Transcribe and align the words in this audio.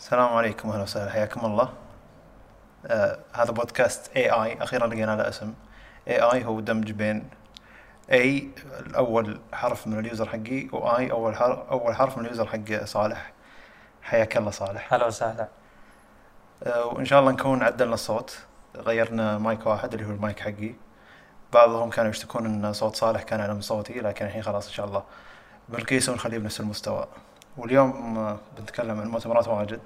السلام 0.00 0.32
عليكم 0.34 0.70
أهلا 0.70 0.82
وسهلا. 0.82 1.10
حياكم 1.10 1.46
الله. 1.46 1.72
آه 2.86 3.18
هذا 3.32 3.50
بودكاست 3.50 4.16
AA 4.16 4.62
أخيرا 4.62 4.86
لقينا 4.86 5.16
له 5.16 5.28
اسم. 5.28 5.54
AA 6.08 6.44
هو 6.44 6.60
دمج 6.60 6.90
بين 6.92 7.30
A 8.12 8.50
الأول 8.86 9.40
حرف 9.52 9.86
من 9.86 9.98
ال 9.98 10.04
user 10.04 10.28
حقي 10.28 10.68
و 10.72 10.91
A 10.91 11.10
أول 11.10 11.36
حرف 11.36 11.58
أول 11.70 11.94
حرف 11.94 12.18
من 12.18 12.24
ال 12.24 12.28
user 12.28 12.46
حق 12.46 12.84
صالح. 12.84 13.32
حياك 14.02 14.36
الله 14.36 14.50
صالح. 14.50 14.94
هلا 14.94 15.06
وسهلا. 15.06 15.48
آه 16.62 16.86
وإن 16.86 17.04
شاء 17.04 17.20
الله 17.20 17.32
نكون 17.32 17.62
عدلنا 17.62 17.94
الصوت. 17.94 18.38
غيرنا 18.76 19.38
مايك 19.38 19.66
واحد 19.66 19.94
اللي 19.94 20.06
هو 20.06 20.10
المايك 20.10 20.40
حقي. 20.40 20.74
بعضهم 21.52 21.90
كانوا 21.90 22.10
يشتكون 22.10 22.46
إن 22.46 22.72
صوت 22.72 22.96
صالح 22.96 23.22
كان 23.22 23.40
أعلى 23.40 23.54
من 23.54 23.60
صوتي 23.60 24.00
لكن 24.00 24.26
الحين 24.26 24.42
خلاص 24.42 24.66
إن 24.66 24.72
شاء 24.72 24.86
الله 24.86 25.02
بنقيسه 25.68 26.12
ونخليه 26.12 26.38
بنفس 26.38 26.60
المستوى. 26.60 27.06
واليوم 27.56 28.18
آه، 28.18 28.38
بنتكلم 28.58 29.00
عن 29.00 29.08
مؤتمرات 29.08 29.48
واجد 29.48 29.80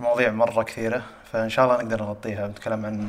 مواضيع 0.00 0.30
مرة 0.30 0.62
كثيرة 0.62 1.02
فإن 1.32 1.48
شاء 1.48 1.64
الله 1.64 1.76
نقدر 1.82 2.02
نغطيها. 2.02 2.46
بنتكلم 2.46 2.86
عن 2.86 3.08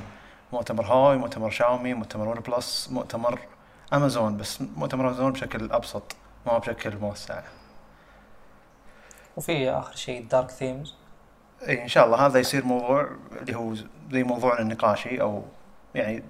مؤتمر 0.54 0.86
هواوي 0.86 1.18
مؤتمر 1.18 1.50
شاومي 1.50 1.94
مؤتمر 1.94 2.28
ون 2.28 2.40
بلس 2.40 2.90
مؤتمر 2.92 3.40
أمازون 3.94 4.38
بس 4.38 4.62
مؤتمر 4.62 5.08
أمازون 5.08 5.32
بشكل 5.32 5.72
أبسط 5.72 6.16
ما 6.46 6.58
بشكل 6.58 6.98
موسع. 6.98 7.42
وفي 9.38 9.70
آخر 9.70 9.96
شيء 9.96 10.26
dark 10.26 10.50
themes 10.50 10.96
إي 11.68 11.84
إن 11.84 11.88
شاء 11.88 12.06
الله. 12.06 12.26
هذا 12.26 12.40
يصير 12.40 12.66
موضوع 12.66 13.10
اللي 13.42 13.56
هو 13.56 13.74
زي 14.12 14.24
موضوعنا 14.24 14.62
النقاشي 14.62 15.22
أو 15.22 15.44
يعني 15.96 16.24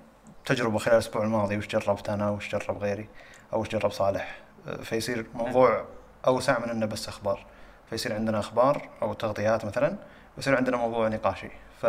تجربة 0.46 0.78
خلال 0.78 0.94
الأسبوع 0.94 1.24
الماضي 1.24 1.58
وش 1.58 1.68
جربت 1.68 2.10
أنا 2.10 2.30
وش 2.30 2.56
جرب 2.56 2.78
غيري 2.78 3.10
أو 3.54 3.60
وش 3.60 3.70
جرب 3.70 3.92
صالح. 3.92 4.38
فيصير 4.84 5.26
موضوع 5.34 5.86
أوسع 6.28 6.60
من 6.60 6.70
أنه 6.70 6.86
بس 6.86 7.08
أخبار. 7.08 7.46
فيصير 7.90 8.14
عندنا 8.14 8.40
أخبار 8.40 8.90
أو 9.02 9.14
تغطيات 9.14 9.66
مثلا 9.66 9.96
ويصير 10.38 10.56
عندنا 10.56 10.78
موضوع 10.78 11.08
نقاشي. 11.08 11.50
ف 11.82 11.86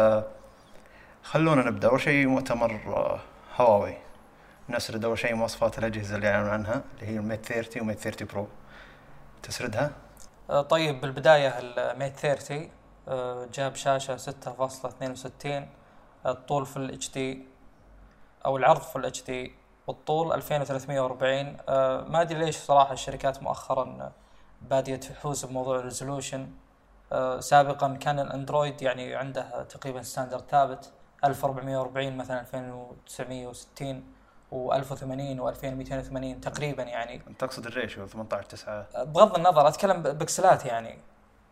خلونا 1.22 1.62
نبدأ. 1.70 1.88
أول 1.88 2.00
شيء 2.00 2.26
مؤتمر 2.26 2.80
آه، 2.86 3.20
هواوي. 3.56 3.94
نسرد 4.68 5.04
أول 5.04 5.18
شيء 5.18 5.34
مواصفات 5.34 5.78
الأجهزة 5.78 6.16
اللي 6.16 6.28
اعلنوا 6.28 6.50
عنها 6.52 6.82
اللي 6.94 7.12
هي 7.12 7.16
ال 7.16 7.22
Mate 7.22 7.46
30 7.46 7.82
و 7.82 7.85
Mate 7.85 7.98
30 7.98 8.26
Pro. 8.32 8.48
تسردها؟ 9.42 9.90
آه، 10.50 10.62
طيب 10.62 11.00
بالبداية 11.00 11.48
ال 11.58 11.70
Mate 11.70 12.16
30 12.16 12.70
آه، 13.08 13.48
جاب 13.54 13.74
شاشة 13.74 14.16
6.62 14.16 15.68
الطول 16.26 16.66
Full 16.66 17.10
HD 17.10 17.46
أو 18.46 18.56
العرض 18.56 18.80
في 18.80 18.96
ال 18.96 19.22
HD 19.22 19.52
والطول 19.86 20.32
2340 20.32 21.56
آه، 21.68 22.04
ما 22.08 22.20
أدري 22.22 22.38
ليش 22.44 22.56
صراحة 22.56 22.92
الشركات 22.92 23.42
مؤخرا 23.42 24.12
بادية 24.70 24.96
تفوز 24.96 25.44
بموضوع 25.44 25.78
ال 25.78 25.85
resolution 25.85 26.48
سابقا 27.38 27.96
كان 27.96 28.18
الأندرويد 28.18 28.82
يعني 28.82 29.14
عنده 29.14 29.62
تقريبا 29.62 30.02
standard 30.02 30.44
ثابت 30.50 30.92
1440 31.24 32.16
مثلا 32.16 32.40
2960 32.40 34.04
و1080 34.52 35.40
و2280 35.40 36.40
تقريبا 36.42 36.82
يعني. 36.82 37.22
أنت 37.28 37.40
تقصد 37.40 37.66
ال 37.66 37.73
ratio 37.73 38.06
18 38.06 38.42
9 38.48 39.04
بغض 39.04 39.36
النظر 39.36 39.68
أتكلم 39.68 40.02
بكسلات 40.02 40.64
يعني. 40.64 40.98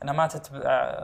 أنا 0.03 0.13
ما 0.13 0.27
تتبع 0.27 0.97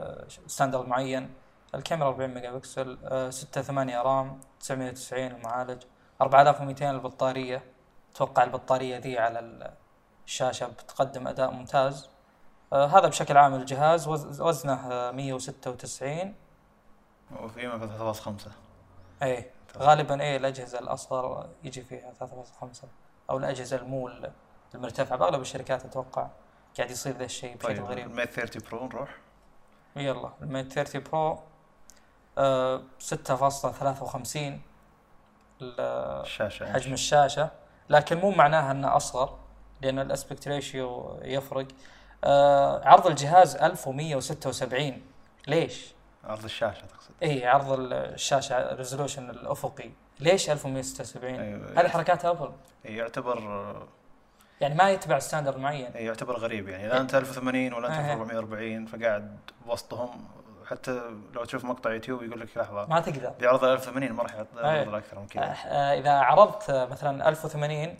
standard 0.47 0.87
معين. 0.87 1.33
الكاميرا 1.75 2.07
40 2.07 2.29
ميجا 2.33 2.51
بكسل 2.51 2.97
6 3.29 3.61
8 3.61 4.01
رام 4.01 4.39
990 4.59 5.27
المعالج 5.27 5.83
4200 6.21 6.91
البطارية. 6.91 7.63
أتوقع 8.15 8.43
البطارية 8.43 8.97
ذي 8.97 9.19
على 9.19 9.73
الشاشة 10.27 10.67
بتقدم 10.67 11.27
أداء 11.27 11.51
ممتاز. 11.51 12.09
آه، 12.73 12.85
هذا 12.85 13.07
بشكل 13.07 13.37
عام 13.37 13.53
الجهاز 13.53 14.07
وز- 14.07 14.41
وزنه 14.41 14.91
آه، 14.91 15.11
196 15.11 16.35
وقيمه 17.41 17.77
3.5 17.77 18.51
إيه 19.23 19.51
غالبا 19.77 20.21
إيه 20.21 20.37
الأجهزة 20.37 20.79
الأصغر 20.79 21.49
يجي 21.63 21.81
فيها 21.81 22.13
3.5 22.19 22.87
أو 23.29 23.37
الأجهزة 23.37 23.77
المو 23.77 24.09
المرتفعة 24.75 25.17
بأغلب 25.17 25.41
الشركات 25.41 25.85
أتوقع 25.85 26.27
قاعد 26.77 26.91
يصير 26.91 27.17
ذا 27.17 27.25
الشيء 27.25 27.55
بشكل 27.57 27.67
طيب 27.75 27.85
غريب. 27.85 28.07
ال 28.07 28.11
Mate 28.11 28.29
30 28.33 28.61
Pro 28.71 28.85
نروح. 28.85 29.17
يلا 29.95 30.31
ال 30.41 30.47
Mate 30.47 30.73
30 30.73 31.03
Pro. 31.03 31.39
آه 32.37 32.81
6.53 32.99 34.61
ال- 35.61 35.79
الشاشة 36.21 36.63
يعني. 36.63 36.73
حجم 36.75 36.93
الشاشة. 36.93 37.49
لكن 37.89 38.17
مو 38.17 38.31
معناها 38.31 38.71
إنه 38.71 38.95
أصغر. 38.95 39.39
لأن 39.81 39.99
ال 39.99 40.06
aspect 40.06 40.47
ratio 40.47 41.19
يفرق. 41.23 41.67
آه 42.23 42.87
عرض 42.87 43.07
الجهاز 43.07 43.55
1176 43.55 45.01
ليش؟ 45.47 45.93
عرض 46.23 46.43
الشاشة 46.43 46.85
تقصد. 46.85 47.11
اي 47.23 47.47
عرض 47.47 47.71
الشاشة 47.93 48.55
ال 48.71 48.76
resolution 48.76 49.29
الأفقي. 49.29 49.89
ليش 50.19 50.49
1176 50.49 51.39
أيوة. 51.39 51.81
هذه 51.81 51.87
حركات 51.87 52.25
أبل. 52.25 52.51
يعتبر 52.85 53.39
يعني 54.61 54.75
ما 54.75 54.89
يتبع 54.89 55.19
standard 55.19 55.57
معين. 55.57 55.91
يعتبر 55.95 56.37
غريب 56.39 56.69
يعني. 56.69 56.87
لا 56.87 57.01
أنت 57.01 57.15
1080 57.15 57.73
ولا 57.73 57.87
أنت 57.87 57.95
إيه. 57.95 58.13
1440 58.13 58.85
فقاعد 58.85 59.37
وسطهم 59.67 60.27
حتى 60.65 61.01
لو 61.33 61.45
تشوف 61.45 61.65
مقطع 61.65 61.93
يوتيوب 61.93 62.23
يقول 62.23 62.39
لك 62.39 62.57
لحظة 62.57 62.85
ما 62.85 62.99
تقدر. 62.99 63.29
بيعرض 63.29 63.63
1080 63.63 64.11
ما 64.11 64.23
راح 64.23 64.33
يعرض 64.33 64.47
إيه. 64.57 64.97
أكثر 64.97 65.19
من 65.19 65.27
كذا 65.27 65.43
إذا 65.93 66.11
عرضت 66.11 66.71
مثلا 66.71 67.29
1080 67.29 67.79
آه، 67.79 67.97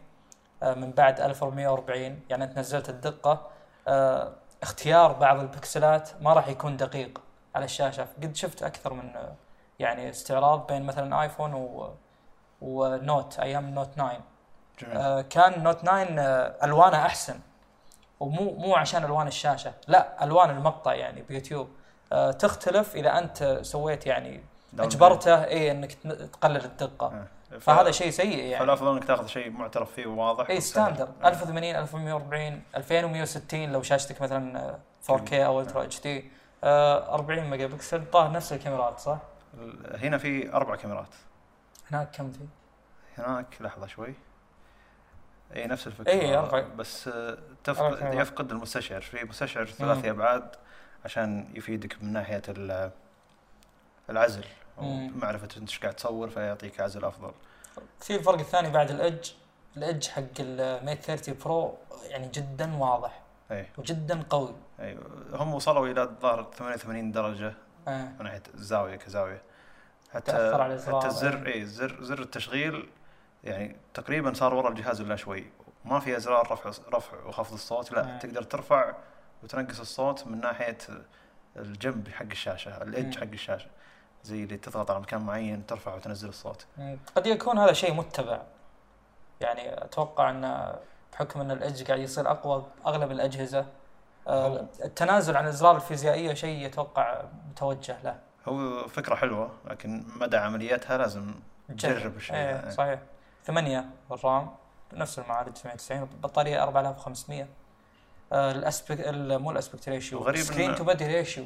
من 0.61 0.91
بعد 0.91 1.19
1440 1.21 2.19
يعني 2.29 2.43
أنت 2.43 2.57
نزلت 2.59 2.89
الدقة. 2.89 3.47
آه، 3.87 4.31
اختيار 4.63 5.13
بعض 5.13 5.39
البكسلات 5.39 6.09
ما 6.21 6.33
راح 6.33 6.47
يكون 6.47 6.77
دقيق 6.77 7.21
على 7.55 7.65
الشاشة. 7.65 8.07
قد 8.23 8.35
شفت 8.35 8.63
أكثر 8.63 8.93
من 8.93 9.15
آه، 9.15 9.33
يعني 9.79 10.09
استعراض 10.09 10.67
بين 10.67 10.85
مثلا 10.85 11.21
آيفون 11.21 11.53
و 11.53 11.93
و 12.61 12.77
Note 12.77 13.39
أيام 13.39 13.69
Note 13.69 13.89
9 13.95 14.17
جميل. 14.81 14.97
آه، 14.97 15.21
كان 15.21 15.63
Note 15.63 15.81
9 15.81 16.01
آه، 16.19 16.65
ألوانه 16.65 16.97
أحسن. 17.05 17.39
ومو 18.19 18.51
مو 18.53 18.75
عشان 18.75 19.05
ألوان 19.05 19.27
الشاشة 19.27 19.73
لا 19.87 20.23
ألوان 20.23 20.49
المقطع 20.49 20.93
يعني 20.93 21.21
بيوتيوب. 21.21 21.67
آه، 22.13 22.31
تختلف 22.31 22.95
اذا 22.95 23.17
أنت 23.17 23.59
سويت 23.61 24.05
يعني 24.07 24.43
إجبرته 24.79 25.43
اي 25.43 25.71
إنك 25.71 25.93
تقلل 25.93 26.65
الدقة. 26.65 27.07
آه. 27.07 27.27
فهذا 27.59 27.91
شيء 27.91 28.09
سيء 28.09 28.37
يعني 28.43 28.59
فالافضل 28.59 28.93
إنك 28.93 29.03
تاخذ 29.03 29.27
شيء 29.27 29.49
معترف 29.49 29.91
فيه 29.91 30.05
وواضح 30.07 30.49
اي. 30.49 30.61
standard 30.61 31.13
آه. 31.23 31.27
1080 31.27 31.75
1140 31.75 32.61
2160 32.75 33.71
لو 33.71 33.81
شاشتك 33.81 34.21
مثلا 34.21 34.59
آه، 34.69 34.79
4K 35.17 35.33
أو 35.33 35.61
Ultra 35.61 35.83
HD 35.83 36.31
40 36.63 37.49
ميجا 37.49 37.67
بكسل 37.67 38.05
طاهر 38.11 38.31
نفس 38.31 38.53
الكاميرات 38.53 38.99
صح؟ 38.99 39.17
هنا 39.93 40.17
في 40.17 40.53
أربع 40.53 40.75
كاميرات 40.75 41.15
هناك 41.91 42.11
كم 42.17 42.31
في؟ 42.31 42.39
هناك 43.17 43.45
لحظة 43.61 43.87
شوي 43.87 44.13
اي 45.55 45.67
نفس 45.67 45.87
الفكرة 45.87 46.11
إي، 46.11 46.37
أربع. 46.37 46.59
بس 46.61 47.07
آه، 47.07 47.37
تفقد. 47.63 48.13
يفقد 48.13 48.51
المستشعر 48.51 49.01
في 49.01 49.23
مستشعر 49.23 49.65
ثلاثي 49.65 50.09
أبعاد 50.09 50.55
عشان 51.05 51.49
يفيدك 51.55 52.03
من 52.03 52.13
ناحية 52.13 52.41
ال- 52.49 52.91
العزل. 54.09 54.45
ومعرفه 54.77 55.43
أنت 55.43 55.57
إيش 55.57 55.79
قاعد 55.79 55.93
تصور 55.93 56.29
فيعطيك 56.29 56.79
عزل 56.81 57.05
أفضل 57.05 57.31
في 57.99 58.15
الفرق 58.15 58.39
الثاني 58.39 58.69
بعد 58.69 58.91
الإدج 58.91 59.31
الإدج 59.77 60.07
حق 60.07 60.23
الميت 60.39 61.03
30 61.03 61.35
برو 61.45 61.77
يعني 62.03 62.27
جدا 62.27 62.75
واضح 62.77 63.21
أي 63.51 63.65
وجدا 63.77 64.23
قوي 64.29 64.55
أي 64.79 64.97
هم 65.33 65.53
وصلوا 65.53 65.87
إلى 65.87 66.03
الظاهر 66.03 66.47
88 66.53 67.11
درجة. 67.11 67.53
من 67.87 68.23
ناحية 68.23 68.43
الزاويه 68.53 68.95
كزاوية 68.95 69.41
حتى 70.13 70.31
تأثر 70.31 70.61
على. 70.61 70.81
حتى 70.81 71.07
الزر 71.07 71.47
أي 71.47 71.65
زر 71.65 72.03
زر 72.03 72.19
التشغيل 72.21 72.89
يعني 73.43 73.75
تقريبا 73.93 74.33
صار 74.33 74.53
ورا 74.53 74.69
الجهاز 74.69 75.01
إلا 75.01 75.15
شوي 75.15 75.45
ما 75.85 75.99
في 75.99 76.17
أزرار 76.17 76.51
رفع 76.51 76.71
رفع 76.93 77.23
وخفض 77.25 77.53
الصوت 77.53 77.91
لا 77.91 78.15
آه. 78.15 78.19
تقدر 78.19 78.43
ترفع 78.43 78.95
وتنقص 79.43 79.79
الصوت 79.79 80.27
من 80.27 80.41
ناحية 80.41 80.77
الجنب 81.55 82.07
حق 82.07 82.25
الشاشة 82.31 82.81
الإدج. 82.81 83.17
حق 83.17 83.23
الشاشة 83.23 83.67
زي 84.27 84.43
اللي 84.43 84.57
تضغط 84.57 84.91
على 84.91 84.99
مكان 84.99 85.21
معين 85.21 85.65
ترفع 85.65 85.95
وتنزل 85.95 86.29
الصوت. 86.29 86.65
مم. 86.77 86.97
قد 87.15 87.27
يكون 87.27 87.57
هذا 87.59 87.73
شيء 87.73 87.93
متبع. 87.93 88.41
يعني 89.41 89.83
أتوقع 89.83 90.29
أن 90.29 90.73
بحكم 91.13 91.41
أن 91.41 91.51
ال 91.51 91.58
edge 91.58 91.83
قاعد 91.87 91.99
يصير 91.99 92.31
أقوى 92.31 92.65
باغلب 92.85 93.11
الأجهزة 93.11 93.65
هو- 94.27 94.65
التنازل 94.83 95.37
عن 95.37 95.43
الإزرار 95.43 95.75
الفيزيائية 95.75 96.33
شيء 96.33 96.65
يتوقع 96.65 97.21
متوجه 97.51 97.97
له. 98.03 98.19
هو 98.47 98.87
فكرة 98.87 99.15
حلوة 99.15 99.51
لكن 99.65 100.03
مدى 100.15 100.37
عملياتها 100.37 100.97
لازم 100.97 101.33
تجرب 101.69 102.15
الشيء 102.15 102.35
إيه 102.35 102.61
ذا. 102.65 102.69
صحيح. 102.69 102.99
8 103.45 103.85
ال 104.11 104.21
RAM 104.21 104.49
نفس 104.93 105.19
المعالج 105.19 105.53
990 105.53 106.01
البطاريه 106.01 106.63
4500 106.63 107.47
آه، 108.33 108.51
ال 108.51 108.58
aspect 108.58 108.99
ال- 108.99 109.39
مو 109.39 109.51
ال 109.51 109.57
aspect 109.57 109.89
ratio 109.89 110.19
وغريب 110.19 110.41
screen 110.41 110.75
to 110.75 110.83
body 110.83 111.07
ratio 111.07 111.45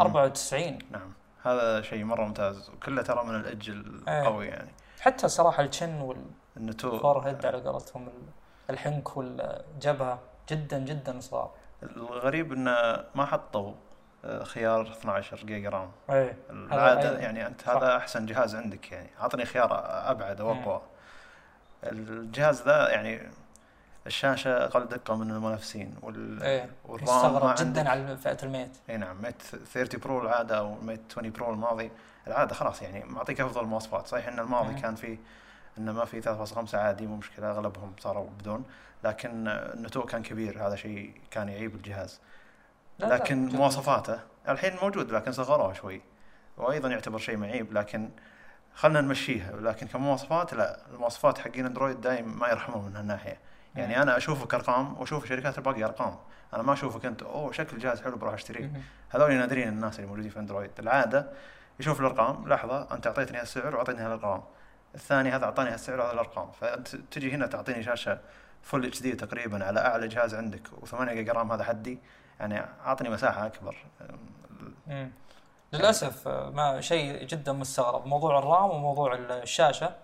94 0.00 0.78
نعم. 0.90 1.12
هذا 1.44 1.82
شيء 1.82 2.04
مرة 2.04 2.24
ممتاز. 2.24 2.70
وكله 2.70 3.02
ترى 3.02 3.24
من 3.24 3.34
ال 3.34 3.41
edge 3.41 3.70
إيه. 3.70 4.20
القوي 4.20 4.46
يعني. 4.46 4.70
حتى 5.00 5.28
صراحة 5.28 5.62
ال 5.62 6.16
chin 6.56 6.72
النتو 6.72 6.90
وال 6.90 7.18
forehead 7.18 7.46
على 7.46 7.60
قولتهم 7.60 8.06
ال- 8.06 8.12
الحنك 8.70 9.16
والجبهة 9.16 10.18
جدا 10.48 10.78
جدا 10.78 11.20
صغار 11.20 11.50
الغريب 11.82 12.52
إنه 12.52 13.04
ما 13.14 13.24
حطوا 13.24 13.72
آه، 14.24 14.44
خيار 14.44 14.82
12 14.92 15.36
جيجا 15.36 15.68
RAM. 15.70 15.90
إيه. 16.10 16.36
العادة 16.50 17.08
أيوة. 17.10 17.20
يعني 17.20 17.46
أنت 17.46 17.60
صح. 17.62 17.68
هذا 17.70 17.96
أحسن 17.96 18.26
جهاز 18.26 18.54
عندك 18.54 18.92
يعني. 18.92 19.10
اعطني 19.20 19.44
خيار 19.44 19.68
أبعد 20.10 20.40
أو 20.40 20.52
اقوى 20.52 20.82
الجهاز 21.84 22.62
ذا 22.62 22.90
يعني 22.90 23.30
الشاشة 24.06 24.64
أقل 24.64 24.84
دقه 24.84 25.16
من 25.16 25.30
المنافسين 25.30 25.94
وال... 26.02 26.42
إيه 26.42 26.70
وال 26.84 27.12
RAM 27.12 27.54
جدا 27.54 27.90
على 27.90 28.16
فئة 28.16 28.38
ال 28.42 28.48
Mate. 28.48 28.76
إي 28.90 28.96
نعم 28.96 29.22
Mate 29.22 29.42
30 29.42 30.00
Pro 30.00 30.22
العادة 30.22 30.58
أو 30.58 30.74
Mate 30.74 31.00
20 31.10 31.30
Pro 31.30 31.52
الماضي. 31.52 31.90
العادة 32.26 32.54
خلاص 32.54 32.82
يعني 32.82 33.04
معطيك 33.04 33.40
أفضل 33.40 33.60
المواصفات. 33.60 34.06
صحيح 34.06 34.28
إن 34.28 34.38
الماضي 34.38 34.72
مم. 34.72 34.78
كان 34.78 34.94
فيه 34.94 35.18
إنه 35.78 35.92
ما 35.92 36.04
في 36.04 36.22
3.5 36.22 36.74
عادي 36.74 37.06
مو 37.06 37.16
مشكلة 37.16 37.50
أغلبهم 37.50 37.92
صاروا 38.00 38.30
بدون. 38.38 38.64
لكن 39.04 39.48
النتوء 39.48 40.06
كان 40.06 40.22
كبير 40.22 40.66
هذا 40.66 40.76
شيء 40.76 41.14
كان 41.30 41.48
يعيب 41.48 41.74
الجهاز. 41.74 42.20
لا 42.98 43.06
لا، 43.06 43.14
لكن 43.14 43.48
جدا. 43.48 43.58
مواصفاته 43.58 44.20
الحين 44.48 44.76
موجود 44.82 45.12
لكن 45.12 45.32
صغروها 45.32 45.72
شوي. 45.72 46.00
وأيضا 46.56 46.88
يعتبر 46.88 47.18
شيء 47.18 47.36
معيب 47.36 47.72
لكن 47.72 48.10
خلنا 48.74 49.00
نمشيها. 49.00 49.52
لكن 49.52 49.86
كمواصفات 49.86 50.54
لا 50.54 50.78
المواصفات 50.92 51.38
حقين 51.38 51.66
أندرويد 51.66 52.00
دايم 52.00 52.38
ما 52.38 52.48
يرحمون 52.48 52.84
من 52.84 52.96
هالناحية. 52.96 53.38
يعني. 53.76 54.02
أنا 54.02 54.16
أشوفك 54.16 54.54
ارقام 54.54 55.00
وأشوف 55.00 55.24
الشركات 55.24 55.58
الباقيه 55.58 55.84
أرقام. 55.84 56.16
أنا 56.54 56.62
ما 56.62 56.72
أشوفك 56.72 57.06
أنت 57.06 57.22
أوه 57.22 57.52
شكل 57.52 57.76
الجهاز 57.76 58.02
حلو 58.02 58.16
بروح 58.16 58.34
أشتريه. 58.34 58.72
هذول 59.10 59.34
نادرين 59.34 59.68
الناس 59.68 59.96
اللي 59.96 60.06
موجودين 60.06 60.30
في 60.30 60.38
أندرويد. 60.38 60.70
العادة 60.78 61.32
يشوف 61.80 62.00
الأرقام 62.00 62.48
لحظة 62.48 62.94
أنت 62.94 63.06
أعطيتني 63.06 63.38
هالسعر 63.38 63.74
وأعطيتني 63.76 64.02
هالأرقام. 64.02 64.42
الثاني 64.94 65.30
هذا 65.30 65.44
أعطاني 65.44 65.70
هالسعر 65.70 66.00
وهذا 66.00 66.12
الأرقام. 66.12 66.50
فأنت 66.60 66.88
تجي 66.96 67.32
هنا 67.32 67.46
تعطيني 67.46 67.82
شاشة 67.82 68.18
full 68.62 68.84
HD 68.86 69.12
تقريبا 69.12 69.64
على 69.64 69.80
أعلى 69.80 70.08
جهاز 70.08 70.34
عندك 70.34 70.66
و8 70.66 71.02
جيجا 71.10 71.32
RAM 71.32 71.52
هذا 71.52 71.64
حدي. 71.64 71.98
يعني 72.40 72.60
أعطني 72.86 73.08
مساحة 73.10 73.46
أكبر. 73.46 73.76
مم. 74.86 75.10
للأسف 75.72 76.28
آه، 76.28 76.50
ما 76.50 76.80
شيء 76.80 77.24
جدا 77.24 77.52
مستغرب. 77.52 78.06
موضوع 78.06 78.38
ال 78.38 78.46
RAM 78.46 78.70
وموضوع 78.70 79.14
الشاشة. 79.14 79.94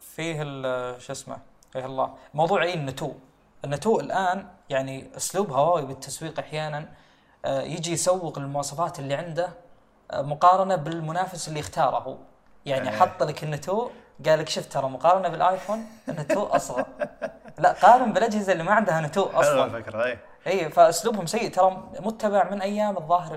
فيه 0.00 0.42
ال- 0.42 1.02
شو 1.02 1.12
اسمه 1.12 1.36
فيه 1.72 1.86
الله 1.86 2.14
موضوع 2.34 2.62
اي 2.62 2.74
النتو. 2.74 3.12
النتو 3.64 4.00
الآن 4.00 4.46
يعني 4.70 5.10
اسلوب 5.16 5.52
هواوي 5.52 5.86
بالتسويق 5.86 6.38
أحيانا 6.38 6.88
آه، 7.44 7.60
يجي 7.62 7.92
يسوق 7.92 8.38
المواصفات 8.38 8.98
اللي 8.98 9.14
عنده 9.14 9.48
آه، 10.10 10.22
مقارنة 10.22 10.76
بالمنافس 10.76 11.48
اللي 11.48 11.60
اختاره 11.60 11.96
هو. 11.98 12.16
يعني 12.66 12.90
إيه. 12.90 12.96
حط 12.96 13.22
لك 13.22 13.44
النتو 13.44 13.90
قال 14.26 14.38
لك 14.38 14.48
شفت 14.48 14.72
ترى 14.72 14.88
مقارنة 14.88 15.28
بالآيفون 15.28 15.86
النتو 16.08 16.46
أصغر. 16.46 16.86
لا 17.58 17.72
قارن 17.72 18.12
بالأجهزة 18.12 18.52
اللي 18.52 18.62
ما 18.64 18.72
عندها 18.72 19.00
نتو 19.00 19.28
حلوة 19.28 19.40
أصلا. 19.40 19.64
الفكرة 19.64 20.04
اي 20.04 20.18
اي 20.46 20.70
فأسلوبهم 20.70 21.26
سيء. 21.26 21.50
ترى 21.50 21.82
متبع 22.00 22.50
من 22.50 22.62
أيام 22.62 22.96
الظاهر 22.96 23.34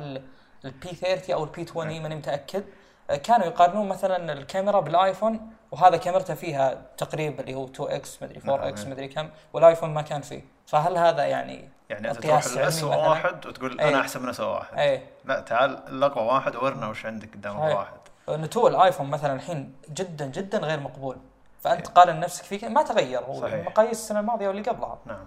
ال 0.65 0.77
P 0.77 0.89
30 0.95 1.35
أو 1.35 1.43
ال 1.43 1.54
P 1.54 1.65
20 1.69 2.01
ماني 2.03 2.15
متأكد. 2.15 2.63
آه، 3.09 3.15
كانوا 3.15 3.45
يقارنون 3.47 3.87
مثلا 3.87 4.33
الكاميرا 4.33 4.79
بالآيفون 4.79 5.51
وهذا 5.71 5.97
كاميرته 5.97 6.33
فيها 6.33 6.81
تقريبا 6.97 7.39
اللي 7.39 7.55
هو 7.55 7.65
2 7.65 7.91
X 7.91 8.23
مدري 8.23 8.41
4 8.47 8.69
X 8.69 8.81
نعم. 8.81 8.91
مدري 8.91 9.07
كم 9.07 9.29
والآيفون 9.53 9.89
ما 9.89 10.01
كان 10.01 10.21
فيه. 10.21 10.41
فهل 10.67 10.97
هذا 10.97 11.25
يعني 11.25 11.69
يعني 11.89 12.11
انت 12.11 12.19
تروح 12.19 12.37
مثلاً؟ 12.37 12.95
واحد 12.95 13.45
وتقول 13.45 13.79
إيه. 13.79 13.89
أنا 13.89 14.01
احسن 14.01 14.21
من 14.21 14.29
اسوء 14.29 14.47
واحد. 14.47 14.77
اي 14.77 15.03
لا 15.25 15.39
تعال 15.39 15.87
الاقوى 15.87 16.25
واحد 16.25 16.55
ورنا 16.55 16.87
وش 16.87 17.05
عندك 17.05 17.33
قدام 17.33 17.59
صحيح. 17.59 17.75
واحد. 17.75 17.99
نتوء 18.29 18.69
الآيفون 18.69 19.09
مثلا 19.09 19.33
الحين 19.33 19.73
جدا 19.89 20.25
جدا 20.25 20.57
غير 20.57 20.79
مقبول. 20.79 21.17
فأنت 21.61 21.87
قارن 21.87 22.19
نفسك 22.19 22.43
فيه 22.43 22.67
ما 22.67 22.83
تغير 22.83 23.19
هو. 23.19 23.41
صحيح. 23.41 23.65
مقاييس 23.65 23.99
السنة 23.99 24.19
الماضية 24.19 24.47
واللي 24.47 24.61
قبلها. 24.61 24.99
نعم. 25.05 25.25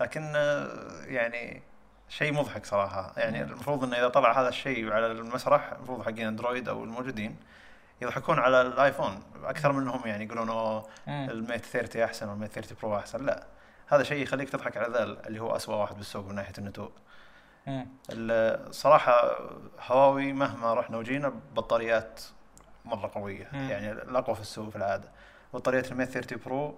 لكن 0.00 0.32
آه، 0.36 0.68
يعني 1.06 1.62
شيء 2.08 2.32
مضحك 2.32 2.66
صراحة. 2.66 3.12
يعني 3.16 3.42
المفروض 3.42 3.84
إنه 3.84 3.96
إذا 3.96 4.08
طلع 4.08 4.40
هذا 4.40 4.48
الشيء 4.48 4.92
على 4.92 5.06
المسرح 5.06 5.72
المفروض 5.72 6.02
حقين 6.02 6.26
أندرويد 6.26 6.68
أو 6.68 6.84
الموجودين 6.84 7.36
يضحكون 8.00 8.38
على 8.38 8.62
الآيفون 8.62 9.22
أكثر 9.44 9.72
منهم 9.72 10.00
يعني 10.06 10.24
يقولون 10.24 10.48
أوه 10.48 10.86
مم. 11.06 11.28
الميت 11.30 11.64
30 11.64 12.02
أحسن 12.02 12.28
والميت 12.28 12.52
30 12.52 12.76
برو 12.82 12.96
أحسن 12.96 13.26
لا 13.26 13.46
هذا 13.86 14.02
شيء 14.02 14.22
يخليك 14.22 14.48
تضحك 14.48 14.76
على 14.76 14.92
ذا 14.92 15.02
اللي 15.02 15.40
هو 15.40 15.56
اسوء 15.56 15.74
واحد 15.76 15.96
بالسوق 15.96 16.26
من 16.26 16.34
ناحية 16.34 16.52
النتوء 16.58 16.90
مم. 17.66 17.86
الصراحه 18.10 19.38
هواوي 19.86 20.32
مهما 20.32 20.74
رحنا 20.74 20.96
وجينا 20.96 21.32
بطاريات 21.56 22.20
مرة 22.84 23.10
قوية 23.14 23.48
مم. 23.52 23.70
يعني 23.70 23.92
الأقوى 23.92 24.34
في 24.34 24.42
السوق 24.42 24.70
في 24.70 24.76
العادة 24.76 25.08
بطارية 25.54 25.84
ال 25.90 25.94
Mate 25.94 26.08
30 26.08 26.38
Pro 26.46 26.74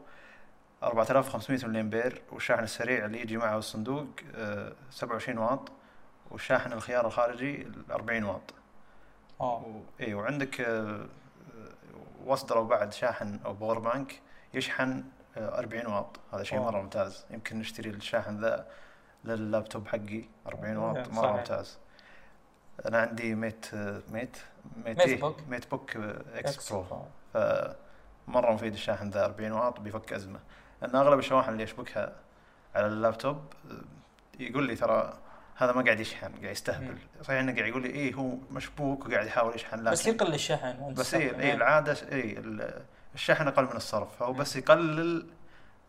4500 0.82 1.66
ملي 1.66 1.80
امبير 1.80 2.22
والشاحن 2.32 2.64
السريع 2.64 3.04
اللي 3.04 3.20
يجي 3.20 3.36
معه 3.36 3.58
الصندوق 3.58 4.06
آه، 4.34 4.72
27 4.90 5.38
واط 5.38 5.72
والشاحن 6.30 6.72
الخيار 6.72 7.06
الخارجي 7.06 7.66
40 7.90 8.24
واط. 8.24 8.54
اي 10.00 10.14
وعندك 10.14 10.60
آه، 10.60 10.66
آه، 10.66 11.06
واصدروا 12.24 12.64
بعد 12.64 12.92
شاحن 12.92 13.40
أو 13.44 13.52
power 13.54 13.78
bank 13.78 14.20
يشحن 14.54 15.04
آه، 15.36 15.58
40 15.58 15.86
واط 15.86 16.20
هذا 16.32 16.42
شيء. 16.42 16.60
مرة 16.60 16.80
ممتاز 16.82 17.24
يمكن 17.30 17.58
نشتري 17.58 17.90
الشاحن 17.90 18.40
ذا 18.40 18.66
لللابتوب 19.24 19.88
حقي 19.88 20.24
40 20.46 20.76
واط 20.76 20.96
صحيح. 20.96 21.14
مرة 21.14 21.32
ممتاز 21.32 21.78
أنا 22.86 23.00
عندي 23.00 23.34
Mate 23.34 23.66
آه، 23.74 24.02
Mate 24.10 24.36
Mate, 24.76 24.98
Mate 24.98 25.00
إيه؟ 25.00 25.20
Book. 25.20 25.36
MateBook 25.48 25.96
آه، 25.96 26.22
X 26.34 26.54
X 26.54 26.72
Pro. 26.72 26.84
فمره 27.34 28.52
مفيد 28.52 28.72
الشاحن 28.72 29.10
ذا 29.10 29.24
40 29.24 29.52
واط 29.52 29.80
بيفك 29.80 30.12
أزمة 30.12 30.40
لأن 30.82 30.96
أغلب 30.96 31.18
الشواحن 31.18 31.52
اللي 31.52 31.62
اشبكها 31.64 32.12
على 32.74 32.86
اللابتوب 32.86 33.36
آه، 33.70 33.74
يقول 34.42 34.66
لي 34.66 34.74
ترى 34.76 35.18
هذا 35.60 35.72
ما 35.72 35.82
قاعد 35.82 36.00
يشحن 36.00 36.32
قاعد 36.32 36.44
يستهبل. 36.44 36.98
صحيح 37.22 37.38
إنه 37.40 37.52
قاعد 37.54 37.68
يقول 37.68 37.82
لي 37.82 37.88
إيه 37.88 38.14
هو 38.14 38.34
مشبوك 38.50 39.06
وقاعد 39.06 39.26
يحاول 39.26 39.54
يشحن 39.54 39.76
لكن 39.80 39.90
بس 39.90 40.06
يقل 40.06 40.34
الشحن 40.34 40.94
بس 40.94 41.14
اي 41.14 41.20
تستخدم. 41.24 41.40
اي 41.40 41.54
العادة 41.54 41.96
اي 42.12 42.38
ال- 42.38 42.82
الشحن 43.14 43.48
أقل 43.48 43.64
من 43.64 43.76
الصرف 43.76 44.16
فهو 44.18 44.32
بس 44.32 44.56
يقلل 44.56 45.26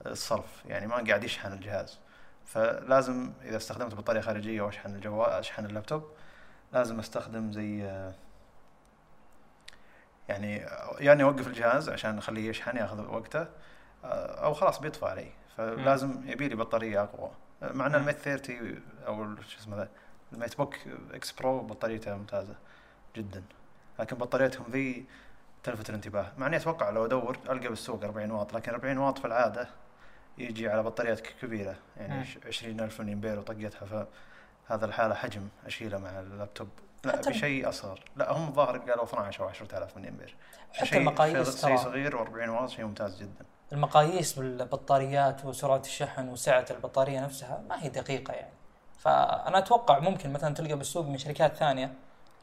الصرف 0.06 0.64
يعني 0.66 0.88
ما 0.88 0.96
قاعد 0.96 1.24
يشحن 1.24 1.54
الجهاز. 1.54 2.00
فلازم 2.46 3.32
إذا 3.44 3.58
استخدمت 3.58 3.96
بطارية 3.96 4.22
خارجية 4.22 4.62
وأشحن 4.62 4.96
الجوال 4.96 5.30
أشحن 5.30 5.66
اللابتوب 5.66 6.04
لازم 6.74 7.00
أستخدم 7.00 7.52
زي 7.52 7.78
يعني 10.30 10.66
يعني 11.00 11.24
أوقف 11.24 11.48
الجهاز 11.48 11.90
عشان 11.90 12.18
أخليه 12.18 12.50
يشحن 12.50 12.78
ياخذ 12.78 13.08
وقته 13.08 13.48
أو 14.04 14.54
خلاص 14.54 14.80
بيطفى 14.80 15.06
علي. 15.06 15.32
فلازم 15.58 16.22
يبي 16.30 16.48
لي 16.48 16.56
بطارية 16.56 17.04
أقوى. 17.04 17.32
مع 17.62 17.86
ان. 17.86 17.96
ال 17.96 18.00
Mate 18.00 18.18
30 18.18 18.82
أو 19.08 19.36
شو 19.36 19.60
اسمه 19.60 19.76
ذا 19.76 19.90
ال 20.34 20.58
MateBook 20.58 20.76
X 21.12 21.32
Pro 21.32 21.60
بطاريته 21.60 22.16
ممتازة 22.16 22.56
جدا. 23.16 23.44
لكن 24.00 24.16
بطاريتهم 24.16 24.66
ذي 24.72 25.06
تلفت 25.64 25.90
الانتباه. 25.90 26.32
مع 26.38 26.48
اني 26.48 26.56
أتوقع 26.56 26.90
لو 26.90 27.06
أدور 27.06 27.38
ألقى 27.50 27.68
بالسوق 27.68 28.04
40 28.04 28.32
واط 28.32 28.54
لكن 28.54 28.74
40 28.74 28.98
واط 28.98 29.20
في 29.20 29.26
العادة 29.26 29.70
يجي 30.38 30.70
على 30.70 30.84
بطاريات 30.84 31.20
كبيرة. 31.22 31.76
يعني 31.98 32.26
20000 32.48 33.02
ملي 33.02 33.14
امبير 33.14 33.40
وطقتها 33.40 34.06
فهذا 34.68 34.86
الحالة 34.86 35.16
حجم 35.16 35.48
أشيلة 35.66 35.98
مع 35.98 36.20
اللابتوب. 36.20 36.70
لا 37.04 37.22
بشيء 37.22 37.70
أصغر. 37.70 38.00
لا 38.16 38.32
هم 38.32 38.48
الظاهر 38.48 38.78
قالوا 38.78 39.04
12 39.04 39.44
أو 39.44 39.50
10000 39.50 39.98
ملي 39.98 40.10
امبير 40.10 40.36
حتى 40.74 40.98
المقاييس 40.98 41.66
شيء 41.66 41.78
صغير 41.78 42.26
و40 42.26 42.50
واط 42.50 42.70
شيء 42.70 42.86
ممتاز 42.86 43.22
جدا. 43.22 43.46
المقاييس 43.72 44.34
بالبطاريات 44.34 45.46
وسرعة 45.46 45.82
الشحن 45.86 46.30
وسعة 46.30 46.66
البطارية 46.72 47.20
نفسها 47.20 47.64
ما 47.70 47.84
هي 47.84 47.90
دقيقة 47.90 48.34
يعني. 48.34 48.54
فأنا 49.00 49.58
أتوقع 49.58 50.00
ممكن 50.00 50.34
مثلا 50.34 50.56
تلقى 50.56 50.76
بالسوق 50.76 51.06
من 51.06 51.18
شركات 51.18 51.56
ثانية 51.56 51.94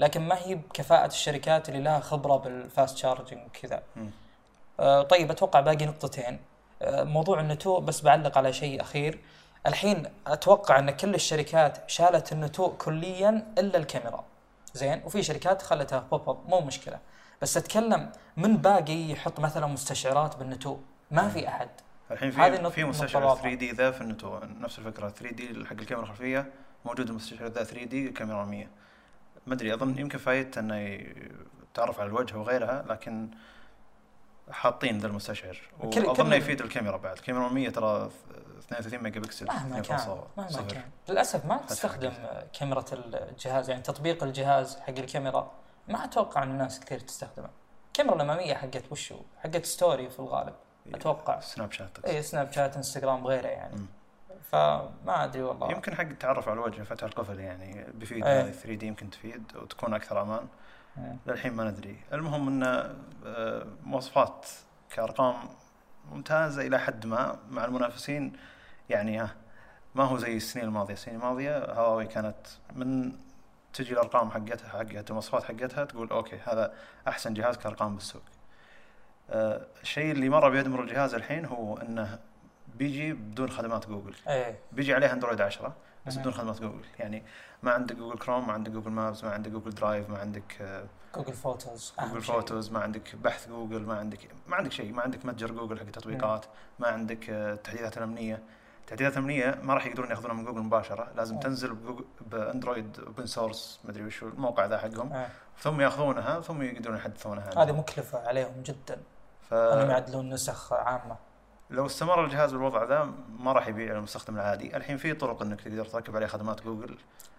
لكن 0.01 0.21
ما 0.21 0.39
هي 0.39 0.55
بكفاءة 0.55 1.07
الشركات 1.07 1.69
اللي 1.69 1.81
لها 1.81 2.01
خبرة 2.01 2.37
بال 2.37 2.57
fast 2.57 2.97
charging 2.97 3.47
وكذا. 3.47 3.83
آه، 4.81 5.03
طيب 5.03 5.31
أتوقع 5.31 5.61
باقي 5.61 5.87
نقطتين. 5.87 6.41
آه، 6.83 7.03
موضوع 7.03 7.41
النتش 7.41 7.81
بس 7.81 8.01
بعلق 8.01 8.39
على 8.39 8.53
شيء 8.53 8.81
أخير. 8.81 9.21
الحين 9.67 10.07
أتوقع 10.27 10.79
أن 10.79 10.91
كل 10.91 11.15
الشركات 11.15 11.91
شالت 11.91 12.33
النتش 12.33 12.77
كليا 12.77 13.55
إلا 13.59 13.79
الكاميرا. 13.79 14.25
زين؟ 14.75 15.03
وفي 15.05 15.23
شركات 15.23 15.63
خلتها 15.63 15.99
pop 16.11 16.29
up 16.29 16.39
مو 16.49 16.61
مشكلة. 16.61 16.99
بس 17.43 17.57
أتكلم 17.57 18.13
من 18.37 18.57
باقي 18.57 19.11
يحط 19.11 19.41
مثلا 19.41 19.67
مستشعرات 19.67 20.37
بالنتش 20.37 20.77
ما 21.11 21.29
في 21.29 21.49
أحد. 21.49 21.69
الحين 22.11 22.31
في 22.31 22.71
في 22.71 22.85
مستشعر 22.85 23.23
نقطة 23.23 23.43
3D 23.43 23.71
ذا 23.71 23.91
في 23.91 24.01
النتش 24.01 24.39
نفس 24.39 24.79
الفكرة. 24.79 25.09
3D 25.09 25.67
حق 25.67 25.73
الكاميرا 25.73 26.05
الخلفية 26.05 26.53
موجود 26.85 27.11
المستشعر 27.11 27.49
ذا 27.49 27.65
3D 27.65 28.09
كاميرا 28.09 28.45
100 28.45 28.67
ما 29.47 29.55
أدري 29.55 29.75
أظن 29.75 29.99
يمكن 29.99 30.19
فايدته 30.19 30.59
انه 30.59 30.77
يتعرف 30.77 32.01
على 32.01 32.09
الوجه 32.09 32.39
وغيرها 32.39 32.85
لكن 32.89 33.29
حاطين 34.51 34.99
ذا 34.99 35.07
المستشعر. 35.07 35.61
وأظن 35.81 36.33
يفيد 36.33 36.61
الكاميرا 36.61 36.97
بعد. 36.97 37.17
الكاميرا 37.17 37.49
100 37.49 37.69
ترى 37.69 38.11
32 38.59 39.03
ميجا 39.03 39.21
بكسل 39.21 39.47
مهما 39.47 39.81
كان. 39.81 39.99
2.0 39.99 40.09
مهما. 40.37 40.63
كان. 40.69 40.83
للأسف 41.09 41.45
ما 41.45 41.57
تستخدم 41.57 42.13
كاميرا 42.53 42.85
الجهاز 42.93 43.71
يعني 43.71 43.83
تطبيق 43.83 44.25
الجهاز 44.25 44.79
حق 44.79 44.99
الكاميرا 44.99 45.51
ما 45.89 46.05
أتوقع 46.05 46.43
أن 46.43 46.51
الناس 46.51 46.81
كثير 46.81 47.01
تستخدمه. 47.01 47.51
الكاميرا 47.87 48.17
الأمامية 48.17 48.55
حقت 48.55 48.83
وشو؟ 48.91 49.21
حقت 49.43 49.65
story 49.65 50.11
في 50.11 50.19
الغالب. 50.19 50.55
أتوقع. 50.95 51.41
سناب 51.41 51.73
شات 51.73 52.05
اي 52.07 52.23
سناب 52.23 52.53
شات 52.53 52.77
انستغرام 52.77 53.27
غيره 53.27 53.47
يعني. 53.49 53.77
مم. 53.77 53.87
فما 54.51 55.25
أدري 55.25 55.43
والله. 55.43 55.71
يمكن 55.71 55.95
حق 55.95 56.01
التعرف 56.05 56.49
على 56.49 56.55
الوجه 56.61 56.83
فتح 56.83 57.05
القفل 57.05 57.41
يعني 57.41 57.87
بيفيد 57.95 58.27
إيه. 58.27 58.41
هذه 58.41 58.51
3D 58.51 58.87
يمكن 58.87 59.11
تفيد 59.11 59.53
وتكون 59.57 59.95
أكثر 59.95 60.23
أمان. 60.23 60.47
مم. 60.97 61.17
للحين 61.27 61.53
ما 61.53 61.65
ندري. 61.71 61.97
المهم 62.13 62.49
إن 62.49 62.63
آه، 63.27 63.67
مواصفات 63.85 64.47
كأرقام 64.91 65.35
ممتازة 66.13 66.67
إلى 66.67 66.79
حد 66.79 67.07
ما 67.07 67.39
مع 67.51 67.65
المنافسين. 67.65 68.33
يعني 68.89 69.19
ها 69.19 69.35
ما 69.95 70.05
هو 70.05 70.19
زي 70.19 70.37
السنين 70.37 70.65
الماضية. 70.67 70.95
السنين 70.95 71.17
الماضية 71.17 71.59
هواوي 71.73 72.07
كانت 72.07 72.47
من 72.73 73.13
تجي 73.75 73.93
الأرقام 73.93 74.31
حقتها 74.31 74.69
حقت 74.69 75.09
المواصفات 75.11 75.45
حقتها 75.45 75.85
تقول 75.85 76.11
okay 76.11 76.39
هذا 76.45 76.75
أحسن 77.09 77.35
جهاز 77.35 77.57
كأرقام 77.57 77.95
بالسوق. 77.95 78.23
آه، 78.23 78.38
الشيء 79.31 80.13
اللي 80.13 80.29
مرة 80.29 80.49
بيدمر 80.49 80.83
الجهاز 80.83 81.15
الحين 81.15 81.45
هو 81.45 81.77
إنه 81.77 82.19
بيجي 82.75 83.13
بدون 83.13 83.51
خدمات 83.51 83.87
جوجل. 83.89 84.15
إيه. 84.29 84.59
بيجي 84.73 84.95
عليه 84.95 85.13
أندرويد 85.13 85.41
10 85.41 85.75
بس 86.07 86.13
مهم. 86.15 86.23
بدون 86.23 86.35
خدمات 86.35 86.61
جوجل. 86.61 86.85
يعني 86.99 87.23
ما 87.63 87.73
عندك 87.73 87.97
جوجل 87.97 88.19
كروم 88.19 88.47
ما 88.47 88.53
عندك 88.53 88.71
جوجل 88.71 88.91
مابس 88.91 89.25
ما 89.25 89.31
عندك 89.31 89.51
جوجل 89.51 89.71
درايف 89.71 90.11
ما 90.11 90.19
عندك 90.19 90.57
آه، 90.61 90.85
جوجل 91.15 91.33
فوتوز 91.33 91.95
جوجل. 92.01 92.21
فوتوز 92.23 92.71
ما 92.71 92.81
عندك 92.81 93.17
بحث 93.17 93.49
جوجل 93.49 93.83
ما 93.83 93.95
عندك 93.99 94.19
ما 94.47 94.57
عندك 94.57 94.73
شيء. 94.73 94.93
ما 94.93 95.03
عندك 95.03 95.27
متجر 95.27 95.51
جوجل 95.53 95.79
حق 95.79 95.85
التطبيقات 95.87 96.47
ما 96.79 96.89
عندك 96.89 97.31
آه، 97.31 97.53
التحديثات 97.53 97.99
الأمنية. 97.99 98.43
التحديثات 98.81 99.13
الأمنية 99.13 99.59
ما 99.63 99.75
راح 99.75 99.87
يقدرون 99.87 100.11
يأخذونها 100.11 100.37
من 100.37 100.45
جوجل 100.45 100.61
مباشرة. 100.61 101.09
لازم 101.17 101.35
مم. 101.35 101.41
تنزل 101.41 101.77
بأندرويد 102.31 103.01
open 103.07 103.27
source 103.27 103.81
ما 103.85 103.91
أدري 103.91 104.05
وش 104.05 104.23
الموقع 104.23 104.67
ذا 104.67 104.79
حقهم. 104.79 105.13
إيه. 105.13 105.29
ثم 105.59 105.81
يأخذونها 105.81 106.41
ثم 106.41 106.63
يقدرون 106.63 106.97
يحدثونها. 106.97 107.51
هذه 107.63 107.73
مكلفة 107.73 108.29
عليهم 108.29 108.63
جدا. 108.63 109.01
ف... 109.51 109.55
انهم 109.55 109.91
يعدلون 109.91 110.31
نسخ 110.31 110.73
عامة. 110.73 111.17
لو 111.71 111.87
استمر 111.87 112.25
الجهاز 112.25 112.53
بالوضع 112.53 112.85
ذا 112.85 113.13
ما 113.39 113.53
راح 113.53 113.69
يبيع 113.69 113.95
للمستخدم 113.95 114.37
العادي. 114.37 114.77
الحين 114.77 114.97
في 114.97 115.15
طرق 115.15 115.43
إنك 115.43 115.61
تقدر 115.61 115.85
تركب 115.85 116.17
عليه 116.17 116.27
خدمات 116.27 116.63
جوجل 116.63 116.99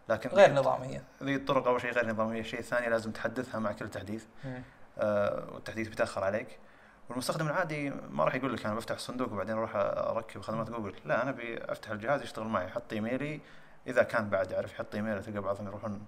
لكن 0.10 0.30
غير 0.30 0.54
نظامية. 0.54 1.04
ذي 1.24 1.36
الطرق 1.36 1.68
أول 1.68 1.82
شيء 1.82 1.92
غير 1.92 2.10
نظامية 2.10 2.40
الشيء 2.40 2.60
الثاني 2.60 2.90
لازم 2.90 3.12
تحدثها 3.12 3.60
مع 3.60 3.72
كل 3.72 3.90
تحديث. 3.90 4.26
آه 4.98 5.48
والتحديث 5.54 5.88
بيتأخر 5.88 6.24
عليك. 6.24 6.60
والمستخدم 7.10 7.48
العادي 7.48 7.90
ما 7.90 8.24
راح 8.24 8.36
يقول 8.36 8.54
لك 8.54 8.66
أنا 8.66 8.76
بفتح 8.76 8.96
الصندوق 8.96 9.34
وبعدين 9.34 9.56
أروح 9.56 9.72
أركب 9.76 10.42
خدمات 10.42 10.70
جوجل. 10.70 10.96
لا 11.06 11.22
أنا 11.22 11.30
أبي 11.30 11.58
أفتح 11.72 11.92
الجهاز 11.92 12.22
يشتغل 12.22 12.48
معي 12.48 12.68
أحط 12.68 12.94
إيميلي. 12.94 13.42
إذا 13.88 14.04
كان 14.04 14.30
بعد 14.30 14.52
يعرف 14.52 14.74
يحط 14.74 14.96
ايميله 14.96 15.22
تلقى 15.22 15.40
بعضهم 15.40 15.68
يروحون 15.68 16.06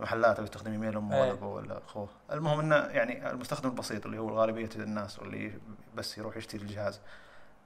محلات 0.00 0.40
ويستخدم 0.40 0.72
ايميل 0.72 0.96
أمه 0.96 1.16
ولا 1.16 1.24
إيه. 1.24 1.32
أبوه 1.32 1.54
ولا 1.54 1.80
أخوه. 1.86 2.08
المهم 2.32 2.60
إنه 2.60 2.76
يعني 2.76 3.30
المستخدم 3.30 3.68
البسيط 3.68 4.06
اللي 4.06 4.18
هو 4.18 4.40
غالبيه 4.40 4.68
الناس 4.76 5.18
واللي 5.18 5.52
بس 5.94 6.18
يروح 6.18 6.36
يشتري 6.36 6.62
الجهاز 6.62 7.00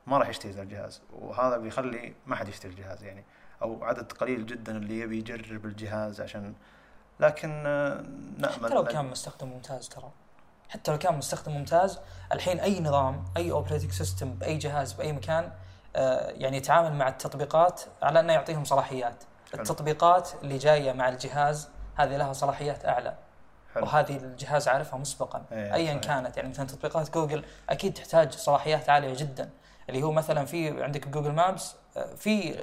ما 0.07 0.19
راح 0.19 0.29
يشتري 0.29 0.53
ذا 0.53 0.63
الجهاز. 0.63 1.03
وهذا 1.13 1.57
بيخلي 1.57 2.15
ما 2.27 2.37
حد 2.37 2.49
يشتري 2.49 2.73
الجهاز 2.73 3.03
يعني. 3.03 3.25
أو 3.63 3.85
عدد 3.85 4.13
قليل 4.13 4.47
جدا 4.47 4.77
اللي 4.77 5.01
يبي 5.01 5.19
يجرب 5.19 5.67
الجهاز 5.67 6.21
عشان 6.21 6.55
لكن 7.21 7.63
آه، 7.67 8.05
نأمل 8.39 8.65
حتى 8.65 8.75
لو 8.75 8.85
كان 8.85 9.05
مستخدم 9.05 9.49
ممتاز 9.49 9.89
ترى. 9.89 10.11
حتى 10.69 10.91
لو 10.93 10.99
كان 10.99 11.15
مستخدم 11.15 11.53
ممتاز 11.53 11.99
الحين 12.33 12.61
أي 12.61 12.81
نظام 12.81 13.25
أي 13.37 13.51
operating 13.51 13.91
system 13.93 14.31
بأي 14.31 14.57
جهاز 14.59 14.93
بأي 14.93 15.13
مكان 15.13 15.53
آه، 15.97 16.31
يعني 16.31 16.57
يتعامل 16.57 16.93
مع 16.93 17.09
التطبيقات 17.09 17.83
على 18.03 18.21
أنه 18.21 18.33
يعطيهم 18.33 18.65
صلاحيات. 18.65 19.25
التطبيقات 19.55 20.31
اللي 20.43 20.59
جاية 20.59 20.93
مع 20.93 21.09
الجهاز 21.09 21.69
هذه 21.99 22.17
لها 22.17 22.33
صلاحيات 22.33 22.85
أعلى. 22.85 23.15
حلو. 23.75 23.85
وهذه 23.85 24.17
الجهاز 24.17 24.69
عارفها 24.69 24.99
مسبقا. 24.99 25.45
إيه، 25.53 25.75
إيه 25.75 25.87
صحيح. 25.87 26.03
كانت 26.03 26.37
يعني 26.37 26.49
مثلا 26.49 26.67
تطبيقات 26.67 27.15
جوجل 27.15 27.45
أكيد 27.71 27.95
تحتاج 27.95 28.33
صلاحيات 28.33 28.91
عالية 28.91 29.15
جدا. 29.15 29.51
اللي 29.89 30.03
هو 30.03 30.13
مثلا 30.13 30.45
في 30.45 30.83
عندك 30.83 31.09
جوجل 31.09 31.33
مابس 31.33 31.75
آه، 31.97 32.15
في 32.15 32.55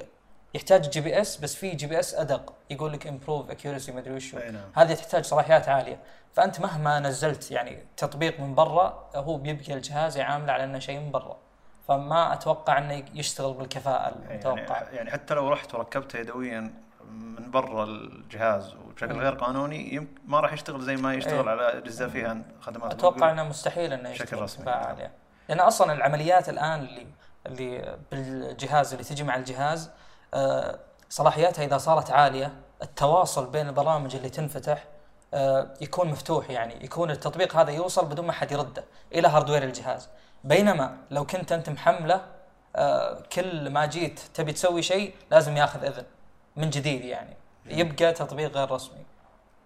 يحتاج 0.54 0.90
جي 0.90 1.02
بي 1.02 1.22
إس 1.22 1.38
بس 1.38 1.56
في 1.56 1.72
جي 1.72 1.88
بي 1.88 2.00
إس 2.00 2.14
أدق. 2.14 2.54
يقول 2.70 2.94
لك 2.94 3.08
improve 3.08 3.52
accuracy 3.52 3.92
ما 3.92 4.00
أدري 4.00 4.14
وش 4.14 4.36
هو. 4.36 4.42
إي 4.42 4.52
نعم. 4.52 4.64
هذه 4.76 4.94
تحتاج 4.94 5.26
صلاحيات 5.26 5.70
عالية. 5.70 6.00
فأنت 6.34 6.60
مهما 6.60 7.00
نزلت 7.00 7.52
يعني 7.52 7.84
تطبيق 7.98 8.40
من 8.40 8.56
برا 8.56 9.10
هو 9.16 9.38
بيبقى 9.38 9.74
الجهاز 9.74 10.18
يعامله 10.18 10.54
على 10.54 10.64
إنه 10.64 10.80
شيء 10.80 11.00
من 11.00 11.12
برا. 11.12 11.38
فما 11.88 12.34
أتوقع 12.34 12.78
إنه 12.78 13.04
يشتغل 13.14 13.54
بالكفاءة 13.54 14.16
المتوقعه 14.16 14.84
يعني, 14.84 14.96
يعني 14.96 15.12
حتى 15.12 15.34
لو 15.34 15.50
رحت 15.50 15.76
وركبته 15.76 16.20
يدويا 16.20 16.74
من 17.10 17.52
برا 17.52 17.84
الجهاز 17.84 18.76
وبشكل 18.96 19.14
مم. 19.14 19.22
غير 19.22 19.34
قانوني 19.36 19.94
يمكن 19.94 20.22
ما 20.26 20.40
راح 20.40 20.54
يشتغل 20.54 20.82
زي 20.82 20.96
ما 20.96 21.14
يشتغل 21.14 21.50
إيه. 21.50 21.50
على 21.50 21.78
اجهزه 21.78 22.08
فيها 22.08 22.42
خدمات 22.62 22.94
أتوقع. 22.94 23.32
إنه 23.32 23.44
مستحيل 23.44 23.94
إنه 23.94 24.10
بشكل 24.10 24.24
يشتغل 24.24 24.42
رسمي. 24.42 24.66
بكفاءه 24.66 24.86
عاليه 24.86 25.12
لأن 25.50 25.60
أصلا 25.60 25.94
العمليات 25.94 26.50
الآن 26.50 26.80
اللي 26.80 27.08
اللي 27.46 27.98
بالجهاز 28.12 28.94
اللي 28.94 29.04
تجي 29.04 29.24
مع 29.24 29.36
الجهاز 29.36 29.92
آه، 30.34 30.80
صلاحياتها 31.10 31.66
إذا 31.66 31.78
صارت 31.78 32.12
عالية 32.12 32.54
التواصل 32.82 33.46
بين 33.52 33.68
البرامج 33.68 34.16
اللي 34.16 34.30
تنفتح 34.30 34.84
آه، 35.34 35.74
يكون 35.82 36.08
مفتوح 36.08 36.50
يعني 36.50 36.86
يكون 36.86 37.12
التطبيق 37.12 37.56
هذا 37.56 37.72
يوصل 37.72 38.06
بدون 38.06 38.26
ما 38.26 38.34
حد 38.34 38.52
يرده 38.52 38.84
إلى 39.14 39.28
hardware 39.28 39.64
الجهاز 39.64 40.10
بينما 40.44 40.98
لو 41.12 41.26
كنت 41.26 41.52
أنت 41.52 41.70
محملة 41.70 42.22
آه، 42.76 43.24
كل 43.34 43.70
ما 43.70 43.86
جيت 43.86 44.20
تبي 44.34 44.54
تسوي 44.54 44.82
شيء 44.82 45.16
لازم 45.32 45.58
ياخذ 45.58 45.84
إذن 45.84 46.04
من 46.56 46.70
جديد 46.70 47.06
يعني 47.06 47.38
يبقى 47.66 48.14
تطبيق 48.14 48.58
غير 48.58 48.72
رسمي. 48.72 49.06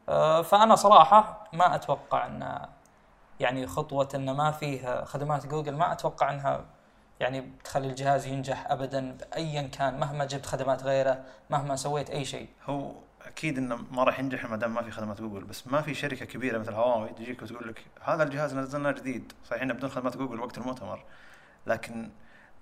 آه، 0.09 0.41
فأنا 0.41 0.75
صراحة 0.75 1.47
ما 1.53 1.75
أتوقع 1.75 2.25
أن 2.27 2.65
يعني 3.39 3.67
خطوة 3.67 4.09
أن 4.15 4.31
ما 4.31 4.51
فيه 4.51 5.03
خدمات 5.03 5.45
جوجل 5.45 5.75
ما 5.75 5.91
أتوقع 5.91 6.31
أنها 6.33 6.65
يعني 7.19 7.41
بتخلي 7.41 7.87
الجهاز 7.87 8.25
ينجح 8.25 8.71
ابدا 8.71 9.17
ايا 9.35 9.61
كان 9.61 9.99
مهما 9.99 10.25
جبت 10.25 10.45
خدمات 10.45 10.83
غيره 10.83 11.23
مهما 11.49 11.75
سويت 11.75 12.09
أي 12.09 12.25
شيء. 12.25 12.47
هو 12.65 12.91
أكيد 13.25 13.57
إنه 13.57 13.79
ما 13.91 14.03
راح 14.03 14.19
ينجح 14.19 14.45
ما 14.45 14.57
دام 14.57 14.73
ما 14.73 14.81
في 14.81 14.91
خدمات 14.91 15.21
جوجل 15.21 15.43
بس 15.43 15.67
ما 15.67 15.81
في 15.81 15.93
شركة 15.93 16.25
كبيرة 16.25 16.57
مثل 16.57 16.73
هواوي 16.73 17.09
تجيك 17.09 17.41
وتقول 17.41 17.67
لك 17.67 17.85
هذا 18.01 18.23
الجهاز 18.23 18.55
نزلناه 18.55 18.91
جديد. 18.91 19.33
صحيح 19.45 19.61
إنه 19.61 19.73
بدون 19.73 19.89
خدمات 19.89 20.17
جوجل 20.17 20.39
وقت 20.39 20.57
المؤتمر 20.57 21.03
لكن 21.67 22.09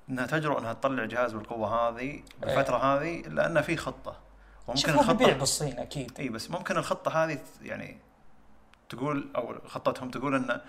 إنها 0.09 0.25
تجرؤ 0.25 0.59
إنها 0.59 0.73
تطلع 0.73 1.05
جهاز 1.05 1.33
بالقوة 1.33 1.89
هذه 1.89 2.23
بالفترة 2.41 2.77
هذه 2.77 3.21
لأن 3.21 3.61
في 3.61 3.77
خطة. 3.77 4.26
وممكن 4.67 4.91
هو 4.91 4.99
بيبيع 4.99 5.27
الخطه 5.27 5.39
بالصين 5.39 5.79
أكيد. 5.79 6.19
إي 6.19 6.29
بس 6.29 6.51
ممكن 6.51 6.77
الخطة 6.77 7.23
هذه 7.23 7.39
يعني 7.61 7.97
تقول 8.89 9.29
أو 9.35 9.55
خطتهم 9.65 10.09
تقول 10.09 10.35
انه 10.35 10.61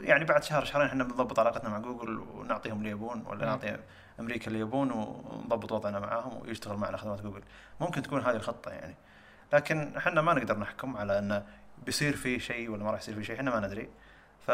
يعني 0.00 0.24
بعد 0.24 0.42
شهر 0.42 0.64
شهرين 0.64 0.88
إحنا 0.88 1.04
بنضبط 1.04 1.38
علاقتنا 1.38 1.70
مع 1.70 1.78
جوجل 1.78 2.18
ونعطيهم 2.18 2.78
اللي 2.78 2.90
يبون 2.90 3.24
ولا. 3.26 3.46
نعطي 3.46 3.76
أمريكا 4.20 4.46
اللي 4.46 4.58
يبون 4.58 4.90
ونضبط 4.90 5.72
وضعنا 5.72 5.98
معاهم 5.98 6.42
ويشتغل 6.42 6.76
معنا 6.76 6.96
خدمات 6.96 7.20
جوجل. 7.20 7.42
ممكن 7.80 8.02
تكون 8.02 8.20
هذه 8.20 8.36
الخطة 8.36 8.70
يعني. 8.70 8.94
لكن 9.52 9.96
إحنا 9.96 10.20
ما 10.20 10.34
نقدر 10.34 10.58
نحكم 10.58 10.96
على 10.96 11.18
انه 11.18 11.46
بيصير 11.86 12.16
فيه 12.16 12.38
شيء 12.38 12.70
ولا 12.70 12.84
ما 12.84 12.90
راح 12.90 13.00
يصير 13.00 13.14
فيه 13.14 13.22
شيء 13.22 13.36
إحنا 13.36 13.50
ما 13.50 13.66
ندري. 13.66 13.88
ف 14.46 14.50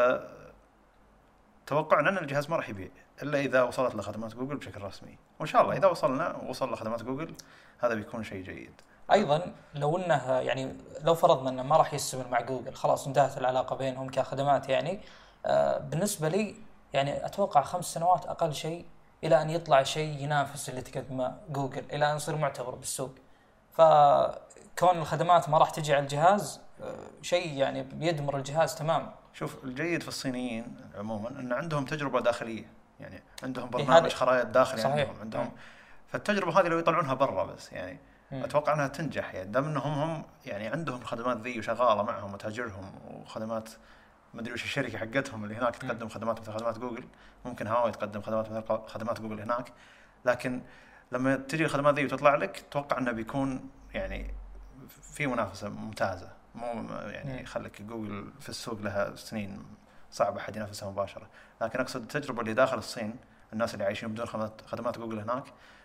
توقعنا 1.67 2.09
إن 2.09 2.17
الجهاز 2.17 2.49
ما 2.49 2.55
راح 2.55 2.69
يبيع. 2.69 2.89
إلا 3.23 3.39
إذا 3.39 3.63
وصلت 3.63 3.95
له 3.95 4.01
خدمات 4.01 4.35
جوجل 4.35 4.55
بشكل 4.55 4.81
رسمي. 4.81 5.17
وإن 5.39 5.47
شاء 5.47 5.61
الله 5.61 5.77
إذا 5.77 5.87
وصلنا 5.87 6.37
وصل 6.47 6.73
لخدمات 6.73 7.03
جوجل 7.03 7.33
هذا 7.79 7.93
بيكون 7.93 8.23
شيء 8.23 8.43
جيد. 8.43 8.81
أيضا 9.11 9.53
لو 9.75 9.97
إنه 9.97 10.31
يعني 10.31 10.75
لو 11.03 11.15
فرضنا 11.15 11.49
إنه 11.49 11.63
ما 11.63 11.77
راح 11.77 11.93
يستمر 11.93 12.27
مع 12.27 12.41
جوجل 12.41 12.73
خلاص 12.73 13.07
انتهت 13.07 13.37
العلاقة 13.37 13.75
بينهم 13.75 14.09
كخدمات 14.09 14.69
يعني 14.69 15.01
آه، 15.45 15.77
بالنسبة 15.77 16.27
لي 16.27 16.55
يعني 16.93 17.25
أتوقع 17.25 17.61
خمس 17.61 17.93
سنوات 17.93 18.25
أقل 18.25 18.53
شيء 18.53 18.85
إلى 19.23 19.41
أن 19.41 19.49
يطلع 19.49 19.83
شيء 19.83 20.23
ينافس 20.23 20.69
اللي 20.69 20.81
تقدمه 20.81 21.37
جوجل 21.49 21.83
إلى 21.93 22.11
أن 22.11 22.15
يصير 22.15 22.35
معتبر 22.35 22.75
بالسوق. 22.75 23.11
فكون 23.73 24.97
الخدمات 24.97 25.49
ما 25.49 25.57
راح 25.57 25.69
تجي 25.69 25.93
على 25.93 26.03
الجهاز 26.03 26.61
آه، 26.81 26.95
شيء 27.21 27.53
يعني 27.53 27.83
بيدمر 27.83 28.37
الجهاز 28.37 28.75
تماما. 28.75 29.13
شوف 29.33 29.63
الجيد 29.63 30.01
في 30.01 30.07
الصينيين 30.07 30.77
عموما 30.97 31.29
إن 31.29 31.53
عندهم 31.53 31.85
تجربة 31.85 32.19
داخلية. 32.21 32.80
يعني 33.01 33.23
عندهم 33.43 33.65
إيه 33.65 33.85
برنامج 33.85 34.13
خرائط 34.13 34.47
داخلي 34.47 34.81
صحيح. 34.81 34.95
عندهم 34.95 35.19
عندهم 35.21 35.45
مم. 35.45 35.51
فالتجربة 36.07 36.59
هذه 36.59 36.67
لو 36.67 36.79
يطلعونها 36.79 37.13
برا 37.13 37.43
بس 37.43 37.71
يعني 37.71 37.99
مم. 38.31 38.43
أتوقع 38.43 38.73
إنها 38.73 38.87
تنجح 38.87 39.33
يعني 39.33 39.51
دام 39.51 39.65
إنهم 39.65 39.93
هم 39.93 40.23
يعني 40.45 40.67
عندهم 40.67 41.03
خدمات 41.03 41.37
ذي 41.37 41.59
وشغالة 41.59 42.03
معهم 42.03 42.33
وتاجرهم 42.33 42.91
وخدمات 43.07 43.69
ما 44.33 44.41
أدري 44.41 44.53
وش 44.53 44.63
الشركة 44.63 44.97
حقتهم 44.97 45.43
اللي 45.43 45.55
هناك 45.55 45.75
تقدم 45.75 46.09
خدمات 46.09 46.39
مثل 46.39 46.51
خدمات 46.51 46.77
جوجل 46.77 47.03
ممكن 47.45 47.67
هواوي 47.67 47.91
تقدم 47.91 48.21
خدمات 48.21 48.51
مثل 48.51 48.87
خدمات 48.87 49.21
جوجل 49.21 49.41
هناك 49.41 49.73
لكن 50.25 50.61
لما 51.11 51.35
تجي 51.35 51.65
الخدمات 51.65 51.95
ذي 51.95 52.05
وتطلع 52.05 52.35
لك 52.35 52.57
أتوقع 52.57 52.97
إنه 52.97 53.11
بيكون 53.11 53.69
يعني 53.93 54.33
في 55.01 55.27
منافسة 55.27 55.69
ممتازة 55.69 56.29
مو 56.55 56.85
يعني 57.07 57.33
مم. 57.33 57.39
يخليك 57.39 57.81
جوجل 57.81 58.31
في 58.39 58.49
السوق 58.49 58.81
لها 58.81 59.15
سنين 59.15 59.63
صعب 60.11 60.37
احد 60.37 60.55
ينافسها 60.55 60.89
مباشرة 60.89 61.27
لكن 61.61 61.79
أقصد 61.79 62.01
التجربه 62.01 62.41
اللي 62.41 62.53
داخل 62.53 62.77
الصين 62.77 63.15
الناس 63.53 63.73
اللي 63.73 63.85
عايشين 63.85 64.09
بدون 64.09 64.25
خدمات 64.67 64.97
جوجل 64.97 65.19
هناك 65.19 65.43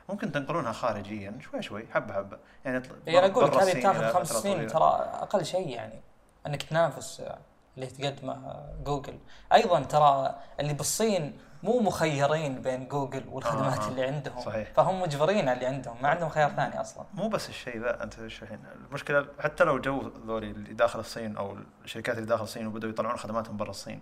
ممكن 0.09 0.33
تنقلونها 0.33 0.73
خارجيا 0.73 1.39
شوي 1.41 1.63
شوي 1.63 1.87
حبه 1.95 2.15
حبة 2.15 2.39
يعني 2.65 2.83
يعني 3.07 3.27
أقول 3.27 3.45
لك 3.45 3.55
هذه 3.55 3.79
بتاخذ 3.79 3.99
إلى 3.99 4.13
خمس 4.13 4.33
سنين. 4.33 4.67
ترى 4.67 5.11
أقل 5.13 5.45
شيء 5.45 5.69
يعني 5.69 6.01
أنك 6.47 6.63
تنافس 6.63 7.23
اللي 7.77 7.87
تقدمه 7.87 8.65
جوجل 8.85 9.19
أيضا 9.53 9.81
ترى 9.83 10.35
اللي 10.61 10.75
بالصين 10.75 11.39
مو 11.63 11.81
مخيرين 11.81 12.63
بين 12.63 12.89
جوجل 12.89 13.25
والخدمات 13.29 13.79
آه، 13.79 13.85
آه. 13.85 13.89
اللي 13.89 14.05
عندهم 14.05 14.41
صحيح. 14.41 14.69
فهم 14.77 15.03
مجبرين 15.03 15.49
على 15.49 15.53
اللي 15.53 15.67
عندهم 15.67 16.03
ما 16.03 16.09
عندهم 16.09 16.29
خيار 16.29 16.51
ثاني 16.51 16.81
أصلا 16.81 17.05
مو 17.15 17.29
بس 17.29 17.49
الشيء 17.49 17.81
ذا 17.81 18.03
أنت 18.03 18.19
الحين 18.19 18.59
المشكلة 18.89 19.27
حتى 19.41 19.65
لو 19.65 19.79
جو 19.79 20.11
ذولي 20.27 20.51
اللي 20.51 20.75
داخل 20.75 21.01
الصين 21.01 21.37
أو 21.37 21.57
الشركات 21.85 22.17
اللي 22.17 22.27
داخل 22.27 22.43
الصين 22.43 22.67
وبدأوا 22.67 22.93
يطلعون 22.93 23.17
خدماتهم 23.17 23.57
برا 23.57 23.71
الصين 23.71 24.01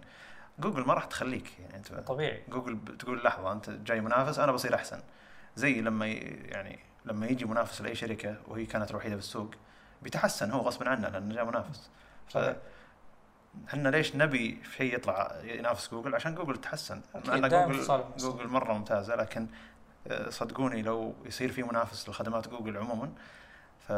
جوجل 0.58 0.86
ما 0.86 0.94
راح 0.94 1.04
تخليك 1.04 1.58
يعني 1.60 1.76
أنت 1.76 1.92
طبيعي. 1.92 2.42
جوجل 2.48 2.74
بتقول 2.74 3.24
لحظة 3.24 3.52
أنت 3.52 3.70
جاي 3.70 4.00
منافس 4.00 4.38
أنا 4.38 4.52
بصير 4.52 4.74
أحسن. 4.74 5.00
زي 5.56 5.80
لما 5.80 6.06
يعني 6.06 6.78
لما 7.04 7.26
يجي 7.26 7.44
منافس 7.44 7.80
لأي 7.80 7.94
شركة 7.94 8.36
وهي 8.48 8.66
كانت 8.66 8.90
الوحيدة 8.90 9.14
بالسوق 9.14 9.50
بيتحسن 10.02 10.50
هو 10.50 10.60
غصبا 10.60 10.88
عنه 10.88 11.08
لأنه 11.08 11.34
جاء 11.34 11.44
منافس. 11.44 11.90
إحنا 13.68 13.88
ليش 13.88 14.16
نبي 14.16 14.62
شيء 14.76 14.94
يطلع 14.94 15.36
ينافس 15.42 15.90
جوجل؟ 15.90 16.14
عشان 16.14 16.34
جوجل 16.34 16.54
أكيد، 17.14 17.26
مع 17.26 17.34
ان 17.34 17.48
جوجل. 17.48 18.04
جوجل 18.18 18.48
مرة 18.48 18.72
ممتازة 18.72 19.14
لكن 19.14 19.46
آه، 20.06 20.30
صدقوني 20.30 20.82
لو 20.82 21.14
يصير 21.24 21.52
في 21.52 21.62
منافس 21.62 22.08
لخدمات 22.08 22.48
جوجل 22.48 22.76
عموما 22.76 23.12
ف 23.80 23.92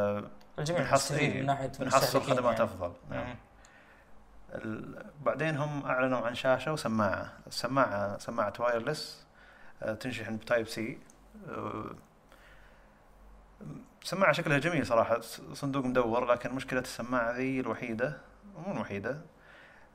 الجميع 0.59 0.81
بنحصل 0.81 0.95
مستفيد 1.13 1.31
إيه، 1.31 1.39
من 1.41 1.45
ناحية 1.45 1.71
بنحصل 1.79 2.21
خدمات 2.21 2.59
يعني. 2.59 2.63
أفضل. 2.63 2.93
نعم. 3.09 3.35
بعدين 5.25 5.57
هم 5.57 5.85
أعلنوا 5.85 6.19
عن 6.19 6.35
شاشة 6.35 6.73
وسماعة. 6.73 7.33
السماعه 7.47 8.17
سماعة 8.17 8.53
wireless 8.59 9.25
تنشحن 9.99 10.37
ب 10.37 10.67
Type-C 10.67 10.97
سماعة 14.03 14.31
شكلها 14.31 14.57
جميل 14.57 14.85
صراحة. 14.87 15.19
س- 15.21 15.41
صندوق 15.53 15.85
مدور 15.85 16.25
لكن 16.25 16.51
مشكلة 16.55 16.79
السماعة 16.79 17.31
ذي 17.31 17.59
الوحيدة 17.59 18.17
مو 18.67 18.73
الوحيدة. 18.73 19.21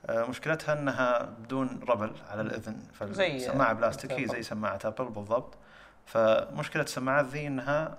آه، 0.07 0.25
مشكلتها 0.25 0.73
إنها 0.81 1.23
بدون 1.23 1.81
ربل 1.89 2.13
على 2.31 2.41
الإذن. 2.43 2.77
بلاستيكية 3.73 4.25
أبل. 4.25 4.29
زي 4.35 4.43
سماعة 4.43 4.79
أبل 4.85 5.05
بالضبط. 5.05 5.55
فمشكلة 6.07 6.83
السماعات 6.83 7.25
ذي 7.27 7.47
إنها 7.47 7.99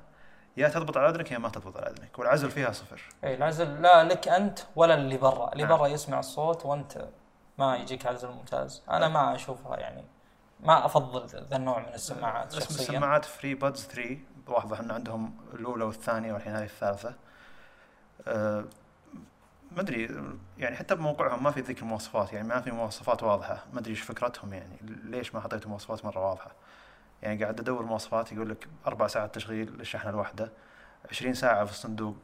يا 0.57 0.67
تضبط 0.67 0.97
على 0.97 1.09
اذنك 1.09 1.31
يا 1.31 1.37
ما 1.37 1.49
تضبط 1.49 1.77
على 1.77 1.87
اذنك 1.87 2.19
والعزل 2.19 2.51
فيها 2.51 2.71
صفر. 2.71 3.01
اي 3.23 3.35
العزل 3.35 3.81
لا 3.81 4.03
لك 4.03 4.27
أنت 4.27 4.59
ولا 4.75 4.93
اللي 4.93 5.17
برا. 5.17 5.51
اللي 5.53 5.63
نعم. 5.63 5.77
برا 5.77 5.87
يسمع 5.87 6.19
الصوت 6.19 6.65
وأنت 6.65 7.07
ما 7.57 7.75
يجيك 7.75 8.05
عزل 8.05 8.27
ممتاز. 8.27 8.83
أنا 8.89 9.07
ما 9.07 9.35
أشوفها 9.35 9.77
يعني 9.77 10.03
ما 10.59 10.85
أفضل 10.85 11.27
ذا 11.27 11.55
النوع 11.55 11.79
من 11.79 11.93
السماعات 11.93 12.55
اسم 12.55 12.75
السماعات 12.75 13.25
FreeBuds 13.25 13.85
3 13.85 14.17
واضح 14.47 14.79
إن 14.79 14.91
عندهم 14.91 15.37
الأولى 15.53 15.83
والثانية 15.83 16.33
والحين 16.33 16.55
هذه 16.55 16.63
الثالثة. 16.63 17.15
أه 18.27 18.65
ما 19.71 19.81
أدري 19.81 20.09
يعني 20.57 20.75
حتى 20.75 20.95
بموقعهم 20.95 21.43
ما 21.43 21.51
في 21.51 21.61
ذيك 21.61 21.79
المواصفات 21.79 22.33
يعني 22.33 22.47
ما 22.47 22.61
في 22.61 22.71
مواصفات 22.71 23.23
واضحة. 23.23 23.63
ما 23.73 23.79
أدري 23.79 23.91
إيش 23.91 24.01
فكرتهم 24.01 24.53
يعني 24.53 24.77
ليش 25.03 25.35
ما 25.35 25.41
حطيتوا 25.41 25.69
مواصفات 25.69 26.05
مرة 26.05 26.29
واضحة؟ 26.29 26.51
يعني 27.23 27.43
قاعد 27.43 27.59
أدور 27.59 27.83
مواصفات 27.85 28.31
يقول 28.31 28.49
لك 28.49 28.67
أربع 28.87 29.07
ساعات 29.07 29.35
تشغيل 29.35 29.71
للشحنة 29.77 30.09
الواحدة 30.09 30.51
20 31.11 31.33
ساعة 31.33 31.65
في 31.65 31.71
الصندوق 31.71 32.15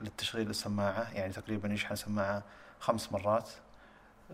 للتشغيل 0.00 0.50
السماعه 0.50 1.12
يعني 1.14 1.32
تقريبا 1.32 1.68
يشحن 1.68 1.94
سماعة 1.96 2.42
خمس 2.80 3.12
مرات. 3.12 3.48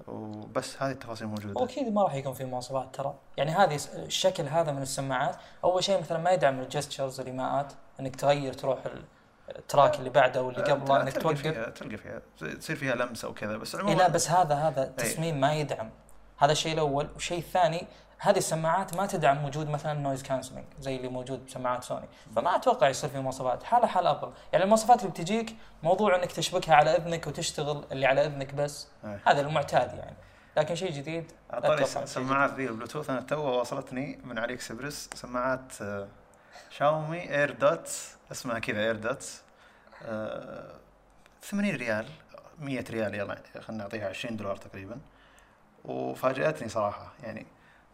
وبس 0.09 0.83
هذه 0.83 0.91
التفاصيل 0.93 1.27
موجودة. 1.27 1.61
واكيد 1.61 1.93
ما 1.93 2.03
راح 2.03 2.15
يكون 2.15 2.33
في 2.33 2.45
مواصفات 2.45 2.95
ترى. 2.95 3.15
يعني 3.37 3.51
هذه 3.51 3.79
الشكل 3.95 4.43
هذا 4.49 4.73
من 4.73 4.83
السماعات 4.83 5.37
أول 5.65 5.85
شيء 5.85 6.01
مثلا 6.01 6.19
ما 6.19 6.31
يدعم 6.31 6.61
ال 6.61 6.67
gestures 6.67 7.21
الايماءات 7.21 7.73
إنك 8.01 8.17
تغير 8.17 8.53
تروح 8.53 8.79
ال- 8.87 9.05
ال 9.59 9.65
track 9.65 9.99
اللي 9.99 10.11
بعده 10.11 10.43
واللي 10.43 10.63
قبله 10.63 10.97
آه، 10.99 11.03
إنك 11.03 11.19
توقف. 11.23 11.41
فيها 11.43 11.71
تلقى 11.71 11.97
فيها. 11.97 12.21
تصير 12.55 12.77
فيها 12.77 12.95
لمسة 12.95 13.29
وكذا 13.29 13.57
بس 13.57 13.75
إيه 13.75 13.83
عموما 13.83 13.99
لا 13.99 14.09
بس 14.09 14.31
هذا 14.31 14.55
هذا 14.55 14.85
تصميم 14.85 15.41
ما 15.41 15.55
يدعم. 15.55 15.91
هذا 16.39 16.53
الشيء 16.53 16.73
الأول. 16.73 17.09
والشيء 17.15 17.39
الثاني 17.39 17.87
هذه 18.19 18.39
السماعات 18.39 18.97
ما 18.97 19.07
تدعم 19.07 19.45
وجود 19.45 19.69
مثلا 19.69 19.95
noise 19.95 20.23
cancelling 20.23 20.65
زي 20.81 20.97
اللي 20.97 21.09
موجود 21.09 21.47
بسماعات 21.47 21.85
سوني. 21.85 22.09
فما 22.37 22.57
أتوقع 22.57 22.89
يصير 22.89 23.11
في 23.11 23.19
مواصفات. 23.21 23.63
حالة 23.63 23.87
حال 23.87 24.07
ابل 24.07 24.33
يعني 24.53 24.65
المواصفات 24.65 25.01
اللي 25.01 25.11
بتجيك 25.11 25.57
موضوع 25.83 26.17
إنك 26.17 26.33
تشبكها 26.33 26.75
على 26.75 26.97
إذنك 26.97 27.27
وتشتغل 27.27 27.85
اللي 27.93 28.07
على 28.07 28.27
إذنك 28.27 28.55
بس. 28.55 28.89
إيه. 29.05 29.21
هذا 29.27 29.41
المعتاد 29.41 29.95
يعني. 29.95 30.17
لكن 30.57 30.75
شيء 30.75 30.93
جديد 30.93 31.33
أعطاني 31.53 31.85
سماعات 31.85 32.55
ذي 32.55 32.67
البلوتوث 32.67 33.11
أنا 33.11 33.21
توها 33.21 33.61
وصلتني 33.61 34.19
من 34.25 34.39
علي 34.39 34.55
اكسبرس 34.55 35.11
سماعات 35.15 35.83
آه، 35.83 36.09
شاومي 36.71 37.35
AirDots 37.35 37.91
اسمها 38.33 38.59
كذا 38.59 38.81
AirDots 38.81 39.43
آه، 40.03 40.73
80 41.43 41.75
ريال. 41.75 42.07
100 42.59 42.85
ريال 42.91 43.15
يلا 43.15 43.39
خلينا 43.61 43.83
نعطيها 43.83 44.09
20 44.09 44.37
دولار 44.37 44.57
تقريبا. 44.57 44.99
وفاجأتني 45.85 46.69
صراحة. 46.69 47.13
يعني 47.23 47.47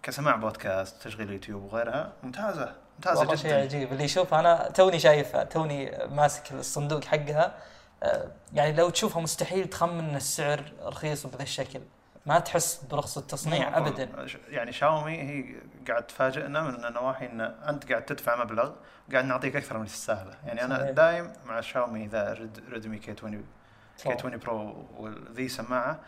كسماع 0.04 0.36
بودكاست 0.36 1.02
تشغيل 1.02 1.30
يوتيوب 1.30 1.62
وغيرها 1.72 2.12
ممتازة 2.22 2.74
ممتازة 2.98 3.20
والله 3.20 3.34
شيء 3.34 3.50
جدا. 3.50 3.60
عجيب. 3.62 3.92
اللي 3.92 4.04
يشوف 4.04 4.34
أنا 4.34 4.68
توني 4.74 4.98
شايفها 4.98 5.44
توني 5.44 6.06
ماسك 6.10 6.52
الصندوق 6.52 7.04
حقها. 7.04 7.54
آه، 8.02 8.28
يعني 8.52 8.72
لو 8.72 8.90
تشوفها 8.90 9.22
مستحيل 9.22 9.68
تخمن 9.68 9.98
إن 10.08 10.16
السعر 10.16 10.72
رخيص 10.82 11.26
بهذا 11.26 11.42
الشكل. 11.42 11.80
ما 12.26 12.38
تحس 12.38 12.84
برخص 12.90 13.18
التصنيع 13.18 13.78
ابدا. 13.78 14.08
يعني 14.48 14.72
شاومي 14.72 15.18
هي 15.22 15.54
قاعد 15.88 16.06
تفاجئنا 16.06 16.62
من 16.62 16.92
نواحي 16.92 17.26
إن 17.26 17.40
أنت 17.40 17.90
قاعد 17.90 18.04
تدفع 18.04 18.44
مبلغ 18.44 18.72
قاعد 19.12 19.24
نعطيك 19.24 19.56
أكثر 19.56 19.78
من 19.78 19.86
تستاهله 19.86 20.34
يعني 20.46 20.64
أنا. 20.64 20.90
دايم 20.90 21.32
مع 21.46 21.60
شاومي 21.60 22.06
ذا 22.06 22.32
Red- 22.32 22.64
Redmi 22.70 22.98
K20 22.98 23.10
K20 23.12 24.12
Pro 24.12 24.86
وذي 24.96 25.48
سماعة 25.48 25.98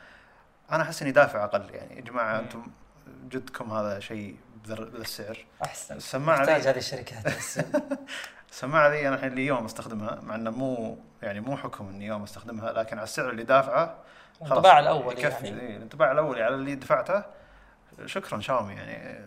أنا 0.73 0.83
أحس 0.83 1.03
إني 1.03 1.11
دافع 1.11 1.45
أقل. 1.45 1.75
يعني 1.75 1.97
يا 1.97 2.01
جماعة. 2.01 2.39
أنتم 2.39 2.67
جدكم 3.29 3.73
هذا 3.73 4.01
شيء 4.01 4.37
بذا 4.65 4.75
السعر 4.75 5.39
أحسن. 5.65 5.97
السماعه 5.97 6.39
تحتاج 6.39 6.67
هذه 6.67 6.79
الشركات. 6.79 7.27
السماعه 8.51 8.89
ذي 8.89 9.09
أنا 9.09 9.17
الحين 9.17 9.35
لي 9.35 9.47
يوم 9.47 9.65
أستخدمها 9.65 10.21
مع 10.23 10.35
إنه 10.35 10.51
مو 10.51 10.99
يعني 11.23 11.41
مو 11.41 11.57
حكم 11.57 11.89
إني 11.89 12.07
يوم 12.07 12.23
أستخدمها 12.23 12.73
لكن 12.73 12.97
على 12.97 13.05
السعر 13.05 13.31
اللي 13.31 13.45
دافعه 13.45 13.95
خلاص. 14.41 14.51
الانطباع 14.51 14.79
الأول 14.79 15.19
يكفي. 15.19 15.47
يعني. 15.47 15.59
يعني. 15.59 15.77
الانطباع 15.77 16.13
الاولي 16.13 16.43
على 16.43 16.55
اللي 16.55 16.75
دفعته. 16.75 17.23
شكرا 18.07 18.41
شاومي 18.41 18.75
يعني 18.75 19.25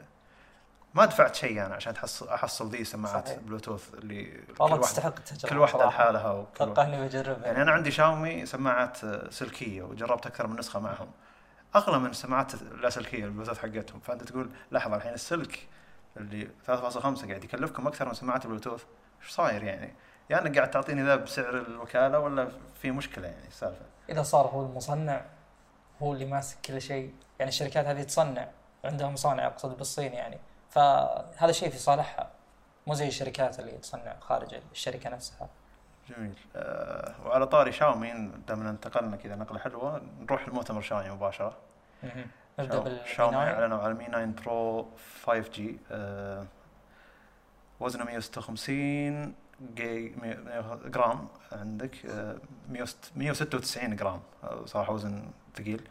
ما 0.94 1.06
دفعت 1.06 1.36
شيء 1.36 1.66
أنا 1.66 1.76
عشان 1.76 1.94
تحصل 1.94 2.30
أحصل 2.30 2.70
ذي 2.70 2.84
سماعات 2.84 3.28
صحيح. 3.28 3.40
بلوتوث 3.40 3.94
اللي 3.94 4.44
والله 4.60 4.78
تستحق 4.78 5.16
التجربه 5.18 5.50
كل 5.50 5.58
واحدة. 5.58 5.86
لحالها 5.86 6.46
أتوقع. 6.56 6.84
اني 6.84 7.08
بجربها 7.08 7.46
يعني 7.46 7.62
أنا 7.62 7.72
عندي 7.72 7.92
شاومي 7.92 8.46
سماعات 8.46 8.98
سلكية 9.34 9.84
وجربت 9.84 10.26
أكثر 10.26 10.48
من 10.48 10.60
نسخة 10.60 10.80
معهم. 10.80 11.12
أغلى 11.76 12.00
من 12.00 12.10
السماعات 12.10 12.54
اللاسلكيه 12.54 13.26
البلوتوث 13.26 13.60
حقتهم. 13.60 14.00
فأنت 14.00 14.24
تقول 14.24 14.50
لحظة 14.72 14.96
الحين 14.96 15.14
السلك 15.14 15.68
اللي 16.18 16.50
3.5 16.68 17.28
قاعد 17.28 17.44
يكلفكم 17.44 17.88
أكثر 17.88 18.08
من 18.08 18.14
سماعات 18.14 18.46
البلوتوث؟ 18.46 18.84
إيش 19.22 19.30
صاير 19.30 19.64
يعني؟ 19.64 19.94
يا 20.30 20.42
أنك 20.42 20.56
قاعد 20.56 20.72
تعطيني 20.72 21.04
ذا 21.04 21.16
بسعر 21.16 21.58
الوكالة 21.58 22.20
ولا 22.20 22.52
في 22.82 22.92
مشكلة 22.92 23.28
يعني 23.28 23.48
السالفة؟ 23.48 23.86
إذا 24.10 24.24
صار 24.24 24.48
هو 24.48 24.66
المصنع 24.66 25.22
هو 26.02 26.14
اللي 26.14 26.26
ماسك 26.26 26.58
كل 26.66 26.82
شيء. 26.82 27.14
يعني 27.40 27.50
الشركات 27.50 27.86
هذه 27.86 28.04
تصنع 28.04 28.48
عندها 28.86 29.10
مصانع 29.10 29.48
أقصد 29.48 29.78
بالصين 29.78 30.14
يعني. 30.14 30.40
فهذا 30.70 31.52
شيء 31.52 31.70
في 31.70 31.78
صالحها. 31.78 32.30
مو 32.88 32.94
زي 32.94 33.08
الشركات 33.08 33.60
اللي 33.60 33.72
تصنع 33.72 34.16
خارج 34.20 34.56
الشركة 34.72 35.10
نفسها. 35.10 35.50
جميل. 36.10 36.36
أه 36.56 37.16
وعلى 37.26 37.48
طاري 37.48 37.72
شاومي 37.72 38.32
دامنا 38.48 38.70
انتقلنا 38.70 39.16
كذا 39.16 39.36
نقلة 39.36 39.60
حلوة 39.60 40.02
نروح 40.22 40.50
لمؤتمر 40.50 40.82
شاومي 40.82 41.10
مباشرة. 41.10 41.58
نبدأ 42.60 43.06
شاومي 43.06 43.38
Mi 43.38 43.40
9. 43.40 43.54
اعلنوا 43.54 43.84
على 43.84 43.94
Mi 43.94 44.06
9 44.06 44.26
Pro 44.26 44.88
5G. 45.26 45.78
أه 45.92 46.46
وزنه 47.80 48.04
156 48.04 49.34
جي 49.76 50.16
جرام 50.86 51.28
عندك. 51.52 52.06
أه 52.06 52.38
196 52.70 53.96
جرام. 53.96 54.22
أه 54.44 54.66
صراحة 54.66 54.94
وزن 54.94 55.32
ثقيل. 55.56 55.88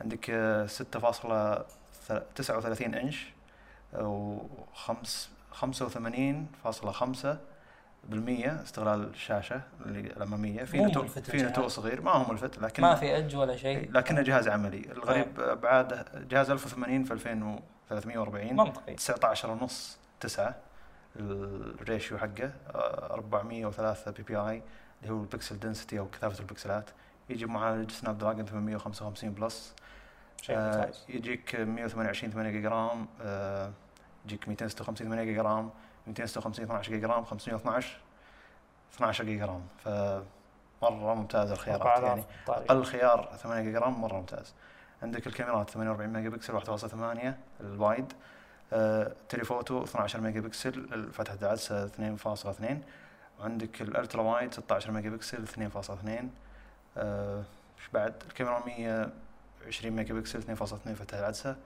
عندك 0.00 0.30
أه 0.30 0.66
6.39 0.66 2.82
إنش 2.82 3.32
و 3.94 4.38
85.5 4.74 7.36
بالمية 8.04 8.62
استغلال 8.62 9.08
الشاشة 9.10 9.60
اللي 9.86 10.00
الأمامية 10.00 10.64
في 10.64 10.80
نتوء 10.80 11.02
ملفت 11.02 11.30
في. 11.30 11.42
نتوء 11.42 11.68
صغير 11.68 12.00
ما 12.00 12.10
هو 12.10 12.32
ملفت 12.32 12.58
لكن 12.58 12.82
ما 12.82 12.94
في 12.94 13.16
أج 13.16 13.36
ولا 13.36 13.56
شيء. 13.56 13.92
لكنه 13.92 14.22
جهاز 14.22 14.48
عملي. 14.48 14.92
الغريب 14.92 15.40
ابعاده 15.40 16.04
جهاز 16.30 16.50
1080 16.50 17.04
في 17.04 17.14
2340 17.14 18.56
منطقي. 18.56 18.94
19 18.94 19.50
ونص 19.50 19.98
9 20.20 20.54
ال 21.16 21.33
ratio 21.33 22.18
حقه 22.18 22.52
آه، 22.74 23.14
403 23.14 24.10
PPI 24.10 24.62
اللي 25.02 25.14
هو 25.14 25.20
ال 25.20 25.26
pixel 25.26 25.58
density 25.58 25.98
أو 25.98 26.06
كثافة 26.08 26.40
البكسلات. 26.40 26.90
يجي 27.30 27.46
معالج 27.46 27.90
Snapdragon 27.90 28.44
855 28.46 29.30
Plus. 29.30 29.74
شيء 30.42 30.56
آه، 30.58 30.90
يجيك 31.08 31.56
128 31.56 32.32
8 32.32 32.50
جيجا 32.50 32.68
RAM. 32.68 33.08
آه، 33.22 33.70
يجيك 34.24 34.48
256 34.48 35.06
8 35.08 35.24
جيجا 35.24 35.42
RAM. 35.42 35.70
256 36.06 36.64
12 36.64 36.92
جيجا 36.92 37.06
RAM 37.06 37.24
512 37.24 37.98
12 38.94 39.24
جيجا 39.24 39.46
RAM 39.46 39.62
ف 39.84 39.88
مره 40.82 41.14
ممتازه 41.14 41.52
الخيارات 41.54 42.02
يعني 42.02 42.24
أقل 42.48 42.84
خيار 42.84 43.36
8 43.36 43.62
جيجا 43.62 43.78
RAM 43.78 44.00
مرة 44.00 44.16
ممتاز. 44.16 44.54
عندك 45.02 45.26
الكاميرات 45.26 45.70
48 45.70 46.12
ميجا 46.12 46.28
بكسل 46.28 46.60
1.8 46.60 47.34
ال 47.60 47.69
wide. 47.69 48.12
آه، 48.72 49.12
telephoto 49.28 49.84
12 49.84 50.20
ميجا 50.20 50.40
بكسل 50.40 51.12
فتحة 51.12 51.38
العدسة 51.42 51.86
2.2 51.86 52.64
وعندك 53.40 53.82
ال 53.82 53.89
ultra 53.89 54.22
wide 54.22 54.54
16 54.54 54.90
ميجا 54.90 55.10
بكسل 55.10 55.46
2.2 55.46 56.24
آه، 56.96 57.42
إيش 57.78 57.88
بعد؟ 57.92 58.14
الكاميرا 58.26 58.62
20 58.66 59.92
ميجا 59.96 60.14
بكسل 60.14 60.42
2.2 60.42 60.88
فتحة 60.94 61.18
العدسة 61.18 61.56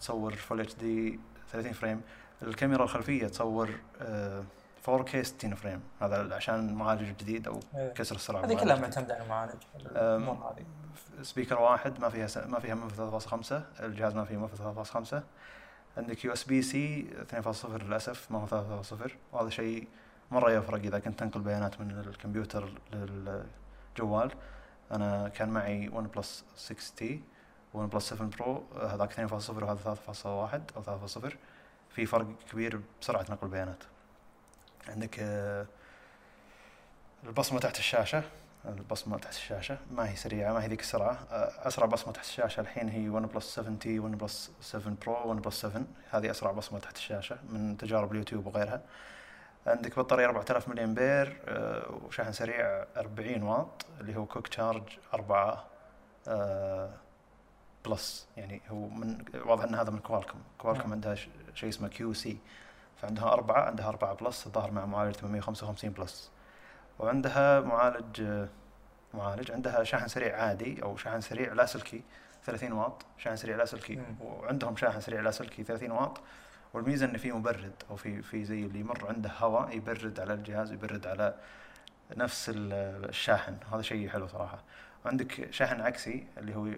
تصور 0.00 0.32
full 0.36 0.60
HD 0.60 1.20
30 1.52 1.72
frame. 1.72 2.00
الكاميرا 2.42 2.84
الخلفية 2.84 3.26
تصور 3.26 3.70
آه، 4.02 4.44
4K 4.86 5.16
60 5.16 5.54
frame. 5.54 5.80
هذا 6.00 6.34
عشان 6.34 6.74
معالج 6.74 7.16
جديد 7.16 7.48
أو 7.48 7.60
إيه. 7.74 7.92
كسر 7.92 8.16
السرعة 8.16 8.44
هذه 8.44 8.54
كلها 8.54 8.76
معتمدة 8.76 9.14
على 9.14 9.22
المعالج. 9.22 9.62
الأمور 9.76 10.34
هذه. 10.34 10.64
speaker 11.22 11.60
واحد 11.60 12.00
ما 12.00 12.08
فيها 12.08 12.26
س... 12.26 12.38
ما 12.38 12.60
فيها 12.60 12.74
منفذ 12.74 13.20
3.5 13.20 13.52
الجهاز 13.80 14.14
ما 14.14 14.24
فيه 14.24 14.36
منفذ 14.36 14.84
3.5 15.12 15.14
عندك 15.96 16.24
USB-C 16.24 17.10
2.0 17.32 17.66
للأسف 17.66 18.30
ما 18.30 18.38
هو 18.38 18.82
3.0 19.06 19.10
وهذا 19.32 19.50
شيء 19.50 19.88
مرة 20.30 20.52
يفرق 20.52 20.78
إذا 20.78 20.98
كنت 20.98 21.18
تنقل 21.18 21.40
بيانات 21.40 21.80
من 21.80 21.90
الكمبيوتر 21.90 22.72
للجوال. 22.92 24.30
أنا 24.92 25.28
كان 25.28 25.48
معي 25.48 25.88
OnePlus 25.88 26.44
6T 26.56 27.22
OnePlus 27.74 28.08
7 28.08 28.28
Pro 28.28 28.62
هذاك 28.82 29.12
2.0 29.12 29.50
وهذا 29.50 29.96
3.1 30.06 30.76
أو 30.76 31.08
3.0 31.08 31.34
في 31.98 32.06
فرق 32.06 32.26
كبير 32.52 32.80
بسرعة 33.00 33.22
نقل 33.30 33.38
البيانات. 33.46 33.84
عندك 34.88 35.16
آه، 35.20 35.66
البصمة 37.24 37.60
تحت 37.60 37.78
الشاشة. 37.78 38.22
البصمة 38.64 39.18
تحت 39.18 39.32
الشاشة 39.32 39.78
ما 39.90 40.10
هي 40.10 40.16
سريعة 40.16 40.52
ما 40.52 40.62
هي 40.64 40.68
ذيك 40.68 40.80
السرعة. 40.80 41.18
آه، 41.30 41.68
أسرع 41.68 41.86
بصمة 41.86 42.12
تحت 42.12 42.24
الشاشة 42.24 42.60
الحين 42.60 42.88
هي 42.88 43.08
ون 43.08 43.26
بلس 43.26 43.54
7 43.54 43.74
تي 43.78 43.98
ون 43.98 44.10
بلس 44.10 44.50
7 44.60 44.94
برو 45.06 45.30
ون 45.30 45.40
بلس 45.40 45.60
7 45.62 45.82
هذه 46.10 46.30
أسرع 46.30 46.50
بصمة 46.52 46.78
تحت 46.78 46.96
الشاشة 46.96 47.36
من 47.48 47.76
تجارب 47.76 48.12
اليوتيوب 48.12 48.46
وغيرها. 48.46 48.80
عندك 49.66 49.98
بطارية 49.98 50.26
4000 50.26 50.68
ملي 50.68 50.84
امبير 50.84 51.36
وشحن 52.06 52.32
سريع 52.32 52.84
40 52.96 53.42
واط 53.42 53.86
اللي 54.00 54.16
هو 54.16 54.26
Quick 54.26 54.48
Charge 54.48 54.82
4 55.14 55.64
آه، 56.28 56.90
plus. 57.86 58.26
يعني 58.36 58.60
هو 58.68 58.88
من 58.88 59.24
واضح 59.44 59.64
إن 59.64 59.74
هذا 59.74 59.90
من 59.90 59.98
كوالكم. 59.98 60.38
كوالكم 60.58 60.82
نعم. 60.82 60.92
عندها 60.92 61.14
شيء 61.54 61.68
اسمه 61.68 61.88
QC 61.88 62.38
فعندها 62.96 63.24
أربعة 63.32 63.62
عندها 63.66 63.88
أربعة 63.88 64.14
plus 64.14 64.46
الظاهر 64.46 64.70
مع 64.70 64.86
معالج 64.86 65.14
855 65.16 65.90
Plus. 65.90 66.30
وعندها 66.98 67.60
معالج 67.60 68.46
معالج 69.14 69.50
عندها 69.52 69.84
شاحن 69.84 70.08
سريع 70.08 70.36
عادي 70.42 70.82
أو 70.82 70.96
شاحن 70.96 71.20
سريع 71.20 71.52
لاسلكي 71.52 72.02
30 72.44 72.72
واط. 72.72 73.06
شاحن 73.18 73.36
سريع 73.36 73.56
لاسلكي 73.56 73.96
مم. 73.96 74.16
وعندهم 74.22 74.76
شاحن 74.76 75.00
سريع 75.00 75.20
لاسلكي 75.20 75.64
30 75.64 75.90
واط. 75.90 76.20
والميزة 76.74 77.06
إن 77.06 77.16
في 77.16 77.32
مبرد 77.32 77.72
أو 77.90 77.96
في 77.96 78.22
في 78.22 78.44
زي 78.44 78.64
اللي 78.64 78.80
يمر 78.80 79.06
عنده 79.08 79.30
هواء 79.38 79.76
يبرد 79.76 80.20
على 80.20 80.34
الجهاز 80.34 80.72
يبرد 80.72 81.06
على 81.06 81.34
نفس 82.16 82.48
ال- 82.48 83.08
الشاحن. 83.08 83.56
هذا 83.72 83.82
شيء 83.82 84.08
حلو 84.08 84.26
صراحة. 84.26 84.58
وعندك 85.04 85.52
شاحن 85.52 85.80
عكسي 85.80 86.26
اللي 86.38 86.56
هو 86.56 86.68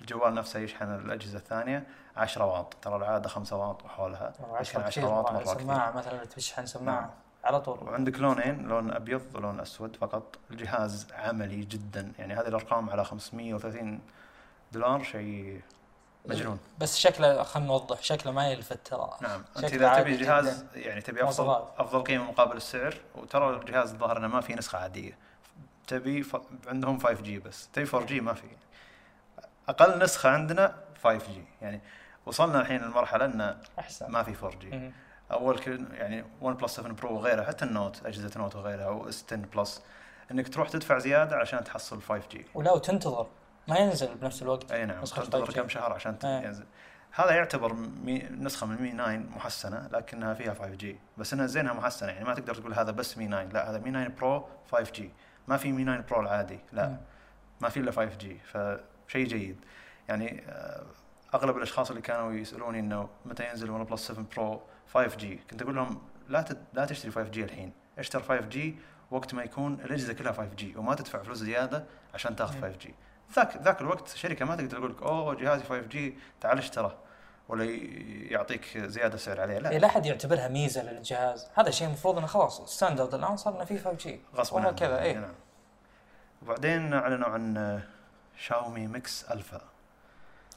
الجوال 0.00 0.34
نفسه 0.34 0.60
يشحن 0.60 0.94
الأجهزة 0.94 1.38
الثانية 1.38 1.86
10 2.16 2.44
واط. 2.44 2.74
ترى 2.82 2.96
العادة 2.96 3.28
5 3.28 3.56
واط 3.56 3.84
وحولها. 3.84 4.32
يشحن 4.60 4.80
10 4.80 4.86
10 4.86 4.88
كثير 4.90 5.04
واط. 5.06 5.32
مرة. 5.32 5.42
كثير. 5.42 5.58
سماعة 5.58 5.90
مثلا 5.90 6.24
تشحن 6.24 6.66
سماعة 6.66 7.00
نعم. 7.00 7.10
على 7.44 7.60
طول. 7.60 7.78
وعندك 7.82 8.18
لونين 8.18 8.68
لون 8.68 8.90
أبيض 8.90 9.22
ولون 9.34 9.60
أسود 9.60 9.96
فقط. 9.96 10.38
الجهاز 10.50 11.06
عملي 11.12 11.64
جدا. 11.64 12.12
يعني 12.18 12.34
هذه 12.34 12.48
الأرقام 12.48 12.90
على 12.90 13.04
530 13.04 14.00
دولار 14.72 15.02
شيء 15.02 15.60
مجنون. 16.26 16.58
بس 16.78 16.98
شكله 16.98 17.42
خلينا 17.42 17.68
نوضح 17.68 18.02
شكله 18.02 18.32
ما 18.32 18.48
يلفت 18.48 18.86
ترى. 18.86 19.10
نعم. 19.20 19.44
أنت 19.56 19.64
إذا 19.64 20.02
تبي 20.02 20.16
جهاز. 20.16 20.64
يعني 20.74 21.00
تبي 21.00 21.24
أفضل 21.24 21.44
مواصفات. 21.44 21.74
أفضل 21.78 22.04
قيمة 22.04 22.24
مقابل 22.24 22.56
السعر 22.56 22.94
وترى 23.14 23.56
الجهاز 23.56 23.92
الظاهر 23.92 24.16
إنه 24.16 24.28
ما 24.28 24.40
في 24.40 24.54
نسخة 24.54 24.78
عادية. 24.78 25.18
تبي 25.86 26.22
ف... 26.22 26.36
عندهم 26.66 26.98
5G 26.98 27.38
بس. 27.38 27.68
تبي 27.72 27.88
4G 27.94 28.20
ما 28.20 28.34
في. 28.34 28.46
أقل 29.68 30.02
نسخة 30.02 30.30
عندنا 30.30 30.74
5G 31.04 31.44
يعني 31.62 31.80
وصلنا 32.26 32.60
الحين 32.60 32.80
لمرحلة 32.80 33.24
انه 33.24 33.56
أحسن. 33.78 34.10
ما 34.10 34.22
في 34.22 34.44
4G. 34.44 34.92
أول 35.32 35.58
كل 35.58 35.86
يعني 35.92 36.24
OnePlus 36.40 36.76
7 36.76 36.92
Pro 36.92 37.14
وغيرها 37.14 37.44
حتى 37.44 37.64
ال 37.64 37.72
Note 37.72 38.06
أجهزة 38.06 38.40
Note 38.40 38.56
وغيرها 38.56 38.84
أو 38.84 39.08
S10 39.08 39.24
Plus 39.26 39.82
إنك 40.30 40.48
تروح 40.48 40.68
تدفع 40.68 40.98
زيادة 40.98 41.36
عشان 41.36 41.64
تحصل 41.64 42.02
5G 42.02 42.46
ولا 42.54 42.72
وتنتظر 42.72 43.26
ما 43.68 43.78
ينزل 43.78 44.14
بنفس 44.14 44.42
الوقت. 44.42 44.72
أي 44.72 44.84
نعم 44.86 45.04
تنتظر 45.04 45.46
5G. 45.46 45.54
كم 45.54 45.68
شهر 45.68 45.92
عشان 45.92 46.16
إيه. 46.24 46.46
ينزل. 46.46 46.64
هذا 47.12 47.30
يعتبر 47.30 47.72
Mi 48.04 48.28
نسخة 48.30 48.66
من 48.66 48.82
Mi 48.82 48.92
9 48.92 49.16
محسنة 49.16 49.88
لكنها 49.92 50.34
فيها 50.34 50.54
5G 50.54 50.98
بس 51.18 51.32
إنها 51.32 51.46
زينها 51.46 51.72
محسنة 51.72 52.08
يعني 52.08 52.24
ما 52.24 52.34
تقدر 52.34 52.54
تقول 52.54 52.74
هذا 52.74 52.90
بس 52.90 53.18
Mi 53.18 53.26
9 53.26 53.42
لا 53.42 53.70
هذا 53.70 53.78
Mi 53.78 53.90
9 53.90 54.08
Pro 54.08 54.48
5G 54.72 55.10
ما 55.48 55.56
في 55.56 55.72
Mi 55.72 55.84
9 55.84 56.00
Pro 56.00 56.20
العادي 56.20 56.58
لا. 56.72 56.96
ما 57.60 57.68
في 57.68 57.80
إلا 57.80 57.90
5G 57.92 58.38
فشيء 58.44 59.26
جيد. 59.26 59.56
يعني 60.08 60.42
آه، 60.48 60.84
أغلب 61.34 61.56
الأشخاص 61.56 61.90
اللي 61.90 62.02
كانوا 62.02 62.32
يسألوني 62.32 62.78
إنه 62.80 63.08
متى 63.24 63.48
ينزل 63.48 63.70
OnePlus 63.70 64.06
7 64.08 64.24
Pro 64.36 64.62
5G 64.94 65.40
كنت 65.50 65.62
أقول 65.62 65.76
لهم 65.76 66.02
لا 66.28 66.42
تد... 66.42 66.64
لا 66.72 66.84
تشتري 66.84 67.10
5G 67.10 67.44
الحين. 67.44 67.72
اشتر 67.98 68.22
5G 68.22 68.76
وقت 69.10 69.34
ما 69.34 69.42
يكون 69.42 69.74
الأجهزة 69.74 70.12
كلها 70.12 70.32
5G 70.32 70.76
وما 70.76 70.94
تدفع 70.94 71.22
فلوس 71.22 71.38
زيادة 71.38 71.84
عشان 72.14 72.36
تاخذ 72.36 72.54
مم. 72.56 72.60
5G. 72.62 72.94
ذاك 73.36 73.56
ذاك 73.56 73.80
الوقت 73.80 74.08
شركة 74.08 74.44
ما 74.44 74.56
تقدر 74.56 74.78
تقول 74.78 74.90
لك 74.90 75.02
أوه 75.02 75.34
جهازي 75.34 75.64
5G 75.64 76.14
تعال 76.40 76.58
اشتره. 76.58 76.96
ولا 77.48 77.64
يعطيك 78.30 78.78
زيادة 78.78 79.16
سعر 79.16 79.40
عليه؟ 79.40 79.54
إيه، 79.54 79.60
لا 79.60 79.78
لا 79.78 79.86
أحد 79.86 80.06
يعتبرها 80.06 80.48
ميزة 80.48 80.82
للجهاز. 80.82 81.48
هذا 81.54 81.70
شيء 81.70 81.86
المفروض 81.86 82.18
إنه 82.18 82.26
خلاص 82.26 82.74
standard 82.76 83.14
الآن 83.14 83.36
صار 83.36 83.56
إنه 83.56 83.64
في 83.64 83.78
5G 83.78 84.20
غصبا 84.34 84.60
عنه. 84.60 84.76
إي 84.80 85.02
اي 85.02 85.14
نعم. 85.14 85.34
وبعدين 86.42 86.92
أعلنوا 86.92 87.28
عن 87.28 87.80
Xiaomi 88.36 88.86
Mix 88.86 89.24
Alpha. 89.30 89.60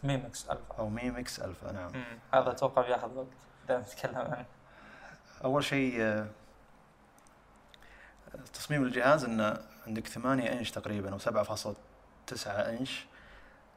Mi 0.04 0.21
Mix 0.21 0.46
Alpha. 0.46 0.76
أو 0.80 0.90
Mi 0.90 1.12
Mix 1.12 1.40
Alpha 1.40 1.72
نعم. 1.72 1.92
هذا 2.34 2.52
أتوقع 2.52 2.82
بياخذ 2.82 3.18
وقت. 3.18 3.28
دائما 3.68 3.84
نتكلم 3.84 4.18
عنه. 4.18 4.46
أول 5.44 5.64
شيء 5.64 6.02
آه، 6.02 6.28
تصميم 8.54 8.84
الجهاز 8.84 9.24
إنه 9.24 9.58
عندك 9.88 10.08
8 10.08 10.52
إنش 10.52 10.72
تقريبا 10.72 11.14
أو 11.14 11.20
7.9 11.20 12.48
إنش 12.48 13.06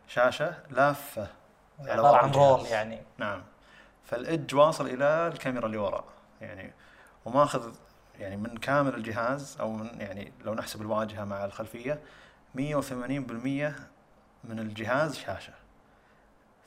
شاشة 0.08 0.54
لافة. 0.70 1.39
عباره 1.86 2.16
عن 2.16 2.30
رول. 2.30 2.66
يعني. 2.66 2.98
نعم. 3.18 3.42
فالإدج 4.04 4.54
واصل 4.54 4.86
إلى 4.86 5.26
الكاميرا 5.26 5.66
اللي 5.66 5.78
ورا 5.78 6.04
يعني 6.40 6.72
وماخذ 7.24 7.74
يعني 8.18 8.36
من 8.36 8.56
كامل 8.56 8.94
الجهاز 8.94 9.56
أو 9.60 9.72
من 9.72 10.00
يعني 10.00 10.32
لو 10.44 10.54
نحسب 10.54 10.80
الواجهة 10.82 11.24
مع 11.24 11.44
الخلفية 11.44 12.00
180% 12.56 12.60
من 14.44 14.58
الجهاز 14.58 15.16
شاشة. 15.16 15.52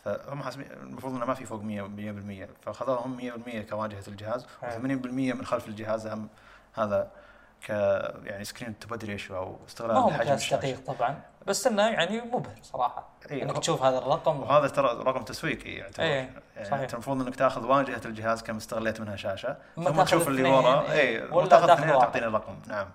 فهم 0.05 0.43
حاسبين 0.43 0.71
المفروض 0.71 1.15
إنه 1.15 1.25
ما 1.25 1.33
في 1.33 1.45
فوق 1.45 1.61
100 1.61 2.45
100% 2.45 2.65
فاخذوهم 2.65 3.17
100% 3.65 3.69
كواجهة 3.69 4.03
الجهاز 4.07 4.45
و80% 4.61 5.07
من 5.07 5.45
خلف 5.45 5.67
الجهاز 5.67 6.07
هم 6.07 6.27
هذا 6.73 7.11
ك 7.63 7.69
يعني 8.23 8.43
screen 8.43 8.79
to 8.79 8.95
ratio 8.95 9.37
أو 9.37 9.57
استغلال 9.67 9.95
ما 9.95 10.01
هو 10.01 10.09
مقياس 10.09 10.53
دقيق 10.53 10.79
طبعا 10.85 11.21
بس 11.47 11.67
إنه 11.67 11.89
يعني 11.89 12.21
مبهر 12.21 12.55
صراحة. 12.61 13.09
إيه، 13.31 13.43
إنك 13.43 13.57
تشوف 13.57 13.83
هذا 13.83 13.97
الرقم. 13.97 14.39
وهذا 14.39 14.67
ترى 14.67 14.87
رقم 14.87 15.21
تسويقي 15.21 15.69
يعتبر. 15.69 16.03
إيه، 16.03 16.29
يعني 16.55 16.69
صحيح. 16.69 16.79
أنت 16.79 16.93
المفروض 16.93 17.21
إنك 17.21 17.35
تأخذ 17.35 17.65
واجهة 17.65 18.01
الجهاز 18.05 18.43
كم 18.43 18.57
استغليت 18.57 19.01
منها 19.01 19.15
شاشة 19.15 19.57
ثم 19.75 20.03
تشوف 20.03 20.27
اللي 20.27 20.43
ورا. 20.43 20.91
إيه، 20.91 21.19
اي 21.19 21.23
ولا 21.23 21.35
وتأخذ 21.35 21.67
تأخذ 21.67 21.81
اثنين. 21.81 21.99
تعطيني 21.99 22.25
الرقم 22.25 22.55
نعم. 22.67 22.89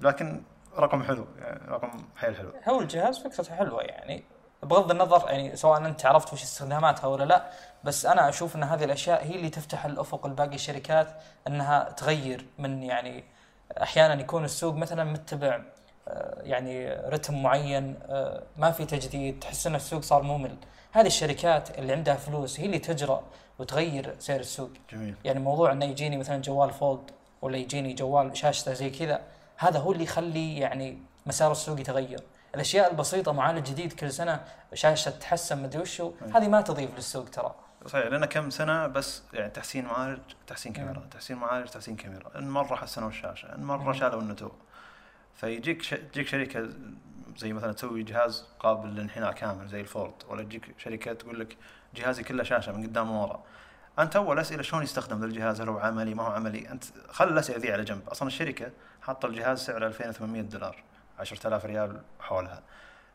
لكن 0.00 0.42
رقم 0.78 1.02
حلو 1.02 1.26
يعني 1.38 1.60
رقم 1.68 1.90
حيل 2.16 2.36
حلو. 2.36 2.52
هو 2.68 2.80
الجهاز 2.80 3.18
فكرته 3.18 3.54
حلوة 3.54 3.82
يعني 3.82 4.24
بغض 4.62 4.90
النظر 4.90 5.30
يعني 5.30 5.56
سواء 5.56 5.78
أنت 5.78 6.06
عرفت 6.06 6.32
وش 6.32 6.42
استخداماتها 6.42 7.06
ولا 7.06 7.24
لا 7.24 7.50
بس 7.84 8.06
أنا 8.06 8.28
أشوف 8.28 8.56
إن 8.56 8.62
هذه 8.62 8.84
الأشياء 8.84 9.24
هي 9.24 9.34
اللي 9.34 9.48
تفتح 9.50 9.84
الأفق 9.84 10.26
لباقي 10.26 10.54
الشركات 10.54 11.08
إنها 11.46 11.90
تغير 11.90 12.46
من 12.58 12.82
يعني 12.82 13.24
أحيانا 13.82 14.20
يكون 14.20 14.44
السوق 14.44 14.74
مثلا 14.74 15.04
متبع 15.04 15.60
آه، 16.08 16.42
يعني 16.42 16.88
رتم 16.88 17.42
معين 17.42 17.94
آه، 18.08 18.42
ما 18.56 18.70
في 18.70 18.84
تجديد 18.84 19.40
تحس 19.40 19.66
إن 19.66 19.74
السوق 19.74 20.02
صار 20.02 20.22
ممل. 20.22 20.56
هذه 20.92 21.06
الشركات 21.06 21.78
اللي 21.78 21.92
عندها 21.92 22.14
فلوس 22.14 22.60
هي 22.60 22.66
اللي 22.66 22.78
تجرأ 22.78 23.22
وتغير 23.58 24.14
سير 24.18 24.40
السوق. 24.40 24.70
جميل. 24.92 25.14
يعني 25.24 25.40
موضوع 25.40 25.72
إنه 25.72 25.84
يجيني 25.84 26.16
مثلا 26.16 26.42
جوال 26.42 26.70
فولد 26.70 27.10
ولا 27.42 27.56
يجيني 27.56 27.92
جوال 27.94 28.36
شاشته 28.36 28.72
زي 28.72 28.90
كذا 28.90 29.20
هذا 29.56 29.78
هو 29.78 29.92
اللي 29.92 30.04
يخلي 30.04 30.58
يعني 30.58 30.98
مسار 31.26 31.52
السوق 31.52 31.80
يتغير. 31.80 32.20
الأشياء 32.54 32.90
البسيطة 32.90 33.32
معالج 33.32 33.66
جديد 33.66 33.92
كل 33.92 34.12
سنة 34.12 34.40
شاشة 34.74 35.10
تتحسن 35.10 35.62
مدري 35.62 35.82
وشو 35.82 36.12
هذه 36.34 36.48
ما 36.48 36.60
تضيف 36.60 36.90
للسوق 36.96 37.28
ترى. 37.28 37.54
صحيح 37.86 38.06
لنا 38.06 38.26
كم 38.26 38.50
سنة 38.50 38.86
بس 38.86 39.22
يعني 39.32 39.50
تحسين 39.50 39.84
معالج 39.84 40.20
تحسين 40.46 40.72
كاميرا 40.72 41.06
تحسين 41.10 41.36
معالج 41.36 41.68
تحسين 41.68 41.96
كاميرا. 41.96 42.38
إن 42.38 42.48
مرة 42.50 42.76
حسنوا 42.76 43.08
الشاشه 43.08 43.54
إن 43.54 43.64
مرة 43.64 43.82
مم. 43.82 43.92
شالوا 43.92 44.20
النتو 44.20 44.50
فيجيك 45.34 45.82
ش... 45.82 45.90
تجيك 45.90 46.26
شركة 46.28 46.68
زي 47.36 47.52
مثلا 47.52 47.72
تسوي 47.72 48.02
جهاز 48.02 48.44
قابل 48.60 48.88
للانحناء 48.88 49.32
كامل 49.32 49.68
زي 49.68 49.80
الفورد 49.80 50.14
ولا 50.28 50.42
تجيك 50.42 50.74
شركة 50.78 51.12
تقول 51.12 51.40
لك 51.40 51.56
جهازي 51.94 52.22
كله 52.22 52.42
شاشة 52.42 52.72
من 52.72 52.82
قدام 52.86 53.10
وورا 53.10 53.42
أنت 53.98 54.16
أول 54.16 54.38
أسئلة 54.38 54.62
شلون 54.62 54.82
يستخدم 54.82 55.18
ذا 55.20 55.24
الجهاز؟ 55.26 55.60
هل 55.60 55.68
هو 55.68 55.78
عملي؟ 55.78 56.14
ما 56.14 56.22
هو 56.22 56.32
عملي؟ 56.32 56.70
أنت 56.70 56.84
خل 57.10 57.28
الأسئلة 57.28 57.58
ذي 57.58 57.72
على 57.72 57.84
جنب. 57.84 58.08
أصلا 58.08 58.28
الشركة 58.28 58.70
حاطة 59.02 59.26
الجهاز 59.26 59.58
سعره 59.60 59.86
2800 59.86 60.42
دولار 60.42 60.82
10000 61.18 61.64
ريال 61.64 62.00
حولها. 62.20 62.62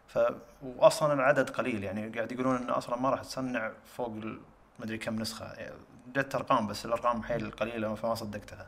ف 0.08 0.20
واصلا 0.62 1.14
العدد 1.14 1.50
قليل 1.50 1.84
يعني 1.84 2.10
قاعد 2.10 2.32
يقولون 2.32 2.56
انه 2.56 2.78
أصلا 2.78 2.96
ما 2.98 3.10
راح 3.10 3.22
تصنع 3.22 3.72
فوق 3.98 4.08
ال- 4.16 4.40
مدري 4.82 4.98
كم 4.98 5.16
نسخة. 5.16 5.56
جت 6.16 6.36
ارقام 6.36 6.68
بس 6.68 6.86
الأرقام 6.86 7.24
حيل 7.24 7.52
قليلة 7.52 7.96
فما 7.96 8.16
صدقتها. 8.16 8.68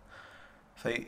في 0.75 1.07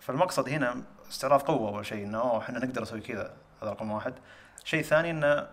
فالمقصد 0.00 0.48
هنا 0.48 0.82
استعراض 1.10 1.42
قوة 1.42 1.68
أول 1.68 1.86
شيء 1.86 2.04
إنه 2.04 2.38
إحنا 2.38 2.58
نقدر 2.58 2.82
نسوي 2.82 3.00
كذا. 3.00 3.36
هذا 3.62 3.70
رقم 3.70 3.90
واحد. 3.90 4.14
شيء 4.64 4.82
ثاني 4.82 5.10
إنه 5.10 5.48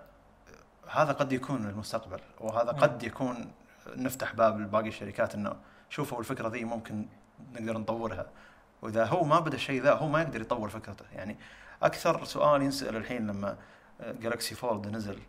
هذا 0.90 1.12
قد 1.12 1.32
يكون 1.32 1.66
المستقبل 1.66 2.20
وهذا 2.40 2.72
مم. 2.72 2.80
قد 2.80 3.04
يكون 3.04 3.52
نفتح 3.96 4.34
باب 4.34 4.60
لباقي 4.60 4.88
الشركات 4.88 5.36
إنه 5.36 5.56
شوفوا 5.90 6.20
الفكرة 6.20 6.48
ذي 6.48 6.64
ممكن 6.64 7.06
نقدر 7.54 7.78
نطورها. 7.78 8.26
وإذا 8.82 9.06
هو 9.06 9.24
ما 9.24 9.40
بدا 9.40 9.56
الشيء 9.56 9.82
ذا 9.82 9.94
هو 9.94 10.08
ما 10.08 10.22
يقدر 10.22 10.42
يطور 10.42 10.70
فكرته. 10.70 11.06
يعني 11.16 11.38
أكثر 11.84 12.26
سؤال 12.26 12.62
ينسأل 12.62 12.96
الحين 12.96 13.28
لما 13.28 13.58
Galaxy 14.00 14.56
Fold 14.56 14.88
نزل. 14.88 15.20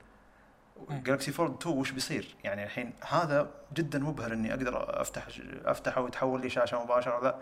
Galaxy 0.90 1.32
Fold 1.32 1.54
2 1.60 1.76
وش 1.76 1.90
بيصير؟ 1.90 2.36
يعني 2.44 2.64
الحين 2.64 2.92
هذا 3.08 3.50
جدا 3.74 3.98
مبهر 3.98 4.32
إني 4.32 4.50
أقدر 4.50 5.00
أفتح 5.00 5.26
أفتحه 5.64 6.00
ويتحول 6.00 6.40
لي 6.40 6.50
شاشة 6.50 6.84
مباشرة 6.84 7.20
لا 7.22 7.36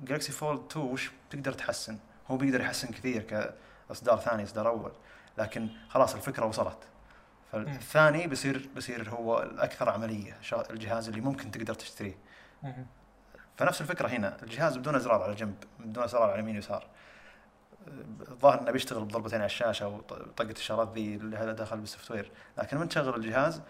Galaxy 0.00 0.32
Fold 0.32 0.60
2 0.70 0.86
وش 0.86 1.10
تقدر 1.30 1.52
تحسن؟ 1.52 1.98
هو 2.30 2.36
بيقدر 2.36 2.60
يحسن 2.60 2.88
كثير 2.88 3.22
كإصدار 3.22 4.18
ثاني 4.18 4.42
إصدار 4.42 4.68
أول. 4.68 4.92
لكن 5.38 5.68
خلاص 5.88 6.14
الفكرة 6.14 6.46
وصلت. 6.46 6.78
فالثاني 7.52 8.26
بيصير 8.26 8.68
بيصير 8.74 9.10
هو 9.10 9.42
الأكثر 9.42 9.90
عملية 9.90 10.38
الجهاز 10.70 11.08
اللي 11.08 11.20
ممكن 11.20 11.50
تقدر 11.50 11.74
تشتريه. 11.74 12.14
مهم. 12.62 12.86
فنفس 13.56 13.80
الفكرة 13.80 14.08
هنا. 14.08 14.36
الجهاز 14.42 14.76
بدون 14.76 14.94
أزرار 14.94 15.22
على 15.22 15.34
جنب 15.34 15.64
بدون 15.78 16.04
أزرار 16.04 16.30
على 16.30 16.40
يمين 16.40 16.56
ويسار. 16.56 16.86
الظاهر 18.30 18.60
إنه 18.60 18.70
بيشتغل 18.70 19.04
بضربتين 19.04 19.38
على 19.38 19.46
الشاشة 19.46 19.88
وطقة 19.88 20.50
الشغلات 20.50 20.92
ذي 20.94 21.14
اللي 21.14 21.36
هذا 21.36 21.52
داخل 21.52 21.78
بالسوفت 21.78 22.10
وير 22.10 22.30
لكن 22.58 22.76
من 22.76 22.88
تشغل 22.88 23.14
الجهاز 23.16 23.62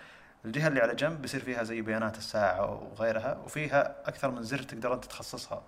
الجهة 0.44 0.68
اللي 0.68 0.80
على 0.80 0.94
جنب 0.94 1.22
بيصير 1.22 1.40
فيها 1.40 1.62
زي 1.62 1.82
بيانات 1.82 2.18
الساعة 2.18 2.70
وغيرها 2.74 3.38
وفيها 3.44 4.08
أكثر 4.08 4.30
من 4.30 4.42
زر 4.42 4.62
تقدر 4.62 4.94
أنت 4.94 5.04
تخصصها 5.04 5.62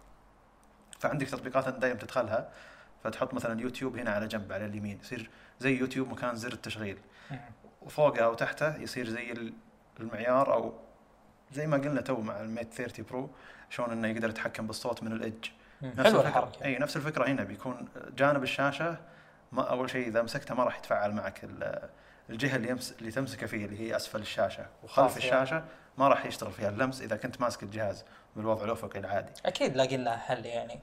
فعندك 0.99 1.29
تطبيقات 1.29 1.67
أنت 1.69 1.79
دائما 1.79 1.99
تدخلها 1.99 2.49
فتحط 3.05 3.35
مثلا 3.35 3.61
يوتيوب 3.61 3.97
هنا 3.99 4.11
على 4.11 4.27
جنب 4.29 4.53
على 4.53 4.67
اليمين 4.67 4.99
يصير 5.03 5.31
زي 5.61 5.79
يوتيوب 5.79 6.09
مكان 6.11 6.37
زر 6.37 6.53
التشغيل. 6.53 6.99
وفوقها 7.83 8.27
وتحته 8.27 8.77
يصير 8.77 9.09
زي 9.09 9.33
ال- 9.33 9.53
المعيار 10.01 10.53
أو 10.55 10.75
زي 11.53 11.67
ما 11.67 11.77
قلنا 11.77 12.01
تو 12.01 12.21
مع 12.21 12.41
ال 12.41 12.48
Mate 12.48 12.75
30 12.75 13.05
Pro 13.11 13.31
شلون 13.71 13.91
إنه 13.91 14.09
يقدر 14.09 14.29
يتحكم 14.31 14.67
بالصوت 14.67 15.03
من 15.03 15.13
ال 15.13 15.19
edge. 15.19 15.47
نفس 15.83 16.01
حلوة 16.01 16.21
الفكرة. 16.21 16.29
الحركة. 16.29 16.65
اي 16.65 16.79
نفس 16.79 16.97
الفكرة. 16.97 17.29
هنا 17.29 17.45
بيكون 17.45 17.89
جانب 18.17 18.43
الشاشة 18.43 18.97
ما 19.53 19.63
أول 19.71 19.91
شيء 19.91 20.09
إذا 20.09 20.23
مسكته 20.23 20.55
ما 20.55 20.65
راح 20.65 20.79
يتفاعل 20.79 21.13
معك 21.13 21.45
ال- 21.45 21.89
الجهة 22.31 22.57
اللي 22.57 22.69
يمس 22.69 22.95
اللي 22.99 23.11
تمسكه 23.11 23.47
فيه 23.47 23.65
اللي 23.67 23.81
هي 23.81 23.97
أسفل 23.97 24.21
الشاشة 24.21 24.67
وخلف 24.83 24.97
خلاص 24.97 25.17
الشاشة 25.17 25.65
ما 25.99 26.09
راح 26.09 26.27
يشتغل 26.27 26.53
فيها. 26.53 26.69
اللمس 26.69 27.03
إذا 27.03 27.17
كنت 27.17 27.41
ماسك 27.41 27.63
الجهاز 27.63 28.05
بالوضع 28.37 28.65
الأفقي 28.65 28.99
العادي. 28.99 29.33
أكيد 29.47 29.77
لاقين 29.77 30.05
لها 30.05 30.17
حل 30.17 30.47
يعني. 30.47 30.81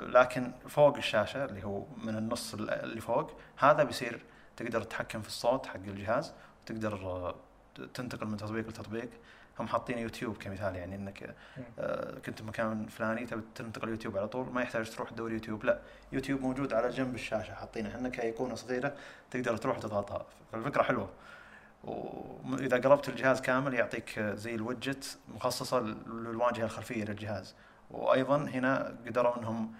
لكن 0.00 0.52
فوق 0.68 0.96
الشاشة 0.96 1.44
اللي 1.44 1.64
هو 1.64 1.84
من 1.96 2.16
النص 2.18 2.54
اللي 2.54 3.00
فوق 3.00 3.40
هذا 3.58 3.82
بيصير 3.84 4.24
تقدر 4.56 4.82
تتحكم 4.82 5.22
في 5.22 5.28
الصوت 5.28 5.66
حق 5.66 5.74
الجهاز 5.76 6.32
وتقدر 6.62 6.94
آه، 6.94 7.34
تنتقل 7.94 8.26
من 8.26 8.36
تطبيق 8.36 8.68
لتطبيق. 8.68 9.08
هم 9.60 9.68
حاطين 9.68 9.98
يوتيوب 9.98 10.36
كمثال 10.36 10.76
يعني 10.76 10.94
إنك 10.94 11.34
آه، 11.78 12.18
كنت 12.18 12.42
بمكان 12.42 12.86
فلاني 12.86 13.26
تبي 13.26 13.42
تنتقل 13.54 13.88
يوتيوب 13.88 14.16
على 14.16 14.28
طول 14.28 14.52
ما 14.52 14.62
يحتاج 14.62 14.90
تروح 14.90 15.10
تدور 15.10 15.32
يوتيوب 15.32 15.64
لا 15.64 15.78
يوتيوب 16.12 16.40
موجود 16.40 16.72
على 16.72 16.88
جنب 16.88 17.14
الشاشة 17.14 17.54
حاطينه 17.54 17.88
إحنا 17.88 18.08
كايقونه 18.08 18.54
صغيرة 18.54 18.94
تقدر 19.30 19.56
تروح 19.56 19.76
وتضغطها 19.76 20.26
فالفكرة 20.52 20.82
حلوة. 20.82 21.10
وإذا 21.84 22.76
قربت 22.76 23.08
الجهاز 23.08 23.40
كامل 23.40 23.74
يعطيك 23.74 24.20
زي 24.20 24.54
الوجت 24.54 25.18
مخصصة 25.34 25.80
للواجهة 26.06 26.64
الخلفية 26.64 27.04
للجهاز. 27.04 27.54
وأيضا 27.90 28.36
هنا 28.36 28.96
قدروا 29.06 29.38
إنهم 29.38 29.72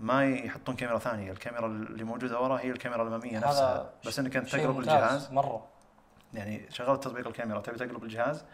ما 0.00 0.26
يحطون 0.30 0.76
كاميرا 0.76 0.98
ثانية 0.98 1.32
الكاميرا 1.32 1.66
اللي 1.66 2.04
موجودة 2.04 2.40
ورا 2.40 2.58
هي 2.58 2.70
الكاميرا 2.70 3.02
الاماميه 3.02 3.38
نفسها. 3.38 3.90
بس 4.06 4.18
إنك 4.18 4.36
انت 4.36 4.48
تقلب 4.48 4.78
الجهاز. 4.78 5.32
مرة. 5.32 5.66
يعني 6.34 6.66
شغلت 6.70 7.04
تطبيق 7.04 7.26
الكاميرا 7.26 7.60
تبي 7.60 7.78
تقلب 7.78 8.04
الجهاز 8.04 8.44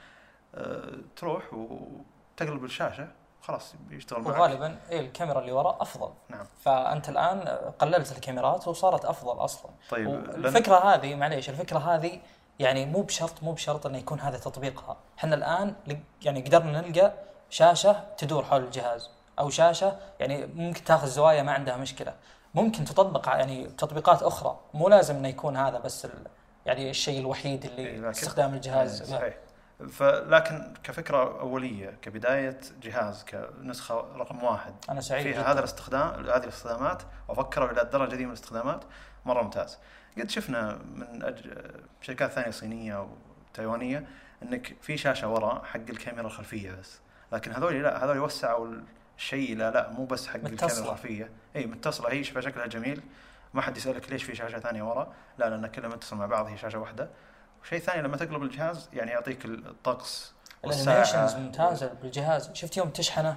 تروح 1.17 1.45
وتقلب 1.55 2.65
الشاشة 2.65 3.09
خلاص 3.43 3.75
بيشتغل 3.89 4.21
معك. 4.23 4.39
وغالبا 4.39 4.79
إيه 4.91 5.01
الكاميرا 5.01 5.41
اللي 5.41 5.53
ورا 5.53 5.77
أفضل. 5.81 6.11
نعم. 6.29 6.47
فأنت 6.65 7.09
الآن 7.09 7.41
قللت 7.79 8.13
الكاميرات 8.13 8.69
وصارت 8.69 9.05
أفضل 9.05 9.45
أصلا. 9.45 9.71
طيب 9.91 10.09
لن- 10.09 10.45
الفكرة 10.47 10.77
هذه 10.95 11.15
معليش 11.15 11.51
الفكرة 11.51 11.79
هذه 11.79 12.21
يعني 12.59 12.87
مو 12.87 13.03
بشرط 13.03 13.43
مو 13.43 13.53
بشرط 13.53 13.87
انه 13.87 13.99
يكون 13.99 14.21
هذا 14.21 14.39
تطبيقها. 14.39 14.97
إحنا 15.19 15.35
الآن 15.35 15.75
يعني 16.23 16.41
قدرنا 16.43 16.81
نلقى 16.81 17.13
شاشة 17.51 18.05
تدور 18.19 18.45
حول 18.45 18.65
الجهاز 18.65 19.11
أو 19.39 19.51
شاشة 19.51 19.97
يعني 20.21 20.47
ممكن 20.47 20.85
تأخذ 20.85 21.07
زوايا 21.07 21.43
ما 21.43 21.53
عندها 21.53 21.77
مشكلة. 21.77 22.15
ممكن 22.55 22.85
تطبق 22.85 23.29
يعني 23.29 23.67
تطبيقات 23.67 24.23
أخرى. 24.23 24.59
مو 24.75 24.89
لازم 24.89 25.17
إنه 25.17 25.29
يكون 25.29 25.57
هذا 25.57 25.79
بس 25.79 26.05
ال 26.05 26.11
يعني 26.67 26.91
الشيء 26.91 27.21
الوحيد 27.21 27.65
إيه، 27.65 27.71
اللي 27.71 27.97
لكن- 27.99 28.09
استخدام 28.09 28.55
الجهاز. 28.55 29.03
آه، 29.03 29.07
له. 29.07 29.19
صحيح. 29.21 29.35
فلكن 29.91 30.73
كفكرة 30.85 31.41
أولية 31.41 31.99
كبداية 32.03 32.61
جهاز 32.83 33.25
كنسخة 33.25 33.95
رقم 33.95 34.43
واحد 34.45 34.75
أنا 34.91 35.01
سعيد 35.01 35.23
فيها. 35.23 35.33
جداً. 35.43 35.51
هذا 35.53 35.59
الاستخدام 35.59 36.09
هذه 36.09 36.45
الاستخدامات 36.45 37.03
وفكروا 37.29 37.71
إلى 37.71 37.83
الدرجه 37.83 38.15
دي 38.15 38.25
من 38.25 38.31
الاستخدامات 38.31 38.85
مرة 39.25 39.43
ممتاز. 39.43 39.79
قد 40.19 40.31
شفنا 40.31 40.79
من 40.95 41.23
أج... 41.23 41.53
شركات 42.01 42.31
ثانية 42.31 42.51
صينية 42.51 42.97
أو 42.97 43.09
تايوانية 43.55 44.07
إنك 44.43 44.77
في 44.83 44.97
شاشة 44.97 45.29
ورا 45.29 45.65
حق 45.65 45.81
الكاميرا 45.91 46.27
الخلفية 46.27 46.73
بس. 46.73 47.01
لكن 47.33 47.53
هذول 47.53 47.83
لا 47.83 48.05
هذول 48.05 48.19
وسعوا 48.19 48.75
الشيء 49.17 49.57
لا 49.57 49.71
لا 49.71 49.91
مو 49.91 50.05
بس 50.05 50.29
حق 50.29 50.37
متصلة. 50.37 50.53
الكاميرا 50.53 50.93
الخلفية. 50.93 51.31
إي 51.57 51.67
متصلة. 51.67 52.13
هي 52.13 52.25
شكلها 52.25 52.67
جميل. 52.67 53.03
ما 53.55 53.63
حد 53.63 53.77
يسألك 53.77 54.11
ليش 54.11 54.25
في 54.25 54.35
شاشة 54.35 54.59
ثانية 54.59 54.83
ورا؟ 54.83 55.13
لا 55.39 55.51
لأن 55.51 55.67
كلها 55.67 55.89
متصل 55.89 56.17
مع 56.17 56.27
بعض 56.27 56.47
هي 56.47 56.57
شاشة 56.57 56.79
واحدة. 56.79 57.09
وشيء 57.63 57.79
ثاني 57.79 58.03
لما 58.03 58.17
تقلب 58.17 58.43
الجهاز 58.43 58.89
يعني 58.93 59.11
يعطيك 59.11 59.45
الطقس 59.45 60.33
والساعة 60.65 61.39
ممتازة 61.39 61.93
بالجهاز 62.03 62.51
شفت 62.53 62.77
يوم 62.77 62.89
تشحنه 62.89 63.37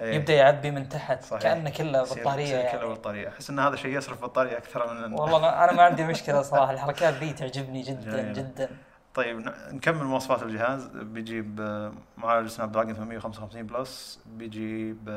إيه. 0.00 0.14
يبدأ 0.14 0.32
يعبي 0.34 0.70
من 0.70 0.88
تحت 0.88 1.24
صحيح. 1.24 1.42
كأنه 1.42 1.70
كله 1.70 2.02
بطارية 2.02 2.44
يصير 2.44 2.62
كله 2.70 2.80
يعني. 2.80 2.94
بطارية 2.94 3.28
أحس 3.28 3.50
إن 3.50 3.58
هذا 3.58 3.76
شيء 3.76 3.96
يصرف 3.98 4.22
بطارية 4.22 4.58
أكثر 4.58 4.94
من 4.94 5.12
والله 5.12 5.40
أنا- 5.50 5.54
أنا 5.54 5.72
ما 5.72 5.82
عندي 5.82 6.04
مشكلة 6.14 6.42
صراحة 6.42 6.72
الحركات 6.72 7.14
ذي 7.14 7.32
تعجبني 7.32 7.82
جدا 7.82 8.10
جميلة. 8.22 8.32
جدا 8.32 8.68
طيب 9.14 9.38
نكمل 9.72 10.04
مواصفات 10.04 10.42
الجهاز 10.42 10.86
بيجيب 10.86 11.60
آه، 11.60 11.92
معالج 12.16 12.48
Snapdragon 12.48 12.94
855 12.94 13.62
Plus 13.66 14.20
بيجيب 14.26 15.08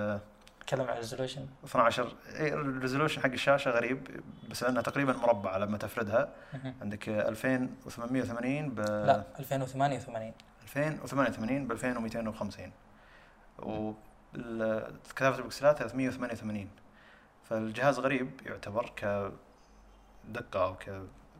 نتكلم 0.68 0.88
عن 0.88 0.94
ال 0.94 0.98
resolution؟ 0.98 1.46
12 1.66 2.16
إيه، 2.36 2.54
ال 2.54 2.60
resolution 2.60 3.22
حق 3.22 3.30
الشاشة 3.30 3.72
غريب 3.72 4.22
بس 4.50 4.64
لأنها 4.64 4.82
تقريبا 4.82 5.14
مربعة 5.14 5.58
لما 5.58 5.78
تفردها. 5.78 6.30
عندك 6.82 7.10
آه، 7.10 7.30
2880 7.30 8.70
ب 8.70 8.80
لا 8.80 9.24
2088 9.40 10.34
2088 10.64 11.68
ب 11.68 11.72
2250 11.72 12.72
وكثافة 13.60 15.40
البكسلات 15.40 15.78
388 15.78 16.70
فالجهاز 17.44 18.00
غريب 18.00 18.30
يعتبر 18.46 18.92
كدقة 18.96 20.64
أو 20.64 20.76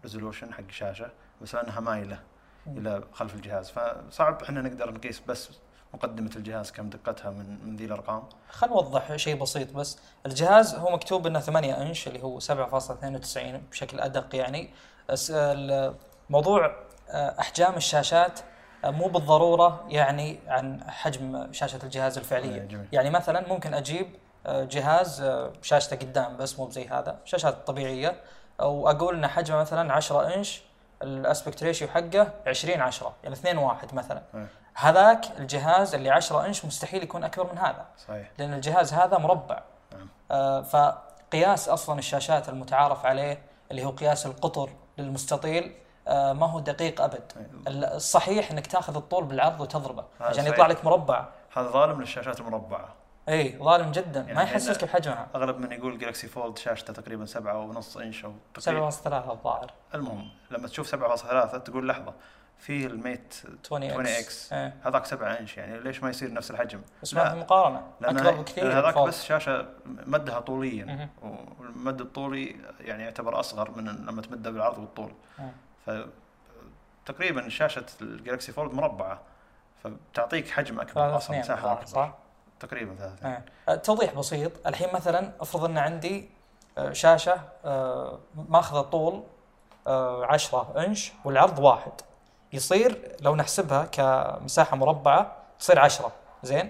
ك 0.02 0.06
resolution 0.06 0.54
حق 0.54 0.64
الشاشة 0.70 1.10
بس 1.42 1.56
لأنها 1.56 1.80
مايلة 1.80 2.20
إلى 2.68 3.04
خلف 3.14 3.36
الجهاز. 3.36 3.70
فصعب 3.72 4.42
إحنا 4.44 4.62
نقدر 4.62 4.92
نقيس 4.94 5.20
بس 5.28 5.50
مقدمة 5.98 6.32
الجهاز 6.36 6.72
كم 6.72 6.90
دقتها 6.90 7.32
من 7.32 7.58
من 7.66 7.76
ذي 7.76 7.86
الأرقام؟ 7.86 8.24
خل 8.50 8.68
نوضح 8.68 9.16
شيء 9.16 9.36
بسيط 9.36 9.74
بس. 9.74 10.00
الجهاز 10.26 10.76
هو 10.76 10.92
مكتوب 10.92 11.28
إنه 11.28 11.40
8 11.40 11.82
إنش 11.82 12.08
اللي 12.08 12.24
هو 12.24 12.40
7.92 12.40 13.40
بشكل 13.72 14.00
أدق 14.00 14.36
يعني. 14.36 14.70
بس 15.10 15.32
الموضوع 15.36 16.76
آه، 17.10 17.40
أحجام 17.40 17.76
الشاشات 17.76 18.40
آه، 18.86 18.90
مو 18.90 19.08
بالضرورة 19.08 19.86
يعني 19.90 20.40
عن 20.48 20.84
حجم 20.88 21.54
شاشة 21.54 21.80
الجهاز 21.84 22.18
الفعلية. 22.18 22.62
إيه، 22.62 22.68
جميل. 22.68 22.88
يعني 22.92 23.10
مثلا 23.10 23.48
ممكن 23.48 23.74
أجيب 23.74 24.08
آه، 24.46 24.64
جهاز 24.64 25.32
شاشته 25.62 25.96
قدام 25.96 26.38
بس 26.38 26.60
مو 26.60 26.66
بزي 26.66 26.88
هذا 26.88 27.20
شاشات 27.26 27.68
طبيعية 27.68 28.22
واقول 28.60 29.16
ان 29.16 29.28
حجمه 29.28 29.58
مثلا 29.58 29.94
10 29.94 30.36
إنش 30.36 30.62
الأسبكت 31.04 31.64
ريشيو 31.64 31.88
حقه 31.88 32.34
20 32.48 32.82
10 32.82 33.16
يعني 33.24 33.36
2 33.36 33.58
1 33.58 33.96
مثلا. 33.96 34.22
إيه. 34.36 34.48
هذاك 34.80 35.40
الجهاز 35.40 35.96
اللي 35.96 36.10
10 36.10 36.46
إنش 36.46 36.66
مستحيل 36.66 37.04
يكون 37.04 37.24
أكبر 37.24 37.52
من 37.52 37.58
هذا. 37.58 37.86
صحيح. 38.08 38.32
لأن 38.38 38.54
الجهاز 38.54 38.94
هذا 38.94 39.18
مربع. 39.18 39.60
نعم. 39.92 40.08
آه 40.32 40.62
فقياس 40.62 41.70
أصلا 41.70 42.00
الشاشات 42.00 42.50
المتعارف 42.50 43.06
عليه 43.06 43.42
اللي 43.72 43.86
هو 43.86 43.90
قياس 43.90 44.26
القطر 44.26 44.70
للمستطيل 44.98 45.74
آه، 46.08 46.34
ما 46.34 46.46
هو 46.46 46.60
دقيق 46.60 47.02
أبد. 47.02 47.32
ال- 47.68 47.86
الصحيح 47.86 48.52
إنك 48.52 48.68
تأخذ 48.68 48.96
الطول 48.96 49.24
بالعرض 49.24 49.62
وتضربه 49.62 50.04
عشان 50.22 50.44
صحيح. 50.44 50.54
يطلع 50.54 50.68
لك 50.68 50.86
مربع. 50.86 51.26
هذا 51.58 51.68
ظالم 51.70 52.02
للشاشات 52.02 52.40
المربعة. 52.40 52.88
إي 53.30 53.58
ظالم 53.60 53.92
جدا. 53.92 54.20
يعني 54.20 54.34
ما 54.34 54.42
يحسسك 54.44 54.84
بحجمها. 54.84 55.28
أغلب 55.36 55.58
من 55.60 55.72
يقول 55.72 55.98
Galaxy 55.98 56.28
Fold 56.28 56.58
شاشته 56.58 56.94
تقريبا 56.94 57.26
سبعة 57.26 57.60
ونص 57.60 57.98
إنش 57.98 58.26
أو 58.26 58.34
تقريبا. 58.54 58.90
7.3 58.90 59.32
الظاهر. 59.32 59.72
المهم 59.96 60.30
لما 60.52 60.68
تشوف 60.68 60.88
7.3 60.96 61.58
تقول 61.58 61.88
لحظة 61.88 62.14
فيه 62.60 62.88
ال 62.88 62.97
Mate 62.97 63.36
20 63.66 63.84
20 63.84 64.08
X 64.08 64.54
إيه. 64.54 64.76
هذاك 64.84 65.06
7 65.06 65.40
إنش 65.40 65.58
يعني 65.58 65.80
ليش 65.80 66.04
ما 66.04 66.10
يصير 66.10 66.34
نفس 66.34 66.52
الحجم؟ 66.52 66.82
بس 67.04 67.14
ما 67.14 67.30
في 67.30 67.36
مقارنة 67.36 67.84
أكبر 68.04 68.32
بكثير 68.32 68.80
هذاك. 68.80 68.98
بس 68.98 69.24
شاشة 69.24 69.66
مدها 69.86 70.40
طوليا. 70.40 71.10
والمد 71.60 72.02
الطولي 72.02 72.56
يعني 72.80 73.04
يعتبر 73.04 73.40
أصغر 73.40 73.72
من 73.72 73.86
لما 73.86 74.22
تمده 74.22 74.52
بالعرض 74.52 74.78
والطول. 74.78 75.14
ف 75.86 75.92
تقريبا 77.06 77.50
شاشة 77.50 77.86
الجالكسي 78.02 78.52
فولد 78.52 78.74
مربعة 78.74 79.22
فبتعطيك 79.84 80.50
حجم 80.50 80.80
أكبر 80.80 81.18
أصلا 81.18 81.40
مساحه 81.40 81.74
أكبر 81.74 81.86
صح؟ 81.86 82.14
تقريبا 82.60 82.96
ثلاثة 82.96 83.30
إيه. 83.30 83.46
آه، 83.70 83.76
توضيح 83.76 84.14
بسيط 84.14 84.68
الحين 84.68 84.94
مثلا 84.94 85.32
افرض 85.40 85.66
أن 85.66 85.78
عندي 85.78 86.30
آه، 86.78 86.92
شاشة 86.92 87.42
آه، 87.66 88.20
ماخذة 88.50 88.82
طول 88.82 89.24
آه، 89.88 90.26
10 90.26 90.74
إنش 90.78 91.12
والعرض 91.26 91.60
واحد 91.60 91.92
يصير 92.54 93.16
لو 93.22 93.36
نحسبها 93.36 93.84
كمساحة 93.86 94.78
مربعة 94.78 95.36
تصير 95.60 95.80
10 95.80 96.12
زين؟ 96.44 96.70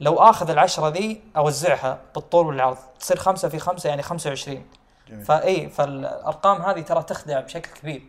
لو 0.00 0.14
آخذ 0.16 0.50
العشرة 0.50 0.88
ذي 0.88 1.22
أوزعها 1.36 1.98
بالطول 2.14 2.46
والعرض 2.46 2.76
تصير 3.00 3.16
5 3.16 3.48
في 3.48 3.58
5 3.58 3.88
يعني 3.88 4.02
25 4.02 4.64
جميل. 5.08 5.24
فاي 5.24 5.68
فالأرقام 5.68 6.62
هذه 6.62 6.80
ترى 6.80 7.02
تخدع 7.02 7.40
بشكل 7.40 7.80
كبير. 7.80 8.02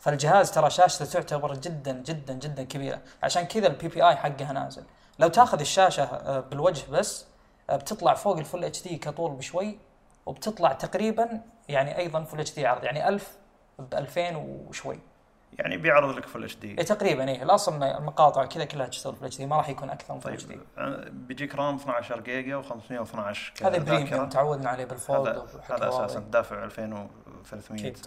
فالجهاز 0.00 0.50
ترى 0.50 0.70
شاشته 0.70 1.04
تعتبر 1.04 1.54
جدا 1.54 1.92
جدا 1.92 2.34
جدا 2.34 2.62
كبيرة. 2.62 3.00
عشان 3.22 3.42
كذا 3.42 3.66
ال 3.66 3.88
PPI 3.88 4.16
حقها 4.16 4.52
نازل. 4.52 4.82
لو 5.18 5.28
تاخذ 5.28 5.60
الشاشة 5.60 6.02
آه، 6.04 6.40
بالوجه 6.40 6.90
بس 6.90 7.26
آه، 7.70 7.76
بتطلع 7.76 8.14
فوق 8.14 8.36
ال 8.36 8.64
Full 8.64 8.82
HD 8.82 8.96
كطول 8.96 9.32
بشوي 9.32 9.78
وبتطلع 10.26 10.72
تقريبا 10.72 11.40
يعني 11.68 11.98
أيضا 11.98 12.24
Full 12.24 12.40
HD 12.40 12.66
عرض 12.66 12.84
يعني 12.84 13.08
1000 13.08 13.36
ب 13.78 13.94
2000 13.94 14.36
وشوي. 14.36 15.00
يعني 15.58 15.76
بيعرض 15.76 16.16
لك 16.16 16.26
Full 16.26 16.44
HD 16.44 16.70
إيه 16.70 16.84
تقريبا 16.84 17.28
إيه 17.28 17.42
الاصل 17.42 17.82
المقاطع 17.82 18.44
كذا 18.44 18.64
كلها 18.64 18.86
تشتغل 18.86 19.16
Full 19.16 19.24
HD 19.24 19.46
ما 19.46 19.56
راح 19.56 19.68
يكون 19.68 19.90
أكثر 19.90 20.14
من 20.14 20.20
Full 20.20 20.32
HD 20.32 20.58
بيجيك 21.10 21.54
RAM 21.54 21.74
12 21.74 22.20
جيجا 22.20 22.62
و512 22.62 23.62
هذا 23.62 23.78
premium 23.78 24.28
تعودنا 24.28 24.70
عليه 24.70 24.84
بال 24.84 24.99
Fold 24.99 25.28
هذا 25.28 25.76
هذا 25.76 25.88
أساسا 25.88 26.20
دافع 26.20 26.64
2300 26.64 27.80
أكيد. 27.80 27.98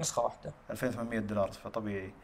نسخة 0.00 0.22
واحدة. 0.22 0.52
2800 0.70 1.18
دولار 1.18 1.50
فطبيعي. 1.50 2.14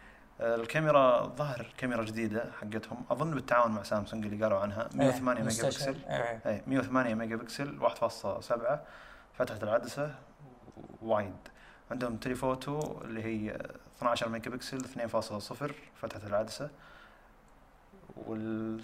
الكاميرا 0.41 1.27
ظهر 1.27 1.61
الكاميرا 1.61 2.05
جديدة 2.05 2.45
حقتهم. 2.61 3.05
أظن 3.11 3.31
بالتعاون 3.31 3.73
مع 3.73 3.83
سامسونج 3.83 4.25
اللي 4.27 4.45
قالوا 4.45 4.59
عنها. 4.59 4.89
108 4.95 5.41
إيه، 5.41 5.45
mega. 5.45 5.63
pixel. 5.63 5.97
إيه. 6.09 6.41
اي 6.47 6.63
108 6.67 7.15
mega 7.15 7.37
pixel 7.37 7.79
1.7 7.81 8.79
فتحة 9.35 9.59
العدسة 9.63 10.15
wide. 11.03 11.49
عندهم 11.93 12.17
telephoto 12.17 13.01
اللي 13.05 13.23
هي 13.25 13.57
12 13.99 14.29
mega 14.29 14.51
pixel 14.51 14.79
2.0 14.85 15.73
فتحة 16.03 16.27
العدسة. 16.27 16.71
وال 18.17 18.81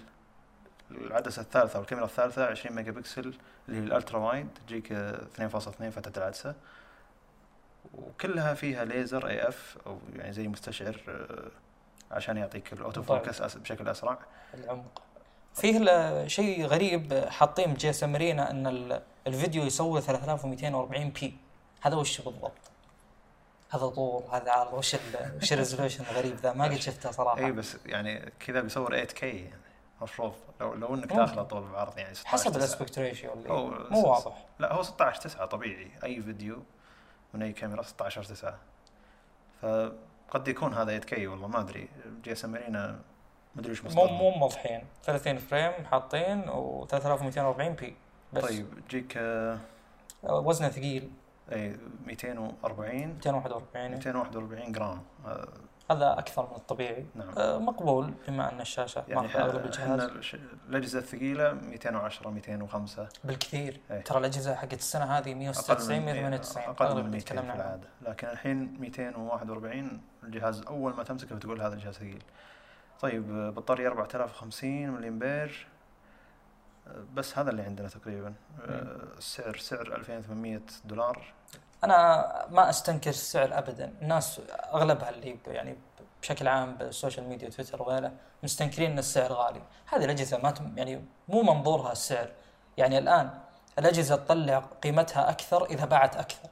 العدسة 0.91 1.41
الثالثة 1.41 1.77
أو 1.77 1.81
الكاميرا 1.81 2.05
الثالثة 2.05 2.45
20 2.45 2.75
mega 2.75 2.91
pixel 2.91 3.33
اللي 3.69 3.79
هي 3.79 3.83
ال 3.83 3.89
ultra 3.89 4.19
wide 4.19 4.47
تجيك 4.67 4.91
آه، 4.91 5.21
2.2 5.35 5.89
فتحة 5.89 6.13
العدسة. 6.17 6.55
وكلها 7.93 8.53
فيها 8.53 8.85
ليزر 8.85 9.27
اي 9.27 9.47
اف 9.47 9.77
أو 9.87 9.99
يعني 10.15 10.33
زي 10.33 10.47
مستشعر 10.47 11.01
آه، 11.09 11.51
عشان 12.15 12.37
يعطيك 12.37 12.73
ال 12.73 12.79
auto 12.79 13.01
طيب. 13.03 13.23
focus 13.23 13.41
أس- 13.41 13.57
بشكل 13.57 13.87
أسرع. 13.87 14.17
العمق. 14.53 15.01
فيه 15.55 15.77
ال- 15.77 16.31
شيء 16.31 16.65
غريب 16.65 17.13
حاطين 17.13 17.73
بجي 17.73 17.89
اس 17.89 18.03
امرينا 18.03 18.51
إن 18.51 18.67
ال- 18.67 19.01
الفيديو 19.27 19.63
يصور 19.63 19.99
3240 20.01 21.09
P. 21.09 21.37
هذا 21.81 21.95
وش 21.95 22.21
بالضبط؟ 22.21 22.68
هذا 23.69 23.87
طول 23.87 24.23
هذا 24.31 24.51
عرض 24.51 24.73
وش 24.73 24.95
ال 24.95 24.99
وش 25.41 25.53
ال 25.53 25.58
resolution 25.58 26.03
الغريب 26.11 26.35
ذا 26.35 26.53
ما 26.53 26.65
قد 26.65 26.75
شفته 26.75 27.11
صراحة. 27.11 27.37
إي 27.37 27.51
بس 27.51 27.77
يعني 27.85 28.31
كذا 28.39 28.61
بيصور 28.61 28.89
8 28.89 29.05
K 29.05 29.25
يعني. 29.25 29.61
المفروض 29.97 30.33
لو 30.61 30.73
لو 30.73 30.95
إنك. 30.95 31.09
تاخذه 31.09 31.43
طول 31.43 31.71
بعرض 31.71 31.97
يعني 31.97 32.13
16 32.13 32.29
حسب. 32.31 32.57
ال 32.57 32.63
aspect 32.63 32.99
ratio 32.99 33.33
اللي 33.33 33.49
هو 33.49 33.69
مو 33.89 34.01
واضح. 34.01 34.45
لا 34.59 34.73
هو 34.73 34.83
16 34.83 35.21
9 35.21 35.45
طبيعي. 35.45 35.91
أي 36.03 36.21
فيديو 36.21 36.63
من 37.33 37.41
أي 37.41 37.53
كاميرا 37.53 37.81
16 37.81 38.23
9 38.23 38.59
فقد 39.61 40.47
يكون 40.47 40.73
هذا 40.73 40.85
8 40.85 40.99
K 40.99 41.27
والله 41.27 41.47
ما 41.47 41.59
أدري. 41.59 41.89
GSMArena 42.23 42.99
ما 43.55 43.61
أدري 43.61 43.71
وش 43.71 43.81
مو 43.81 43.87
مصدرهم 43.87 44.13
مو 44.13 44.29
موضحين 44.29 44.83
30 45.03 45.37
frame 45.37 45.85
حاطين 45.85 46.49
و 46.49 46.85
3240 46.85 47.73
P 47.73 47.95
بس. 48.33 48.43
طيب. 48.43 48.49
طيب 48.49 48.87
تجيك 48.87 49.17
آه، 49.17 49.59
وزنه 50.23 50.69
ثقيل. 50.69 51.11
اي 51.51 51.77
240 52.05 53.07
241 53.07 53.91
241 53.91 54.71
جرام. 54.71 55.01
آه، 55.25 55.47
هذا 55.91 56.19
أكثر 56.19 56.49
من 56.49 56.55
الطبيعي. 56.55 57.05
نعم. 57.15 57.29
آه، 57.37 57.57
مقبول 57.57 58.13
بما 58.27 58.51
أن 58.51 58.61
الشاشة 58.61 59.03
يعني 59.07 59.21
ماخذه 59.21 59.41
أغلب 59.41 59.65
الجهاز. 59.65 60.09
الأجهزة 60.69 60.99
الثقيلة 60.99 61.53
210 61.53 62.29
205 62.29 63.07
بالكثير. 63.23 63.79
إيه. 63.91 64.01
ترى 64.01 64.19
الأجهزة 64.19 64.55
حقت 64.55 64.73
السنة 64.73 65.05
هذه 65.05 65.33
196 65.33 66.05
198 66.05 66.63
أقل 66.63 66.85
من 66.85 67.05
اللي 67.05 67.17
200 67.17 67.41
في 67.41 67.53
العادة. 67.55 67.87
لكن 68.01 68.27
الحين 68.27 68.77
241 68.79 70.01
الجهاز 70.23 70.61
أول 70.61 70.95
ما 70.95 71.03
تمسكه 71.03 71.35
بتقول 71.35 71.61
هذا 71.61 71.73
الجهاز 71.73 71.93
ثقيل. 71.93 72.23
طيب 72.99 73.35
آه، 73.35 73.49
بطارية 73.49 73.87
4050 73.87 74.89
ملي 74.89 75.07
إمبير. 75.07 75.67
بس 77.13 77.37
هذا 77.37 77.49
اللي 77.49 77.61
عندنا 77.61 77.87
تقريبا. 77.87 78.33
السعر 79.17 79.57
سعر 79.57 79.95
2800 79.95 80.61
دولار. 80.85 81.33
أنا 81.83 82.25
ما 82.49 82.69
أستنكر 82.69 83.09
السعر 83.09 83.57
ابدا. 83.57 83.93
الناس 84.01 84.41
أغلبها 84.73 85.09
اللي 85.09 85.37
يعني 85.47 85.77
بشكل 86.21 86.47
عام 86.47 86.75
بال 86.75 86.89
social 86.89 87.29
media 87.29 87.47
وتويتر 87.47 87.81
وغيره 87.81 88.11
مستنكرين 88.43 88.91
إن 88.91 88.99
السعر 88.99 89.33
غالي. 89.33 89.61
هذه 89.85 90.05
الأجهزة 90.05 90.37
ما 90.37 90.51
تم 90.51 90.77
يعني 90.77 91.05
مو 91.27 91.41
منظورها 91.41 91.91
السعر. 91.91 92.29
يعني 92.77 92.97
الآن 92.97 93.29
الأجهزة 93.79 94.15
تطلع 94.15 94.63
قيمتها 94.83 95.29
أكثر 95.29 95.65
إذا 95.65 95.85
باعت 95.85 96.17
أكثر. 96.17 96.49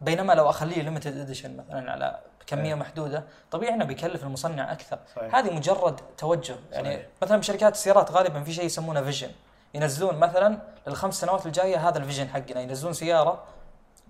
بينما 0.00 0.32
لو 0.32 0.50
أخليه 0.50 0.82
limited 0.82 1.16
edition 1.16 1.56
مثلا 1.56 1.92
على 1.92 2.20
كمية 2.46 2.68
إيه. 2.68 2.74
محدودة 2.74 3.24
طبيعي 3.50 3.74
إنه 3.74 3.84
بيكلف 3.84 4.22
المصنع 4.22 4.72
أكثر. 4.72 4.98
صحيح. 5.16 5.34
هذه 5.34 5.54
مجرد 5.54 6.00
توجه. 6.18 6.56
يعني 6.72 6.94
صحيح. 6.94 7.06
مثلا 7.22 7.36
بشركات 7.36 7.72
السيارات 7.72 8.10
غالبا 8.10 8.42
في 8.42 8.52
شيء 8.52 8.64
يسمونه 8.64 9.02
vision 9.02 9.30
ينزلون 9.74 10.14
مثلا 10.14 10.58
للخمس 10.86 11.20
سنوات 11.20 11.46
الجاية 11.46 11.88
هذا 11.88 11.98
ال 11.98 12.02
vision 12.02 12.28
حقنا. 12.28 12.60
ينزلون 12.60 12.92
سيارة 12.92 13.44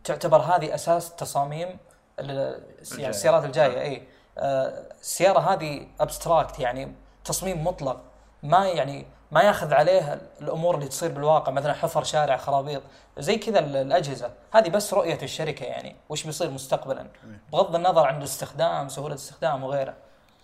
تعتبر 0.05 0.39
هذه 0.39 0.75
أساس 0.75 1.17
تصاميم. 1.17 1.79
السيارات 2.21 3.45
الجاية 3.45 3.69
نعم. 3.69 3.79
إي. 3.79 4.03
آه، 4.39 4.85
السيارة 5.01 5.39
هذه 5.39 5.87
abstract 6.01 6.59
يعني 6.59 6.95
تصميم 7.25 7.65
مطلق. 7.67 8.01
ما 8.43 8.67
يعني 8.69 9.07
ما 9.33 9.43
ياخذ 9.43 9.75
عليه 9.75 10.21
الأمور 10.41 10.75
اللي 10.75 10.89
تصير 10.89 11.13
بالواقع 11.13 11.53
مثلا 11.53 11.73
حفر 11.73 12.05
شارع 12.05 12.37
خرابيط. 12.37 12.83
زي 13.19 13.37
كذا 13.37 13.59
ال- 13.59 13.77
الأجهزة. 13.77 14.31
هذه 14.53 14.69
بس 14.69 14.95
رؤية 14.95 15.19
الشركة 15.23 15.65
يعني 15.65 15.97
وش 16.09 16.25
بيصير 16.25 16.51
مستقبلا. 16.51 17.07
جميل. 17.25 17.39
بغض 17.53 17.75
النظر 17.77 18.07
عن 18.07 18.19
الاستخدام 18.19 18.89
سهولة 18.89 19.15
الاستخدام 19.15 19.65
وغيره. 19.65 19.95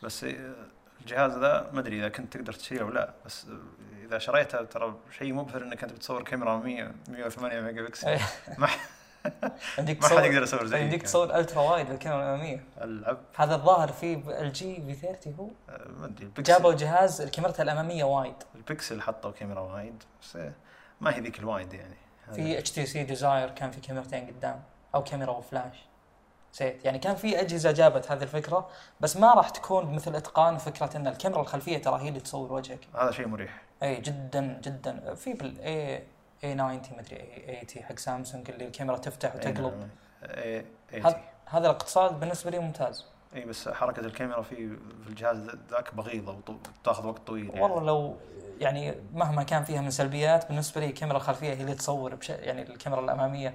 بس 0.02 0.26
الجهاز 1.00 1.38
ذا 1.38 1.70
ما 1.72 1.80
أدري 1.80 1.98
إذا 2.00 2.08
كنت 2.08 2.32
تقدر 2.36 2.52
تشتريه 2.52 2.80
أو 2.82 2.88
لا 2.88 3.10
بس 3.26 3.46
إذا 4.04 4.18
شريته 4.18 4.62
ترى 4.64 4.94
شيء 5.18 5.32
مبهر 5.32 5.62
إنك 5.62 5.82
أنت 5.82 5.92
بتصور 5.92 6.22
كاميرا 6.24 6.56
100 6.56 6.92
108 7.08 7.60
ميجا 7.60 7.82
بكسل. 7.82 8.18
ما 9.42 9.50
يمديك 9.78 10.02
ما 10.02 10.08
حد 10.08 10.14
تصور 10.14 10.24
يقدر 10.24 10.42
يصور 10.42 10.66
زي 10.66 10.82
يمديك 10.82 11.02
تصور 11.02 11.34
ultra 11.34 11.62
wide 11.62 11.88
بالكاميرا 11.88 12.22
الأمامية. 12.22 12.64
العب. 12.80 13.18
هذا 13.36 13.54
الظاهر 13.54 13.92
في 13.92 14.14
LG 14.14 14.74
V30 14.74 15.34
هو. 15.34 15.48
آه، 15.68 15.88
ما 15.88 16.06
أدري 16.06 16.30
جابوا 16.38 16.72
جهاز 16.72 17.20
الكاميرا 17.20 17.62
الأمامية 17.62 18.04
wide. 18.04 18.34
ال 18.54 18.62
Pixel 18.62 19.02
حطوا 19.02 19.30
كاميرا 19.30 19.60
wide 19.60 20.02
بس 20.22 20.36
آه، 20.36 20.52
ما 21.00 21.16
هي 21.16 21.20
ذيك 21.20 21.38
ال 21.38 21.45
wide 21.45 21.72
يعني. 21.72 21.96
في 22.32 22.58
HTC 22.58 22.70
Desire 22.70 23.50
كان 23.50 23.70
في 23.70 23.80
كاميرتين 23.80 24.26
قدام 24.26 24.62
أو 24.94 25.04
كاميرا 25.04 25.30
وفلاش 25.30 25.84
نسيت. 26.52 26.84
يعني 26.84 26.98
كان 26.98 27.16
في 27.16 27.40
أجهزة 27.40 27.72
جابت 27.72 28.10
هذه 28.10 28.22
الفكرة 28.22 28.68
بس 29.00 29.16
ما 29.16 29.34
راح 29.34 29.48
تكون 29.50 29.84
بمثل 29.86 30.16
إتقان 30.16 30.58
فكرة 30.58 30.96
إن 30.96 31.06
الكاميرا 31.06 31.40
الخلفية 31.40 31.78
ترى 31.78 32.02
هي 32.02 32.08
اللي 32.08 32.20
تصور 32.20 32.52
وجهك. 32.52 32.80
هذا 32.94 33.10
شيء 33.10 33.26
مريح. 33.26 33.62
اي 33.82 34.00
جدا 34.00 34.60
جدا. 34.64 35.14
في 35.14 35.32
بال 35.32 36.02
A 36.44 36.54
90 36.54 36.80
مدري 36.98 37.16
A 37.16 37.66
80 37.66 37.86
حق 37.86 37.98
سامسونج 37.98 38.50
اللي 38.50 38.66
الكاميرا 38.66 38.96
تفتح 38.96 39.32
إيه، 39.32 39.38
وتقلب 39.38 39.74
نعم. 39.78 39.88
إيه، 40.22 40.64
إيه، 40.92 41.06
هذا 41.06 41.20
هذا 41.46 41.66
الاقتصاد 41.66 42.20
بالنسبة 42.20 42.50
لي 42.50 42.58
ممتاز 42.58 43.06
إي 43.34 43.44
بس 43.44 43.68
حركة 43.68 44.00
الكاميرا 44.00 44.42
في 44.42 44.76
في 44.76 45.08
الجهاز 45.08 45.50
ذاك 45.70 45.94
بغيضة 45.94 46.38
وتاخذ 46.80 47.06
وقت 47.06 47.26
طويل 47.26 47.48
يعني. 47.48 47.60
والله 47.60 47.82
لو 47.82 48.16
يعني 48.60 48.94
مهما 49.14 49.42
كان 49.42 49.64
فيها 49.64 49.80
من 49.80 49.90
سلبيات 49.90 50.48
بالنسبة 50.48 50.80
لي 50.80 50.86
الكاميرا 50.86 51.16
الخلفية 51.16 51.54
هي 51.54 51.60
اللي 51.60 51.74
تصور 51.74 52.14
بش... 52.14 52.30
يعني 52.30 52.62
الكاميرا 52.62 53.00
الأمامية 53.00 53.54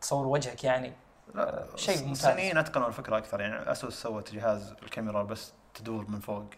تصور 0.00 0.26
وجهك 0.26 0.64
يعني 0.64 0.92
لا 1.34 1.66
شيء 1.76 1.98
ممتاز. 1.98 2.26
الصينيين 2.26 2.58
اتقنوا 2.58 2.88
الفكرة 2.88 3.18
أكثر 3.18 3.40
يعني 3.40 3.72
أسوس 3.72 4.02
سوت 4.02 4.34
جهاز 4.34 4.74
الكاميرا 4.82 5.22
بس 5.22 5.52
تدور 5.74 6.10
من 6.10 6.20
فوق. 6.20 6.50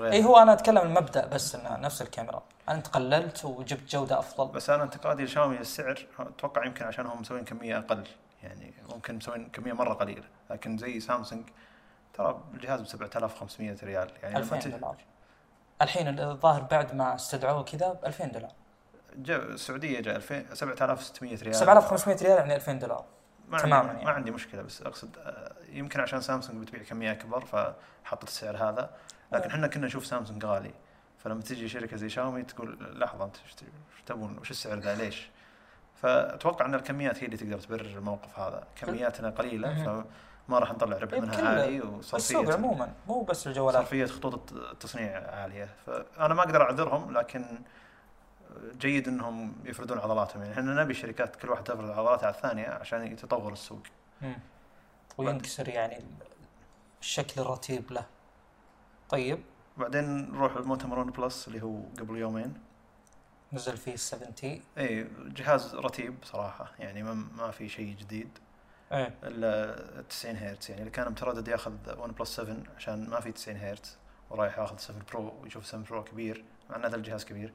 إي 0.00 0.24
هو 0.24 0.36
أنا 0.36 0.52
أتكلم 0.52 0.78
المبدأ 0.78 1.26
بس 1.26 1.54
إنه 1.54 1.76
نفس 1.76 2.02
الكاميرا 2.02 2.42
أنت 2.70 2.88
قللت 2.88 3.44
وجبت 3.44 3.90
جودة 3.90 4.18
أفضل. 4.18 4.52
بس 4.52 4.70
أنا 4.70 4.82
انتقادي 4.82 5.24
لشاومي 5.24 5.60
السعر. 5.60 6.06
أتوقع 6.18 6.64
يمكن 6.64 6.84
عشان 6.84 7.06
هم 7.06 7.20
مسوين 7.20 7.44
كمية 7.44 7.78
أقل. 7.78 8.06
يعني 8.42 8.74
ممكن 8.90 9.16
مسوين 9.16 9.48
كمية 9.48 9.72
مرة 9.72 9.94
قليلة. 9.94 10.24
لكن 10.50 10.78
زي 10.78 11.00
سامسونج 11.00 11.44
ترى 12.14 12.40
الجهاز 12.54 12.80
ب 12.80 12.86
7500 12.86 13.76
ريال. 13.82 14.10
يعني 14.22 14.34
لما 14.34 14.42
2000 14.44 14.58
تجي 14.58 14.70
دولار. 14.70 14.96
الحين 15.82 16.20
الظاهر 16.20 16.62
بعد 16.62 16.94
ما 16.94 17.14
استدعوه 17.14 17.62
كذا 17.62 17.92
ب 17.92 18.06
2000 18.06 18.26
دولار 18.26 18.50
السعودية 19.28 20.00
جاء 20.00 20.16
2000 20.16 20.54
7600 20.54 21.42
ريال. 21.42 21.54
7500 21.54 22.16
ريال 22.22 22.38
يعني 22.38 22.56
2000 22.56 22.72
دولار. 22.72 23.04
ما 23.48 23.58
تماماً 23.58 23.76
عندي 23.76 23.92
يعني. 23.92 24.04
ما 24.04 24.10
عندي 24.10 24.30
مشكلة 24.30 24.62
بس 24.62 24.82
أقصد 24.82 25.18
آه، 25.18 25.52
يمكن 25.72 26.00
عشان 26.00 26.20
سامسونج 26.20 26.62
بتبيع 26.62 26.82
كمية 26.82 27.12
أكبر 27.12 27.44
فحطت 27.44 28.28
السعر 28.28 28.56
هذا. 28.56 28.90
لكن. 29.32 29.50
إحنا 29.50 29.66
كنا 29.66 29.86
نشوف 29.86 30.06
سامسونج 30.06 30.44
غالي. 30.44 30.74
فلما 31.24 31.40
تجي 31.40 31.68
شركة 31.68 31.96
زي 31.96 32.08
شاومي 32.08 32.42
تقول 32.42 33.00
لحظة 33.00 33.24
أنت 33.24 33.36
إيش 33.36 33.54
تبون؟ 34.06 34.38
وش 34.38 34.50
السعر 34.50 34.78
ذا؟ 34.78 34.94
ليش؟ 34.94 35.30
فأتوقع 35.94 36.66
إن 36.66 36.74
الكميات 36.74 37.18
هي 37.18 37.26
اللي 37.26 37.36
تقدر 37.36 37.58
تبرر 37.58 37.98
الموقف 37.98 38.38
هذا، 38.38 38.64
كمياتنا 38.76 39.30
قليلة. 39.30 39.84
فما 39.84 40.58
راح 40.58 40.72
نطلع 40.72 40.98
ربح 40.98 41.18
منها 41.18 41.48
عالي 41.48 41.78
السوق 41.78 41.94
وصرفيه 41.98 42.54
عموما 42.54 42.92
مو 43.08 43.22
بس 43.22 43.46
الجوالات. 43.46 43.82
صرفية 43.82 44.06
خطوط 44.06 44.52
التصنيع 44.52 45.30
عالية، 45.30 45.68
فأنا 45.86 46.34
ما 46.34 46.42
أقدر 46.42 46.62
أعذرهم 46.62 47.18
لكن 47.18 47.44
جيد 48.78 49.08
إنهم 49.08 49.54
يفردون 49.64 49.98
عضلاتهم. 49.98 50.42
يعني 50.42 50.54
إحنا 50.54 50.82
نبي 50.82 50.90
الشركات 50.90 51.36
كل 51.36 51.48
واحدة 51.50 51.74
تفرد 51.74 51.90
عضلاتها 51.90 52.26
على 52.26 52.34
الثانية 52.34 52.68
عشان 52.68 53.12
يتطور 53.12 53.52
السوق. 53.52 53.82
مم. 54.22 54.38
وينكسر 55.18 55.68
يعني 55.68 56.04
الشكل 57.00 57.40
الرتيب 57.40 57.92
له. 57.92 58.06
طيب. 59.08 59.40
بعدين 59.80 60.32
نروح 60.32 60.56
المؤتمر 60.56 60.98
OnePlus 60.98 61.48
اللي 61.48 61.62
هو 61.62 61.80
قبل 61.98 62.16
يومين. 62.16 62.54
نزل 63.52 63.76
فيه 63.76 63.92
ال 63.92 63.98
7T 63.98 64.62
اي 64.78 65.06
جهاز 65.20 65.74
رتيب 65.74 66.14
صراحة 66.22 66.72
يعني 66.78 67.02
ما, 67.02 67.14
ما 67.14 67.50
في 67.50 67.68
شيء 67.68 67.96
جديد. 67.96 68.38
إيه. 68.92 69.14
إلا 69.22 70.02
90 70.08 70.36
هرتز 70.36 70.70
يعني 70.70 70.82
اللي 70.82 70.90
كان 70.90 71.10
متردد 71.10 71.48
ياخذ 71.48 71.72
OnePlus 71.98 72.36
7 72.36 72.56
عشان 72.76 73.10
ما 73.10 73.20
في 73.20 73.32
90 73.32 73.56
هرتز 73.56 73.96
ورايح 74.30 74.58
ياخذ 74.58 74.76
7 74.76 75.02
Pro 75.12 75.34
ويشوف 75.42 75.66
7 75.66 75.84
Pro 75.84 76.04
كبير 76.04 76.44
مع 76.70 76.76
إن 76.76 76.84
هذا 76.84 76.96
الجهاز 76.96 77.24
كبير. 77.24 77.52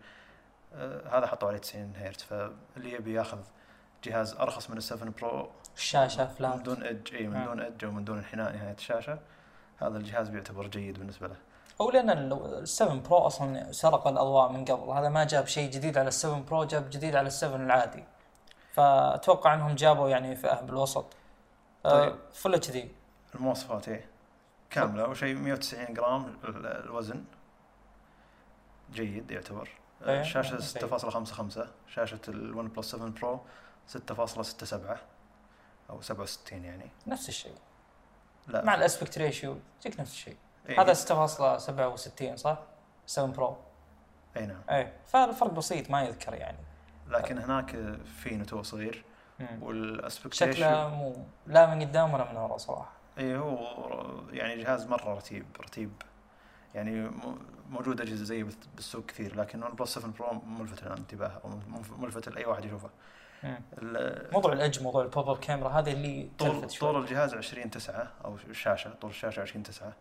آه 0.73 1.17
هذا 1.17 1.27
حطوا 1.27 1.47
عليه 1.47 1.57
90 1.57 1.93
هرتز 1.95 2.23
فاللي 2.23 2.93
يبي 2.93 3.13
ياخذ 3.13 3.39
جهاز 4.03 4.33
أرخص 4.33 4.69
من 4.69 4.77
ال 4.77 4.83
7 4.83 5.09
Pro 5.09 5.49
الشاشة 5.75 6.23
من 6.23 6.29
flat 6.29 6.61
دون 6.61 6.83
edge 6.83 7.15
اي 7.15 7.27
من 7.27 7.35
آه. 7.35 7.45
دون 7.45 7.59
edge 7.59 7.85
ومن 7.85 8.05
دون 8.05 8.17
انحناء 8.17 8.53
نهاية 8.53 8.73
الشاشة 8.73 9.19
هذا 9.77 9.97
الجهاز 9.97 10.29
بيعتبر 10.29 10.67
جيد 10.67 10.99
بالنسبة 10.99 11.27
له. 11.27 11.35
أو 11.81 11.91
لأن 11.91 12.09
ال 12.09 12.67
7 12.67 12.95
Pro 12.95 13.17
أصلا 13.17 13.71
سرق 13.71 14.07
الأضواء 14.07 14.51
من 14.51 14.65
قبل. 14.65 14.89
هذا 14.89 15.09
ما 15.09 15.23
جاب 15.23 15.47
شيء 15.47 15.69
جديد 15.71 15.97
على 15.97 16.07
ال 16.07 16.13
7 16.13 16.39
Pro 16.41 16.63
جاب 16.63 16.89
جديد 16.89 17.15
على 17.15 17.27
ال 17.27 17.31
7 17.31 17.55
العادي. 17.55 18.03
فأتوقع 18.73 19.53
إنهم 19.53 19.75
جابوا 19.75 20.09
يعني 20.09 20.35
فئة 20.35 20.61
بالوسط. 20.61 21.05
طيب. 21.83 22.15
Full 22.33 22.53
HD 22.55 22.91
المواصفات 23.35 23.89
إيه. 23.89 24.05
كاملة. 24.69 25.05
أول 25.05 25.17
شيء 25.17 25.35
190 25.35 25.93
جرام 25.93 26.37
ال- 26.43 26.65
الوزن. 26.65 27.23
جيد 28.93 29.31
يعتبر. 29.31 29.69
إيه، 30.07 30.21
الشاشه 30.21 30.57
جيد. 30.57 30.61
6.55 30.61 31.67
شاشة 31.87 32.19
ال 32.27 32.67
OnePlus 32.67 32.91
7 32.91 33.07
Pro 33.09 33.39
6.67 33.87 34.97
أو 35.89 36.01
67 36.01 36.63
يعني. 36.65 36.89
نفس 37.07 37.29
الشيء. 37.29 37.55
لا. 38.47 38.63
مع 38.65 38.75
ال 38.75 38.81
aspect 38.81 39.17
ratio 39.17 39.57
تجيك 39.81 39.99
نفس 39.99 40.11
الشيء. 40.11 40.37
إيه، 40.69 40.81
هذا 40.81 40.93
6.67 40.93 42.35
صح؟ 42.35 42.57
7 43.05 43.31
Pro. 43.35 43.57
إي 44.37 44.45
نعم. 44.45 44.61
إيه 44.69 44.93
فالفرق 45.05 45.51
بسيط 45.51 45.89
ما 45.91 46.03
يذكر 46.03 46.33
يعني. 46.33 46.57
لكن 47.07 47.37
هناك 47.37 47.75
في 48.21 48.35
نتوء 48.35 48.61
صغير 48.63 49.03
مم. 49.39 49.63
وال 49.63 49.81
aspect 49.81 50.33
شكله 50.33 50.89
مو 50.89 51.13
لا 51.47 51.75
من 51.75 51.81
قدام 51.81 52.13
ولا 52.13 52.31
من 52.31 52.37
ورا 52.37 52.57
صراحة. 52.57 52.91
إي 53.17 53.37
هو 53.37 53.59
يعني 54.31 54.63
جهاز 54.63 54.85
مرة 54.87 55.13
رتيب 55.13 55.45
رتيب. 55.61 55.91
يعني 56.75 57.11
موجود 57.69 58.01
أجهزة 58.01 58.43
بال- 58.43 58.53
بالسوق 58.75 59.05
كثير 59.05 59.35
لكن 59.35 59.63
OnePlus 59.63 59.93
7 59.93 60.11
Pro 60.19 60.41
ملفت 60.47 60.83
للانتباه 60.83 61.41
أو 61.45 61.49
ملف- 61.67 61.99
ملفت 61.99 62.29
لأي 62.29 62.45
واحد 62.45 62.65
يشوفه. 62.65 62.89
موضوع 64.31 64.53
الاج 64.53 64.83
موضوع 64.83 65.01
ال 65.03 65.29
pop-up 65.29 65.37
camera 65.39 65.69
هذه 65.69 65.91
اللي 65.91 66.29
طول 66.39 66.67
طول 66.67 67.01
الجهاز 67.01 67.33
20 67.33 67.69
9 67.69 68.07
أو 68.25 68.35
الشاشه 68.49 68.93
طول 69.01 69.09
الشاشة 69.09 69.41
20 69.41 69.63
9 69.63 69.93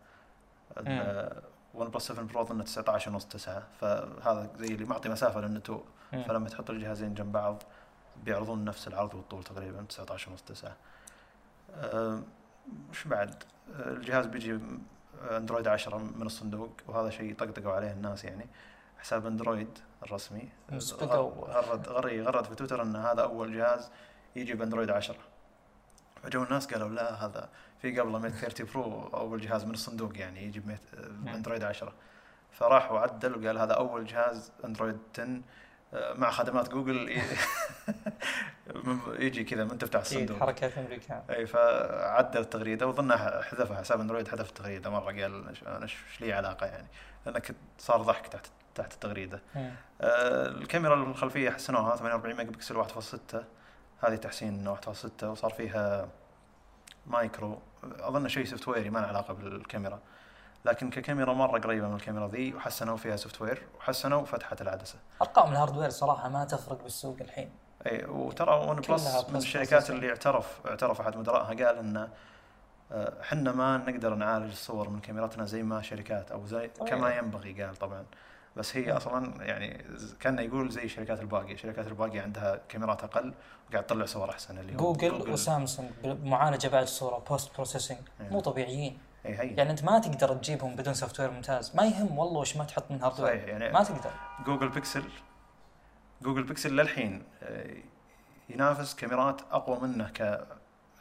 OnePlus 1.73 2.07
7 2.07 2.25
Pro 2.25 2.41
أظن 2.41 2.63
19 2.63 3.11
ونص 3.11 3.25
9 3.25 3.63
فهذا 3.81 4.49
زي 4.57 4.67
اللي 4.67 4.85
معطي 4.85 5.09
مسافة 5.09 5.39
للنتوء 5.41 5.83
مم. 6.13 6.23
فلما 6.23 6.49
تحط 6.49 6.69
الجهازين 6.69 7.13
جنب 7.13 7.31
بعض 7.31 7.63
بيعرضون 8.23 8.65
نفس 8.65 8.87
العرض 8.87 9.13
والطول 9.13 9.43
تقريبا 9.43 9.85
19 9.89 10.31
ونص 10.31 10.41
9 10.41 10.75
أه، 11.75 12.21
وش 12.89 13.07
بعد. 13.07 13.43
الجهاز 13.69 14.25
بيجي 14.25 14.59
أندرويد 15.31 15.67
10 15.67 15.97
من 15.97 16.25
الصندوق 16.25 16.71
وهذا 16.87 17.09
شيء 17.09 17.35
طقطقوا 17.35 17.71
عليه 17.71 17.91
الناس 17.91 18.23
يعني. 18.25 18.47
حساب 18.99 19.25
أندرويد 19.25 19.79
الرسمي. 20.03 20.49
غرد 21.49 21.89
غري 21.89 22.21
غرد 22.21 22.45
في 22.45 22.55
تويتر 22.55 22.81
إن 22.81 22.95
هذا 22.95 23.21
أول 23.21 23.53
جهاز 23.57 23.89
يجي 24.35 24.53
بأندرويد 24.53 24.89
10 24.89 25.15
فجو 26.25 26.43
الناس 26.43 26.73
قالوا 26.73 26.89
لا 26.89 27.25
هذا 27.25 27.49
في 27.81 27.99
قبله 27.99 28.19
Mate 28.19 28.33
30 28.33 28.67
Pro 28.73 29.07
أول 29.13 29.41
جهاز 29.41 29.65
من 29.65 29.73
الصندوق 29.73 30.17
يعني 30.17 30.43
يجي 30.45 30.59
ب 30.59 30.63
Mate 30.63 30.79
باندرويد 31.09 31.63
10 31.63 31.93
فراح 32.51 32.91
وعدل 32.91 33.35
وقال 33.43 33.57
هذا 33.57 33.73
أول 33.73 34.05
جهاز 34.05 34.51
أندرويد 34.65 34.97
10 35.13 35.41
آه، 35.93 36.13
مع 36.13 36.31
خدمات 36.31 36.69
جوجل 36.69 37.09
يجي 39.19 39.43
كذا 39.43 39.63
من 39.63 39.77
تفتح 39.77 39.99
أكيد 39.99 40.11
الصندوق. 40.21 40.39
حركات 40.39 40.77
امريكان 40.77 41.21
أي 41.29 41.45
فعدل 41.47 42.39
التغريده 42.39 42.87
وظنها 42.87 43.41
حذفها 43.41 43.77
حساب 43.77 43.99
أندرويد 43.99 44.27
حذف 44.27 44.49
التغريده 44.49 44.89
مرة 44.89 45.05
قال 45.05 45.55
أنا 45.67 45.83
إيش 45.83 45.97
لي 46.21 46.33
علاقة 46.33 46.65
يعني؟ 46.65 46.87
لأنه 47.25 47.39
كنت 47.39 47.57
صار 47.77 48.01
ضحك 48.01 48.27
تحت 48.27 48.45
تحت 48.75 48.93
التغريدة. 48.93 49.41
مم. 49.55 49.71
آه، 50.01 50.47
الكاميرا 50.47 50.95
الخلفية 50.95 51.49
حسنوها 51.49 51.95
48 51.95 52.37
ميجا 52.37 52.51
بكسل 52.51 52.75
1.6 52.75 53.37
هذه 54.03 54.15
تحسين 54.15 54.75
1.6 54.75 55.23
وصار 55.23 55.51
فيها 55.51 56.07
macro. 57.07 57.59
أظن 57.83 58.27
شيء 58.27 58.45
software 58.45 58.67
ي 58.67 58.89
ما 58.89 58.99
له 58.99 59.07
علاقة 59.07 59.33
بالكاميرا. 59.33 59.99
لكن 60.65 60.89
ككاميرا 60.89 61.33
مرة 61.33 61.59
قريبة 61.59 61.87
من 61.87 61.95
الكاميرا 61.95 62.27
ذي 62.27 62.53
وحسنوا 62.53 62.97
فيها 62.97 63.15
software 63.15 63.63
وحسنوا 63.79 64.25
فتحة 64.25 64.57
العدسة. 64.61 64.95
أرقام 65.21 65.51
ال 65.51 65.55
hardware 65.55 65.89
صراحة 65.89 66.29
ما 66.29 66.45
تفرق 66.45 66.83
بالسوق 66.83 67.17
الحين. 67.21 67.49
إي 67.87 68.05
وترى 68.05 68.65
ون 68.67 68.75
بلس 68.75 69.29
من 69.29 69.35
الشركات 69.35 69.89
اللي 69.89 70.09
اعترف 70.09 70.67
اعترف 70.67 71.01
أحد 71.01 71.17
مدراءها 71.17 71.47
قال 71.47 71.77
إن 71.77 72.09
آه، 72.91 73.21
إحنا 73.21 73.51
ما 73.51 73.77
نقدر 73.77 74.15
نعالج 74.15 74.51
الصور 74.51 74.89
من 74.89 74.99
كاميراتنا 74.99 75.45
زي 75.45 75.63
ما 75.63 75.81
شركات 75.81 76.31
أو 76.31 76.45
زي 76.45 76.67
طبيعي. 76.67 76.97
كما 76.97 77.15
ينبغي 77.15 77.63
قال 77.63 77.75
طبعا. 77.75 78.05
بس 78.55 78.77
هي. 78.77 78.91
أصلا 78.91 79.45
يعني 79.45 79.85
كان 80.19 80.39
يقول 80.39 80.69
زي 80.69 80.83
الشركات 80.83 81.19
الباقيه، 81.21 81.53
الشركات 81.53 81.87
الباقيه 81.87 82.21
عندها 82.21 82.61
كاميرات 82.69 83.03
أقل 83.03 83.33
وقاعد 83.69 83.85
تطلع 83.85 84.05
صور 84.05 84.29
أحسن 84.29 84.57
اللي 84.57 84.73
هو 84.73 84.93
جوجل, 84.93 85.31
وسامسونج 85.31 85.89
بمعالجه 86.03 86.67
بعد 86.67 86.83
الصورة 86.83 87.23
post 87.29 87.55
processing 87.55 87.97
إيه. 88.21 88.29
مو 88.29 88.39
طبيعيين. 88.39 88.97
اي 89.25 89.39
هي. 89.39 89.47
يعني 89.47 89.71
أنت 89.71 89.83
ما 89.83 89.99
تقدر 89.99 90.35
تجيبهم 90.35 90.75
بدون 90.75 90.93
software 90.93 91.31
ممتاز. 91.31 91.75
ما 91.75 91.83
يهم 91.85 92.17
والله 92.17 92.39
وش 92.39 92.57
ما 92.57 92.63
تحط 92.63 92.91
من 92.91 93.01
hardware 93.01 93.27
صحيح 93.27 93.43
يعني 93.43 93.69
ما 93.73 93.83
تقدر. 93.83 94.11
جوجل 94.45 94.69
بيكسل 94.69 95.03
جوجل 96.21 96.43
بيكسل 96.43 96.75
للحين 96.75 97.23
آه، 97.43 97.75
ينافس 98.49 98.95
كاميرات 98.95 99.41
أقوى 99.51 99.79
منه 99.79 100.09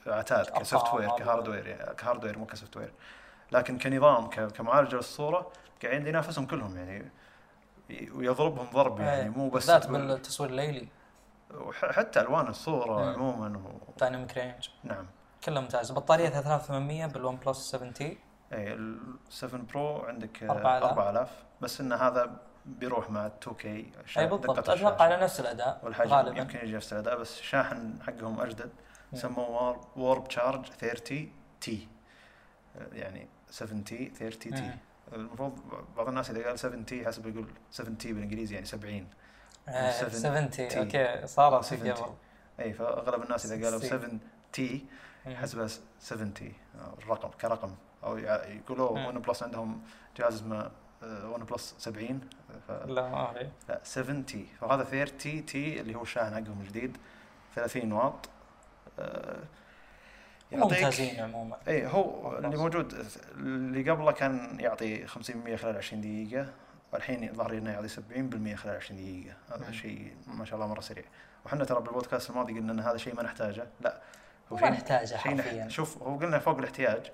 كعتاد 0.04 0.46
ك 0.46 0.52
software 0.52 0.94
hardware. 0.94 1.24
ك 1.24 1.29
hardware 1.29 1.66
يعني 1.66 1.94
ك 1.94 1.99
hardware 1.99 2.38
مو 2.38 2.46
ك 2.46 2.76
software 2.76 2.92
لكن 3.52 3.78
كنظام 3.78 4.30
كمعالجة 4.30 4.96
للصوره 4.96 5.52
قاعد 5.82 6.06
ينافسهم 6.06 6.46
كلهم. 6.46 6.76
يعني 6.76 7.10
ويضربهم 7.90 8.66
ضرب 8.74 9.00
يعني 9.00 9.22
إيه، 9.22 9.28
مو 9.28 9.48
بس 9.48 9.66
بالذات 9.70 9.86
بالتصوير 9.90 10.50
الليلي. 10.50 10.88
وح- 11.54 11.92
حتى 11.92 12.20
ألوان 12.20 12.46
الصورة 12.46 13.04
مم. 13.04 13.14
عموما 13.14 13.58
و... 13.58 13.92
dynamic 14.00 14.38
range 14.38 14.68
نعم. 14.84 15.06
كله 15.44 15.60
ممتاز 15.60 15.92
بطاريتها 15.92 16.40
3800 16.40 17.06
بالون 17.06 17.36
بلس 17.36 17.58
7 17.70 17.90
T. 17.90 18.18
اي 18.52 18.72
ال 18.72 18.98
7 19.30 19.60
Pro 19.62 19.98
عندك 20.00 20.42
آه، 20.42 20.50
4000. 20.50 20.84
4000 20.90 21.30
بس 21.60 21.80
إن 21.80 21.92
هذا 21.92 22.36
بيروح 22.66 23.10
مع 23.10 23.26
2K 23.26 23.92
أي 24.18 24.26
بالضبط. 24.26 24.68
أتوقع 24.70 25.04
على 25.04 25.16
نفس 25.16 25.40
الأداء 25.40 25.80
والحجم 25.82 26.10
غالبا. 26.10 26.38
يمكن 26.38 26.58
يجي 26.58 26.76
نفس 26.76 26.92
الأداء 26.92 27.18
بس 27.18 27.38
الشاحن 27.40 27.98
حقهم 28.06 28.40
أجدد. 28.40 28.70
سموه 29.14 29.80
Warp 29.96 30.28
Charge 30.28 30.66
30T. 30.66 31.88
يعني 32.92 33.28
7T 33.50 34.08
30T. 34.18 34.70
المفروض 35.14 35.58
بعض 35.96 36.08
الناس 36.08 36.30
إذا 36.30 36.46
قال 36.46 36.58
7T 36.58 37.06
حسب 37.06 37.26
يقول 37.26 37.46
7T 37.70 38.12
بالإنجليزي 38.12 38.54
يعني 38.54 38.66
70 38.66 39.06
آه، 39.68 39.90
7 39.90 40.10
70 40.10 40.50
تي. 40.50 40.78
أوكي 40.78 41.26
صارت 41.26 41.64
في 41.64 41.76
70 41.76 41.92
قبل 41.92 42.14
إي 42.60 42.72
فأغلب 42.72 43.22
الناس 43.22 43.52
إذا 43.52 43.64
قالوا 43.64 43.80
سي. 43.80 43.88
7 43.88 44.10
تي 44.52 44.86
يحسبها 45.26 45.68
70 46.00 46.32
أو 46.80 46.98
الرقم 46.98 47.28
كرقم. 47.28 47.74
أو 48.04 48.18
يقولوا. 48.18 48.90
ون 48.90 49.18
بلس 49.18 49.42
عندهم 49.42 49.82
جهاز 50.16 50.34
اسمه 50.34 50.70
ون 51.02 51.44
بلس 51.44 51.74
70 51.78 52.20
ف... 52.68 52.70
لا 52.70 53.08
ما 53.08 53.50
لا 53.68 53.80
70 53.84 54.24
فهذا 54.60 54.84
30 54.84 55.46
تي 55.46 55.80
اللي 55.80 55.94
هو 55.94 56.02
الشاحن 56.02 56.34
حقهم 56.34 56.60
الجديد 56.60 56.96
30 57.54 57.92
واط. 57.92 58.28
آه، 58.98 59.42
ممتازين 60.56 61.20
عموما. 61.20 61.56
اي 61.68 61.86
هو 61.86 62.36
اللي 62.38 62.56
موجود 62.56 63.06
اللي 63.36 63.90
قبله 63.90 64.12
كان 64.12 64.60
يعطي 64.60 65.06
50% 65.06 65.54
خلال 65.56 65.76
20 65.76 66.00
دقيقة 66.00 66.46
والحين 66.92 67.20
لي 67.20 67.58
انه 67.58 67.70
يعطي 67.70 67.88
70% 67.88 68.54
خلال 68.56 68.76
20 68.76 69.00
دقيقة. 69.00 69.36
هذا. 69.54 69.72
شيء 69.72 70.12
ما 70.26 70.44
شاء 70.44 70.54
الله 70.54 70.66
مرة 70.66 70.80
سريع. 70.80 71.04
وحنا 71.46 71.64
ترى 71.64 71.80
بالبودكاست 71.80 72.30
الماضي 72.30 72.52
قلنا 72.52 72.72
إن 72.72 72.80
هذا 72.80 72.96
شيء 72.96 73.14
ما 73.14 73.22
نحتاجه. 73.22 73.66
لا. 73.80 74.00
هو 74.52 74.56
ما 74.56 74.70
نحتاجه 74.70 75.14
حرفيا. 75.16 75.68
شوف 75.68 76.02
هو 76.02 76.16
قلنا 76.18 76.38
فوق 76.38 76.58
الاحتياج 76.58 77.10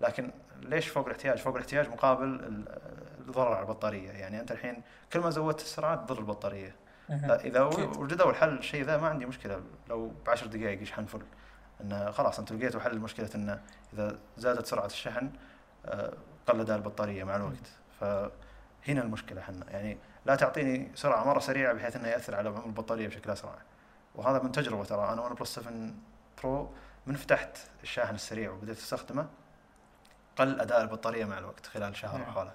لكن 0.00 0.30
ليش 0.62 0.88
فوق 0.88 1.06
الاحتياج؟ 1.06 1.38
فوق 1.38 1.54
الاحتياج 1.54 1.88
مقابل 1.88 2.24
ال- 2.24 2.78
الضرر 3.20 3.52
على 3.52 3.62
البطارية. 3.62 4.10
يعني 4.10 4.40
أنت 4.40 4.52
الحين 4.52 4.82
كل 5.12 5.20
ما 5.20 5.30
زودت 5.30 5.60
السرعة 5.60 6.06
تضر. 6.06 6.72
لا 7.08 7.44
إذا. 7.44 7.60
وجدوا 7.62 8.30
الحل 8.30 8.58
الشيء 8.58 8.84
ذا 8.84 8.96
ما 8.96 9.08
عندي 9.08 9.26
مشكلة. 9.26 9.60
لو 9.88 10.12
بعشر 10.26 10.46
دقائق 10.46 10.82
يشحن 10.82 11.04
فل 11.04 11.22
إنه 11.82 12.10
خلاص 12.10 12.38
أنتم 12.38 12.58
لقيتوا 12.58 12.80
حل 12.80 12.98
مشكله 12.98 13.30
انه 13.34 13.60
إذا 13.92 14.18
زادت 14.36 14.66
سرعة 14.66 14.86
الشحن 14.86 15.30
آه، 15.86 16.12
قل 16.46 16.60
أداء 16.60 16.76
البطارية 16.76 17.24
مع 17.24 17.36
الوقت. 17.36 17.66
فهنا 18.00 19.02
المشكلة 19.02 19.40
إحنا. 19.40 19.70
يعني 19.70 19.98
لا 20.26 20.34
تعطيني 20.34 20.90
سرعة 20.94 21.24
مرة 21.24 21.38
سريعة 21.38 21.72
بحيث 21.72 21.96
إنه 21.96 22.08
يأثر 22.08 22.34
على 22.34 22.48
عمر 22.48 22.66
البطارية 22.66 23.08
بشكل 23.08 23.30
أسرع. 23.30 23.54
وهذا 24.14 24.42
من 24.42 24.52
تجربة 24.52 24.84
ترى. 24.84 25.12
أنا 25.12 25.22
ون 25.22 25.34
بلس 25.34 25.54
7 25.54 25.72
برو 26.42 26.70
من 27.06 27.14
فتحت 27.14 27.58
الشاحن 27.82 28.14
السريع 28.14 28.50
وبديت 28.50 28.78
أستخدمه 28.78 29.26
قل 30.36 30.60
أداء 30.60 30.82
البطارية 30.82 31.24
مع 31.24 31.38
الوقت 31.38 31.66
خلال 31.66 31.96
شهر. 31.96 32.20
وحوله 32.20 32.52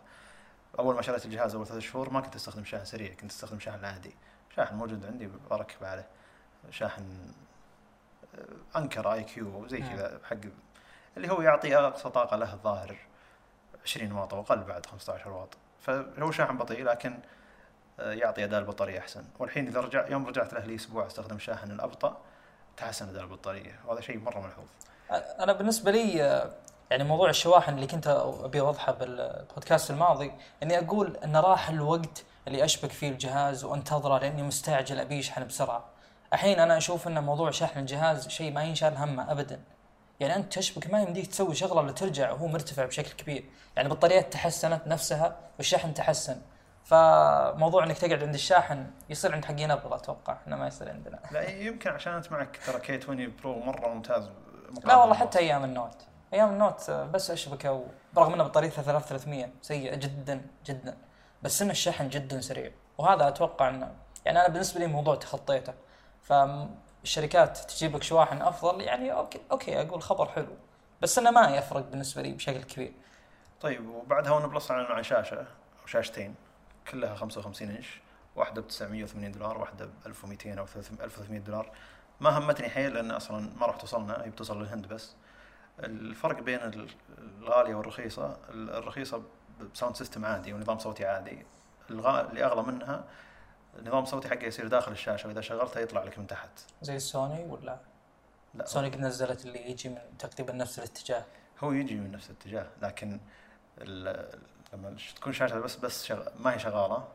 أول 0.79 0.95
ما 0.95 1.01
شريت 1.01 1.25
الجهاز 1.25 1.55
أول 1.55 1.67
ثلاث 1.67 1.81
شهور 1.81 2.09
ما 2.09 2.21
كنت 2.21 2.35
أستخدم 2.35 2.63
شاحن 2.63 2.85
سريع 2.85 3.13
كنت 3.13 3.31
أستخدم 3.31 3.59
شاحن 3.59 3.85
عادي. 3.85 4.15
شاحن 4.55 4.75
موجود 4.75 5.05
عندي 5.05 5.29
بركب 5.49 5.83
عليه. 5.83 6.07
شاحن 6.69 7.03
أنكر 8.75 9.13
اي 9.13 9.23
كيو 9.23 9.67
زي. 9.67 9.81
كذا 9.81 10.19
حق 10.23 10.37
اللي 11.17 11.31
هو 11.31 11.41
يعطي 11.41 11.77
اقصى 11.77 12.09
طاقه 12.09 12.37
له 12.37 12.53
الظاهر 12.53 12.95
20 13.83 14.11
واط 14.11 14.33
أو 14.33 14.39
أقل 14.39 14.63
بعد 14.63 14.85
15 14.85 15.29
واط 15.29 15.49
فهو 15.81 16.31
شاحن 16.31 16.57
بطيء 16.57 16.83
لكن 16.83 17.19
آه، 17.99 18.13
يعطي 18.13 18.43
إداء 18.43 18.59
البطارية 18.59 18.99
أحسن 18.99 19.23
والحين 19.39 19.67
إذا 19.67 19.79
رجع 19.79 20.07
يوم 20.07 20.27
رجعت 20.27 20.53
له 20.53 20.65
لي 20.65 20.75
أسبوع 20.75 21.07
أستخدم 21.07 21.39
شاحن 21.39 21.71
الأبطأ 21.71 22.17
تحسن 22.77 23.09
إداء 23.09 23.23
البطارية 23.23 23.79
وهذا 23.85 24.01
شيء 24.01 24.19
مرة 24.19 24.39
ملحوظ 24.39 24.65
أنا 25.39 25.53
بالنسبة 25.53 25.91
لي 25.91 26.23
آه، 26.23 26.51
يعني 26.91 27.03
موضوع 27.03 27.29
الشواحن 27.29 27.73
اللي 27.73 27.87
كنت 27.87 28.07
أبي 28.43 28.59
أوضحه 28.59 28.91
بالبودكاست 28.91 29.91
الماضي 29.91 30.31
إني 30.63 30.79
أقول 30.79 31.17
إن 31.17 31.37
راح 31.37 31.69
الوقت 31.69 32.23
اللي 32.47 32.65
أشبك 32.65 32.91
فيه 32.91 33.09
الجهاز 33.09 33.63
وأنتظره 33.63 34.19
لأني 34.19 34.43
مستعجل 34.43 34.99
أبي 34.99 35.15
يشحن 35.15 35.47
بسرعة. 35.47 35.85
الحين 36.33 36.59
أنا 36.59 36.77
أشوف 36.77 37.07
إن 37.07 37.23
موضوع 37.23 37.51
شحن 37.51 37.79
الجهاز 37.79 38.27
شيء 38.27 38.51
ما 38.51 38.63
ينشال 38.63 38.97
همه 38.97 39.31
ابدا. 39.31 39.59
يعني 40.19 40.35
أنت 40.35 40.53
تشبك 40.53 40.93
ما 40.93 41.01
يمديك 41.01 41.27
تسوي 41.27 41.55
شغلة 41.55 41.81
إلا 41.81 41.91
ترجع 41.91 42.31
وهو 42.31 42.47
مرتفع 42.47 42.85
بشكل 42.85 43.11
كبير، 43.11 43.45
يعني 43.75 43.89
البطاريات 43.89 44.33
تحسنت 44.33 44.87
نفسها 44.87 45.35
والشحن 45.57 45.93
تحسن. 45.93 46.41
فموضوع 46.83 47.83
إنك 47.83 47.97
تقعد 47.97 48.23
عند 48.23 48.33
الشاحن 48.33 48.87
يصير 49.09 49.33
عند 49.33 49.45
حقين 49.45 49.71
ابل 49.71 49.93
أتوقع. 49.93 50.33
إحنا 50.33 50.55
ما 50.55 50.67
يصير 50.67 50.89
عندنا. 50.89 51.19
لا 51.31 51.49
يمكن 51.49 51.89
عشان 51.89 52.13
أنت 52.13 52.31
معك 52.31 52.59
ترى 52.65 52.79
كي 52.79 52.97
20 52.97 53.35
برو 53.43 53.59
مرة 53.59 53.87
ممتاز. 53.87 54.29
لا 54.83 54.95
والله 54.95 55.15
حتى 55.15 55.39
أيام 55.39 55.63
النوت. 55.63 56.05
أيام 56.33 56.49
النوت 56.49 56.91
بس 56.91 57.31
أشبكه 57.31 57.83
برغم 58.13 58.33
ان 58.33 58.43
بطاريتها 58.43 58.81
3300 58.81 59.49
سيئة 59.61 59.95
جدا 59.95 60.41
جدا. 60.65 60.97
بس 61.41 61.61
إن 61.61 61.69
الشحن 61.69 62.09
جدا 62.09 62.41
سريع. 62.41 62.71
وهذا 62.97 63.27
أتوقع 63.27 63.69
انه 63.69 63.91
يعني 64.25 64.39
أنا 64.39 64.47
بالنسبة 64.47 64.79
لي 64.79 64.87
موضوع 64.87 65.15
تخطيته. 65.15 65.73
فالشركات 66.27 67.57
تجيب 67.57 67.95
لك 67.95 68.03
شواحن 68.03 68.41
أفضل 68.41 68.81
يعني 68.81 69.13
okay 69.13 69.39
okay 69.51 69.81
أقول 69.81 70.01
خبر 70.01 70.29
حلو 70.29 70.57
بس 71.01 71.17
إنه 71.19 71.31
ما 71.31 71.47
يفرق 71.57 71.79
بالنسبة 71.89 72.21
لي 72.21 72.31
بشكل 72.31 72.63
كبير. 72.63 72.93
طيب 73.61 73.89
وبعدها 73.89 74.31
ون 74.31 74.47
بلس 74.47 74.71
اعلنوا 74.71 74.91
عن 74.91 75.03
شاشة 75.03 75.39
أو 75.81 75.87
شاشتين 75.87 76.35
كلها 76.91 77.15
55 77.15 77.69
إنش 77.69 78.01
واحدة 78.35 78.61
ب 78.61 78.67
980 78.67 79.31
دولار 79.31 79.57
واحدة 79.57 79.85
ب 79.85 79.91
1200 80.05 80.59
أو 80.59 80.63
1300 81.03 81.39
دولار. 81.39 81.71
ما 82.19 82.37
همتني 82.37 82.69
حيل 82.69 82.93
لأن 82.93 83.11
أصلا 83.11 83.49
ما 83.59 83.65
راح 83.65 83.75
توصلنا 83.75 84.23
هي 84.25 84.29
بتوصل 84.29 84.61
للهند 84.61 84.87
بس. 84.87 85.15
الفرق 85.79 86.39
بين 86.41 86.59
ال- 86.59 86.89
الغالية 87.39 87.75
والرخيصة 87.75 88.37
ال- 88.49 88.69
الرخيصة 88.69 89.21
ب 89.73 89.77
sound 89.77 89.95
system 89.95 90.25
عادي 90.25 90.53
ونظام 90.53 90.79
صوتي 90.79 91.05
عادي. 91.05 91.45
اللي 91.89 92.43
أغلى 92.45 92.63
منها 92.63 93.03
النظام 93.79 94.03
الصوتي 94.03 94.29
حقه 94.29 94.43
يصير 94.43 94.67
داخل 94.67 94.91
الشاشة 94.91 95.27
وإذا 95.27 95.41
شغلته 95.41 95.79
يطلع 95.79 96.03
لك 96.03 96.19
من 96.19 96.27
تحت. 96.27 96.49
زي 96.81 96.95
السوني 96.95 97.43
ولا؟ 97.43 97.77
لا. 98.53 98.65
سوني 98.65 98.89
قد 98.89 98.99
نزلت 98.99 99.45
اللي 99.45 99.71
يجي 99.71 99.89
من 99.89 100.17
تقريبا 100.19 100.53
نفس 100.53 100.79
الاتجاه. 100.79 101.23
هو 101.59 101.71
يجي 101.71 101.95
من 101.95 102.11
نفس 102.11 102.29
الاتجاه 102.29 102.67
لكن 102.81 103.19
لما 104.73 104.95
تكون 105.15 105.33
شاشة 105.33 105.59
بس 105.59 105.75
بس 105.75 106.05
شغ... 106.05 106.27
ما 106.39 106.53
هي 106.53 106.59
شغالة. 106.59 107.07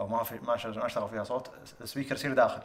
أو 0.00 0.06
ما 0.06 0.22
في 0.22 0.38
ما 0.38 0.56
شغل 0.56 0.78
ما 0.78 0.86
اشتغل 0.86 1.08
فيها 1.08 1.24
صوت 1.24 1.50
ال 1.80 1.84
speaker 1.84 2.14
يصير 2.14 2.34
داخل. 2.34 2.62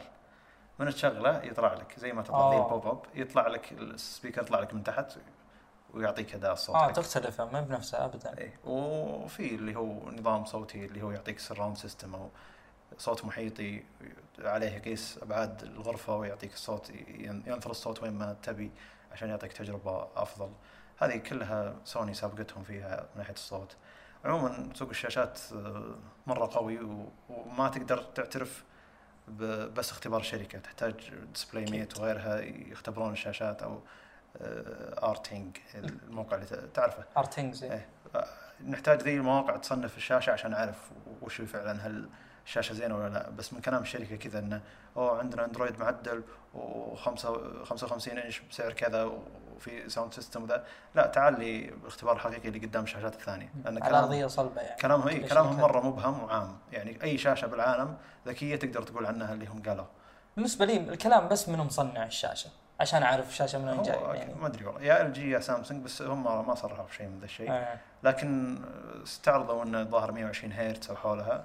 من 0.78 0.90
تشغله 0.90 1.44
يطلع 1.44 1.74
لك 1.74 1.94
زي 1.98 2.12
ما 2.12 2.22
تطلع. 2.22 2.52
ال 2.52 2.61
pop 2.61 2.86
up 2.86 3.00
يطلع 3.14 3.46
لك 3.46 3.72
ال 3.72 3.81
speaker 3.81 4.42
يطلع 4.42 4.60
لك 4.60 4.74
من 4.74 4.84
تحت 4.84 5.12
ويعطيك 5.94 6.34
اداء 6.34 6.52
الصوت 6.52 6.76
آه. 6.76 6.90
تختلف 6.90 7.40
ما 7.40 7.60
بنفسها 7.60 8.04
ابدا. 8.04 8.38
اي 8.38 8.52
وفي 8.64 9.54
اللي 9.54 9.76
هو 9.76 10.10
نظام 10.10 10.44
صوتي 10.44 10.84
اللي 10.84 11.02
هو 11.02 11.10
يعطيك 11.10 11.38
surround 11.38 11.76
system 11.76 12.14
أو 12.14 12.28
صوت 12.98 13.24
محيطي 13.24 13.82
عليه 14.38 14.70
يقيس 14.70 15.18
أبعاد 15.22 15.62
الغرفة 15.62 16.16
ويعطيك 16.16 16.52
الصوت 16.52 16.90
ين- 16.90 17.42
ينثر 17.46 17.70
الصوت 17.70 18.02
وين 18.02 18.12
ما 18.12 18.36
تبي 18.42 18.70
عشان 19.12 19.28
يعطيك 19.28 19.52
تجربة 19.52 20.08
أفضل. 20.16 20.50
هذه 20.98 21.16
كلها 21.16 21.74
سوني 21.84 22.14
سابقتهم 22.14 22.62
فيها 22.64 23.00
من 23.14 23.18
ناحية 23.18 23.34
الصوت. 23.34 23.76
عموما 24.24 24.68
سوق 24.74 24.88
الشاشات 24.88 25.38
آه، 25.52 25.94
مرة 26.26 26.50
قوي 26.52 26.78
وما 27.28 27.68
تقدر 27.68 28.02
تعترف 28.02 28.64
بس 29.76 29.90
اختبار 29.90 30.22
شركة 30.22 30.58
تحتاج 30.58 30.94
DisplayMate 31.32 31.98
وغيرها 32.00 32.40
يختبرون 32.40 33.12
الشاشات 33.12 33.62
أو 33.62 33.80
آه، 34.40 35.10
Rting 35.10 35.56
الموقع 35.74 36.36
اللي 36.36 36.68
تعرفه. 36.74 37.04
Rtings 37.16 37.64
إيه. 37.64 37.88
نحتاج 38.66 39.02
ذي 39.02 39.14
المواقع 39.16 39.56
تصنف 39.56 39.96
الشاشة 39.96 40.30
عشان 40.32 40.50
نعرف 40.50 40.90
وش 41.22 41.40
فعلا 41.40 41.86
هل 41.86 42.08
الشاشه 42.48 42.72
زينة 42.72 42.96
ولا 42.96 43.08
لا؟ 43.08 43.30
بس 43.30 43.52
من 43.52 43.60
كلام 43.60 43.82
الشركة 43.82 44.16
كذا 44.16 44.38
إنه 44.38 44.60
أوه 44.96 45.18
عندنا 45.18 45.44
أندرويد 45.44 45.78
معدل 45.78 46.22
و55 46.54 48.08
إنش 48.08 48.40
بسعر 48.50 48.72
كذا 48.72 49.10
وفي 49.56 49.88
sound 49.90 50.14
system 50.14 50.42
وذا. 50.42 50.64
لا 50.94 51.06
تعال 51.06 51.40
لي 51.40 51.70
بالاختبار 51.70 52.16
الحقيقي 52.16 52.48
اللي 52.48 52.66
قدام 52.66 52.84
الشاشات 52.84 53.14
الثانية. 53.14 53.52
لأن 53.64 53.82
على 53.82 53.90
كلام 53.90 54.04
أرضية 54.04 54.26
صلبة 54.26 54.60
يعني. 54.60 54.80
كلامهم 54.80 55.08
إي 55.08 55.20
كل 55.20 55.28
كلامهم. 55.28 55.60
مرة 55.60 55.80
مبهم 55.80 56.22
وعام 56.22 56.58
يعني 56.72 57.02
أي 57.02 57.18
شاشة 57.18 57.46
بالعالم 57.46 57.96
ذكية 58.26 58.56
تقدر 58.56 58.82
تقول 58.82 59.06
عنها 59.06 59.34
اللي 59.34 59.46
هم 59.46 59.62
قالوا. 59.62 59.84
بالنسبة 60.36 60.64
لي 60.64 60.76
الكلام 60.76 61.28
بس 61.28 61.48
منو 61.48 61.64
مصنع 61.64 62.06
الشاشة 62.06 62.50
عشان 62.80 63.02
أعرف 63.02 63.28
الشاشة 63.28 63.58
من 63.58 63.68
وين 63.68 63.76
هو 63.76 63.82
جاي 63.82 63.94
أكيد 63.94 64.14
يعني. 64.14 64.34
ما 64.34 64.46
أدري 64.46 64.64
والله. 64.66 64.82
يا 64.82 65.02
إل 65.02 65.12
جي 65.12 65.30
يا 65.30 65.40
سامسونج 65.40 65.84
بس 65.84 66.02
هم 66.02 66.46
ما 66.46 66.54
صرحوا 66.54 66.84
بشيء 66.84 67.06
من 67.06 67.18
ذا 67.18 67.24
الشيء. 67.24 67.50
آه. 67.50 67.78
لكن 68.02 68.58
استعرضوا 69.02 69.62
ان 69.62 69.74
الظاهر 69.74 70.12
120 70.12 70.52
هرتز 70.52 70.90
أو 70.90 70.96
حولها. 70.96 71.44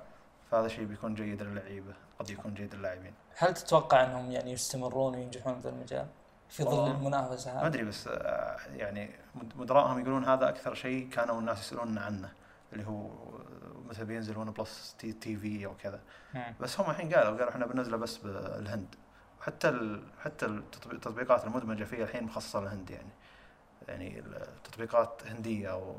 فهذا 0.54 0.68
شيء 0.68 0.86
بيكون 0.86 1.16
جيد 1.16 1.42
للعيبة 1.42 1.94
قد 2.20 2.30
يكون 2.30 2.54
جيد 2.54 2.76
للاعبين. 2.76 3.14
هل 3.38 3.54
تتوقع 3.54 4.04
انهم 4.04 4.32
يعني 4.32 4.52
يستمرون 4.52 5.16
وينجحون 5.16 5.60
في 5.60 5.70
المجال؟ 5.70 6.08
في 6.50 6.64
ظل 6.64 6.92
المنافسة 6.92 7.54
ما 7.54 7.62
هذه؟ 7.62 7.66
أدري 7.68 7.84
بس 7.84 8.08
آه، 8.08 8.58
يعني 8.76 9.10
مد- 9.36 9.58
مدراءهم 9.58 10.00
يقولون 10.00 10.26
هذا 10.26 10.50
أكثر 10.50 10.74
شيء 10.74 11.10
كانوا 11.10 11.40
الناس 11.40 11.60
يسألون 11.60 11.98
عنه 11.98 12.32
اللي 12.74 12.88
هو 12.88 13.10
متى 13.90 14.04
بينزل 14.06 14.38
ون 14.38 14.52
بلس 14.52 14.96
T, 15.00 15.14
TV 15.14 15.66
أو 15.66 15.76
كذا. 15.78 16.00
بس 16.60 16.80
هم 16.80 16.90
الحين 16.90 17.14
قالوا 17.14 17.32
قالوا 17.38 17.50
إحنا 17.50 17.66
بننزله 17.66 17.98
بس 17.98 18.18
بالهند 18.18 18.96
وحتى 19.40 19.70
ال... 19.70 20.04
حتى 20.24 20.46
التطبيق- 20.46 20.94
التطبيقات 20.94 21.44
المدمجة 21.46 21.84
فيها 21.84 22.04
الحين 22.04 22.24
مخصصة 22.24 22.62
للهند 22.62 22.90
يعني. 22.90 23.10
يعني 23.88 24.20
التطبيقات 24.20 25.22
هندية 25.28 25.72
أو 25.72 25.96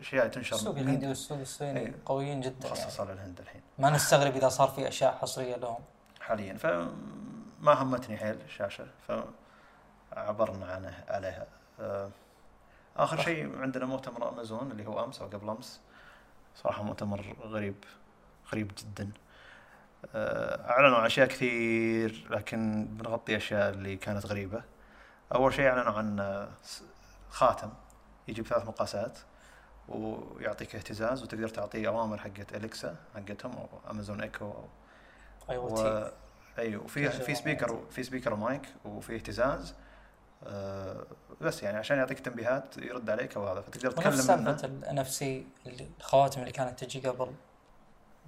اشياء 0.00 0.28
تنشر 0.28 0.56
السوق 0.56 0.72
الهندي 0.72 0.90
الهند 0.90 1.04
والسوق 1.04 1.38
الصيني 1.38 1.80
إيه. 1.80 1.94
قويين 2.06 2.40
جدا 2.40 2.68
يعني. 2.68 2.80
مخصصة 2.80 3.04
للهند 3.04 3.40
الحين. 3.40 3.60
ما 3.78 3.90
نستغرب 3.90 4.36
إذا 4.36 4.48
صار 4.48 4.68
في 4.68 4.88
أشياء 4.88 5.14
حصرية 5.16 5.56
لهم. 5.56 5.78
حاليا. 6.20 6.54
فما 6.54 7.82
همتني 7.82 8.16
حيل 8.16 8.40
الشاشة 8.40 8.86
فعبرنا 9.08 10.66
عنه 10.66 11.04
عليها. 11.08 11.46
آه، 11.80 12.10
آخر 12.96 13.20
شيء 13.20 13.58
عندنا 13.58 13.86
مؤتمر 13.86 14.28
أمازون 14.28 14.70
اللي 14.70 14.86
هو 14.86 15.04
أمس 15.04 15.20
أو 15.20 15.26
قبل 15.26 15.48
أمس. 15.48 15.80
صراحة 16.56 16.82
مؤتمر 16.82 17.36
غريب 17.44 17.84
غريب 18.52 18.72
جدا. 18.78 19.10
آه، 20.14 20.70
أعلنوا 20.70 20.98
عن 20.98 21.06
أشياء 21.06 21.26
كثير 21.26 22.26
لكن 22.30 22.88
بنغطي 22.90 23.36
أشياء 23.36 23.70
اللي 23.70 23.96
كانت 23.96 24.26
غريبة. 24.26 24.62
أول 25.34 25.54
شيء 25.54 25.68
أعلنوا 25.68 25.92
عن 25.92 26.20
آه، 26.20 26.48
خاتم 27.30 27.70
يجي 28.28 28.42
بثلاث 28.42 28.66
مقاسات. 28.66 29.18
ويعطيك 29.88 30.76
اهتزاز 30.76 31.22
وتقدر 31.22 31.48
تعطيه 31.48 31.88
أوامر 31.88 32.18
حقت 32.18 32.54
أليكسا 32.54 32.96
حقتهم 33.14 33.52
أو 33.52 33.68
أمازون 33.90 34.20
إيكو 34.20 34.52
اي 35.50 35.56
أو 35.56 35.72
و... 35.72 35.76
تي 35.76 36.10
أيوه 36.58 36.84
وفي 36.84 37.10
شيء 37.10 37.20
في 37.20 37.34
speaker 37.34 37.80
في 37.90 38.02
speaker 38.02 38.32
و 38.32 38.39
mic 38.39 38.62
وفي 38.84 39.14
اهتزاز 39.14 39.74
آه 40.46 41.06
بس 41.40 41.62
يعني 41.62 41.76
عشان 41.76 41.96
يعطيك 41.96 42.20
تنبيهات 42.20 42.76
يرد 42.76 43.10
عليك 43.10 43.36
وهذا 43.36 43.60
فتقدر 43.60 43.88
ونفس 43.88 44.26
تتكلم 44.26 44.44
سالفة 44.44 44.66
ال 44.66 44.98
NFC 44.98 45.46
الخواتم 45.66 46.40
اللي 46.40 46.52
كانت 46.52 46.84
تجي 46.84 47.08
قبل. 47.08 47.32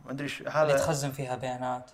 ما 0.05 0.11
أدري 0.11 0.25
إيش 0.25 0.41
اللي 0.41 0.51
هذا 0.51 0.77
تخزن 0.77 1.13
فيها 1.13 1.37
بيانات 1.37 1.91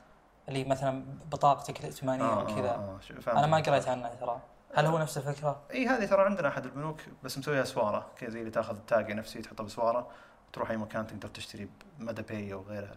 اللي 0.48 0.64
مثلا 0.64 1.04
بطاقتك 1.30 1.80
الائتمانية 1.80 2.24
آه 2.24 2.42
وكذا. 2.42 2.70
آه 2.70 3.00
آه. 3.26 3.38
أنا 3.38 3.46
ما 3.46 3.56
قريت 3.56 3.88
عنها 3.88 4.14
ترى. 4.14 4.40
هل 4.74 4.86
هو 4.86 4.98
نفس 4.98 5.18
الفكرة؟ 5.18 5.60
إي 5.72 5.86
هذه 5.86 6.06
ترى 6.06 6.22
عندنا 6.24 6.48
أحد 6.48 6.64
البنوك 6.64 7.00
بس 7.22 7.38
مسويها 7.38 7.64
سوارة 7.64 8.06
كذا 8.18 8.30
زي 8.30 8.38
اللي 8.40 8.50
تاخذ 8.50 8.76
tag 8.86 9.12
NFC 9.12 9.42
تحطه 9.42 9.64
بسوارة 9.64 10.08
تروح 10.52 10.70
أي 10.70 10.76
مكان 10.76 11.06
تقدر 11.06 11.28
تشتري 11.28 11.68
بمدى 11.98 12.22
باي 12.22 12.52
أو 12.52 12.62
غيرها. 12.62 12.96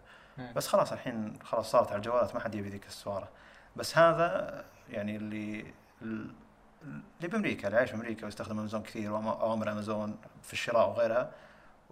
بس 0.56 0.68
خلاص 0.68 0.92
الحين 0.92 1.40
خلاص 1.44 1.72
صارت 1.72 1.88
على 1.88 1.96
الجوالات 1.98 2.36
ما 2.36 2.42
حد 2.42 2.56
يبي 2.56 2.70
ذيك 2.70 2.86
السوارة 2.88 3.28
بس 3.76 3.98
هذا 3.98 4.64
يعني 4.90 5.16
اللي 5.16 5.66
اللي 6.02 7.28
بأمريكا 7.28 7.68
اللي 7.68 7.78
عايش 7.78 7.90
في 7.90 7.96
أمريكا 7.96 8.26
ويستخدم 8.26 8.60
أمازون 8.60 8.84
كثير 8.84 9.12
واوامر 9.12 9.72
أمازون 9.72 10.18
في 10.44 10.54
الشراء 10.54 10.90
وغيرها 10.90 11.32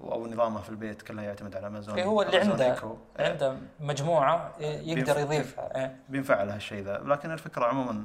أو 0.02 0.28
نظامه 0.28 0.62
في 0.62 0.70
البيت 0.70 1.02
كلها 1.02 1.24
يعتمد 1.24 1.56
على 1.56 1.68
أمازون 1.68 1.96
إيه 1.96 2.06
هو 2.06 2.22
اللي 2.22 2.36
أمازون 2.38 2.52
عنده- 2.52 2.74
إيكو. 2.76 2.98
عنده 3.20 3.58
مجموعة 3.80 4.54
يقدر 4.60 5.14
بينفع- 5.14 5.20
يضيفها 5.20 5.76
إيه. 5.78 5.96
بينفع 6.10 6.44
له 6.44 6.56
هالشيء 6.56 6.84
ذا 6.84 6.98
لكن 6.98 7.32
الفكرة 7.32 7.66
عموما 7.66 8.04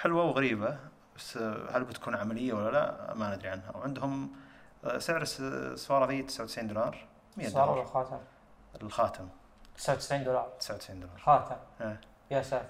حلوة 0.00 0.24
وغريبة 0.24 0.78
بس 1.16 1.36
هل 1.70 1.84
بتكون 1.84 2.14
عملية 2.16 2.52
ولا 2.52 2.70
لا؟ 2.70 3.14
ما 3.14 3.34
ندري 3.36 3.48
عنها. 3.48 3.76
وعندهم 3.76 4.30
آه، 4.84 4.98
سعر 4.98 5.22
الس- 5.22 5.40
السواره 5.40 6.06
ذي 6.06 6.22
99 6.22 6.68
دولار 6.68 7.06
100 7.36 7.48
صار 7.48 7.62
ولا 7.62 7.70
دولار 7.72 7.86
خاتم؟ 7.86 8.18
الخاتم 8.82 9.28
99 9.76 10.24
دولار. 10.24 10.48
99 10.60 11.00
دولار. 11.00 11.18
خاتم. 11.18 11.56
يا 12.30 12.42
ساتر. 12.42 12.64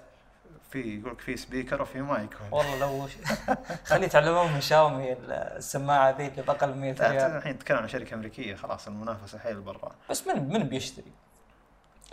في 0.71 0.99
يقول 0.99 1.11
لك 1.11 1.19
في 1.21 1.37
speaker 1.37 1.81
وفي 1.81 2.01
مايك 2.01 2.37
والله 2.51 2.79
لو 2.79 3.07
خلي 3.89 4.05
يتعلمون 4.05 4.51
من 4.53 4.61
شاومي 4.61 5.13
السماعة 5.13 6.09
ذي 6.17 6.27
اللي 6.27 6.41
باقل 6.41 6.69
من 6.69 6.81
100 6.81 6.93
لا 6.93 7.11
ريال. 7.11 7.31
الحين 7.31 7.51
نتكلم 7.53 7.77
عن 7.77 7.87
شركة 7.87 8.13
أمريكية 8.13 8.55
خلاص 8.55 8.87
المنافسة 8.87 9.39
حيل 9.39 9.61
برا. 9.61 9.91
بس 10.09 10.27
من 10.27 10.49
من 10.53 10.63
بيشتري؟ 10.63 11.11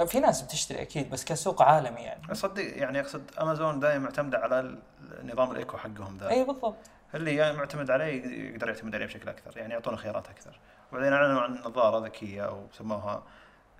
في 0.06 0.20
ناس 0.20 0.42
بتشتري 0.42 0.82
أكيد 0.82 1.10
بس 1.10 1.24
كسوق 1.24 1.62
عالمي 1.62 2.00
يعني. 2.00 2.34
صدق 2.34 2.78
يعني 2.78 3.00
أقصد 3.00 3.30
أمازون 3.40 3.80
دائما 3.80 4.04
معتمدة 4.04 4.38
على 4.38 4.78
نظام 5.22 5.50
الإيكو 5.50 5.76
حقهم 5.76 6.18
ذا. 6.18 6.30
اي 6.30 6.44
بالضبط. 6.44 6.76
اللي 7.14 7.36
يعني 7.36 7.56
معتمد 7.56 7.90
عليه 7.90 8.24
يقدر 8.52 8.68
يعتمد 8.68 8.94
عليه 8.94 9.06
بشكل 9.06 9.28
أكثر 9.28 9.58
يعني 9.58 9.72
يعطونا 9.72 9.96
خيارات 9.96 10.28
أكثر. 10.28 10.58
وبعدين 10.92 11.12
أعلنوا 11.12 11.40
عن 11.40 11.54
نظارة 11.54 12.06
ذكية 12.06 12.42
أو 12.42 12.66
سموها 12.72 13.22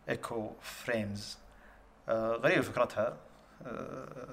إيكو 0.09 0.51
فريمز. 0.63 1.39
آه 2.09 2.33
غريبة 2.33 2.63
فكرتها. 2.63 3.17
آه 3.67 4.27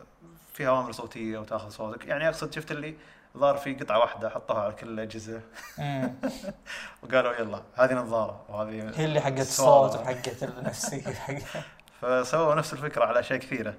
فيها 0.53 0.69
أوامر 0.69 0.91
صوتية 0.91 1.37
وتأخذ 1.37 1.69
صوتك. 1.69 2.05
يعني 2.05 2.27
أقصد 2.27 2.53
شفت 2.53 2.71
اللي 2.71 2.95
ظهر 3.37 3.57
في 3.57 3.73
قطعة 3.73 3.99
واحدة 3.99 4.29
حطوها 4.29 4.61
على 4.61 4.73
كل 4.73 4.87
الاجهزه. 4.89 5.41
وقالوا 7.03 7.33
يلا 7.33 7.61
هذه 7.75 7.93
نظارة 7.93 8.45
وهذه 8.49 8.91
هي 8.95 9.05
اللي 9.05 9.21
حقت. 9.21 9.39
الصوت 9.39 9.95
وحقت 9.95 10.43
النفسية 10.43 11.03
فسووا 12.01 12.55
نفس 12.55 12.73
الفكرة 12.73 13.05
على 13.05 13.19
أشياء 13.19 13.39
كثيرة 13.39 13.73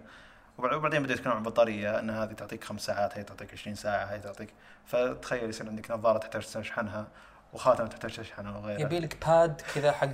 وبع- 0.59 0.75
وبعدين 0.75 1.03
بدأوا 1.03 1.15
يتكلمون 1.17 1.37
عن 1.37 1.45
البطاريه 1.45 1.99
إن 1.99 2.11
هذه 2.11 2.33
تعطيك 2.33 2.65
خمس 2.65 2.81
ساعات 2.81 3.19
هي 3.19 3.23
تعطيك 3.25 3.53
20 3.53 3.77
ساعة 3.77 4.05
هي 4.05 4.19
تعطيك 4.19 4.49
فتخيل 4.87 5.49
يصير 5.51 5.69
عندك 5.69 5.91
نظارة 5.91 6.19
تحتاج 6.19 6.47
تشحنها 6.47 7.07
وخاتم 7.53 7.87
تحتاج 7.87 8.17
تشحنه 8.17 8.59
وغيره 8.59 8.81
يبي 8.81 8.99
لك 9.01 9.27
pad 9.27 9.61
كذا 9.75 9.93
حق 9.93 10.09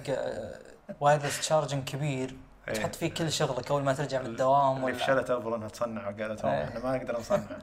wireless 1.01 1.41
charging 1.41 1.85
كبير 1.85 2.37
إيه. 2.69 2.75
تحط 2.75 2.95
فيه 2.95 3.15
كل 3.15 3.33
شغلك 3.33 3.71
أول 3.71 3.83
ما 3.83 3.93
ترجع 3.93 4.21
من 4.21 4.27
الدوام 4.27 4.85
اللي 4.87 4.99
فشلت 4.99 5.31
ابل 5.31 5.55
إنها 5.55 5.69
تصنع 5.69 6.03
وقالت 6.09 6.45
إيه. 6.45 6.65
إحنا 6.65 6.81
ما 6.81 6.97
نقدر 6.97 7.19
نصنع 7.19 7.59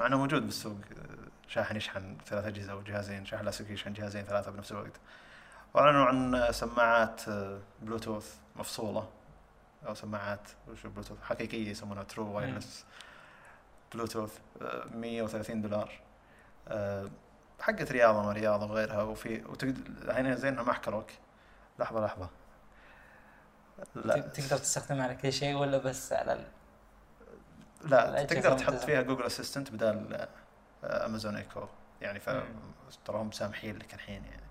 مع 0.00 0.06
إنه 0.06 0.18
موجود 0.18 0.42
بالسوق 0.44 0.76
شاحن 1.48 1.76
يشحن 1.76 2.16
ثلاث 2.26 2.44
أجهزة 2.44 2.72
أو 2.72 2.82
جهازين 2.82 3.26
شاحن 3.26 3.44
لاسلكي 3.44 3.72
يشحن 3.72 3.92
جهازين 3.92 4.24
ثلاثة 4.24 4.50
بنفس 4.50 4.72
الوقت. 4.72 5.00
واعلنوا 5.74 6.04
عن 6.04 6.52
سماعات 6.52 7.22
بلوتوث 7.82 8.34
مفصولة 8.56 9.08
أو 9.86 9.94
سماعات 9.94 10.48
وش 10.68 10.86
بلوتوث 10.86 11.22
حقيقية 11.22 11.70
يسمونها 11.70 12.02
true 12.02 12.32
wireless 12.36 12.84
بلوتوث 13.94 14.38
آه، 14.62 14.84
130 14.94 15.62
دولار. 15.62 15.92
آه، 16.68 17.08
حقت 17.60 17.92
رياضة 17.92 18.22
ما 18.22 18.32
رياضة 18.32 18.66
وغيرها 18.66 19.02
وفي 19.02 19.44
وتقدر 19.44 19.80
الحين 20.02 20.36
زين 20.36 20.52
انهم 20.52 20.70
احكروك 20.70 21.10
لحظة 21.78 22.04
لحظة. 22.06 22.28
لا. 23.94 24.20
تقدر 24.20 24.58
تستخدمها 24.58 25.04
على 25.04 25.14
كل 25.14 25.32
شيء 25.32 25.54
ولا 25.54 25.78
بس 25.78 26.12
على 26.12 26.32
ال... 26.32 26.44
لا 27.90 28.24
تقدر 28.24 28.58
تحط. 28.58 28.72
فيها 28.74 29.02
Google 29.02 29.22
Assistant 29.22 29.70
بدال 29.70 30.14
آه، 30.14 30.28
امازون 30.84 31.36
ايكو 31.36 31.60
يعني 32.00 32.20
ف 32.20 32.28
مم. 32.28 32.42
تراهم 33.04 33.32
سامحين 33.32 33.76
لك 33.78 33.94
الحين 33.94 34.22
يعني. 34.24 34.44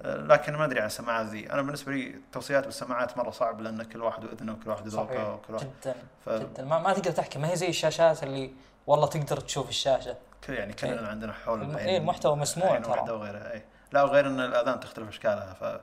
آه، 0.00 0.16
لكن 0.16 0.56
ما 0.56 0.64
أدري 0.64 0.80
عن 0.80 0.86
السماعات 0.86 1.26
ذي. 1.26 1.52
أنا 1.52 1.62
بالنسبة 1.62 1.92
لي 1.92 2.20
توصيات 2.32 2.64
بالسماعات 2.64 3.18
مرة 3.18 3.30
صعب 3.30 3.60
لأن 3.60 3.82
كل 3.82 4.02
واحد 4.02 4.24
وإذنه 4.24 4.52
وكل 4.52 4.70
واحد 4.70 4.86
ذوقه 4.88 5.34
وكل 5.34 5.54
واحد. 5.54 5.66
جدا. 5.82 5.94
ف 6.24 6.30
جدا. 6.30 6.64
ما, 6.64 6.78
ما 6.78 6.92
تقدر 6.92 7.10
تحكي 7.10 7.38
ما 7.38 7.50
هي 7.50 7.56
زي 7.56 7.68
الشاشات 7.68 8.22
اللي 8.22 8.50
والله 8.86 9.06
تقدر 9.06 9.40
تشوف 9.40 9.68
الشاشة. 9.68 10.16
كل- 10.46 10.52
يعني 10.54 10.72
كلنا 10.72 11.00
إيه. 11.00 11.06
عندنا 11.06 11.32
حول 11.32 11.62
الم- 11.62 11.76
إيه، 11.76 11.98
المحتوى 11.98 12.36
مسموع 12.36 12.78
ترى. 12.78 13.10
وغيرها 13.10 13.52
اي 13.52 13.62
لا 13.92 14.02
وغير 14.02 14.26
إن 14.26 14.40
الأذان 14.40 14.80
تختلف 14.80 15.08
إشكالها. 15.08 15.54
فسماعات 15.54 15.82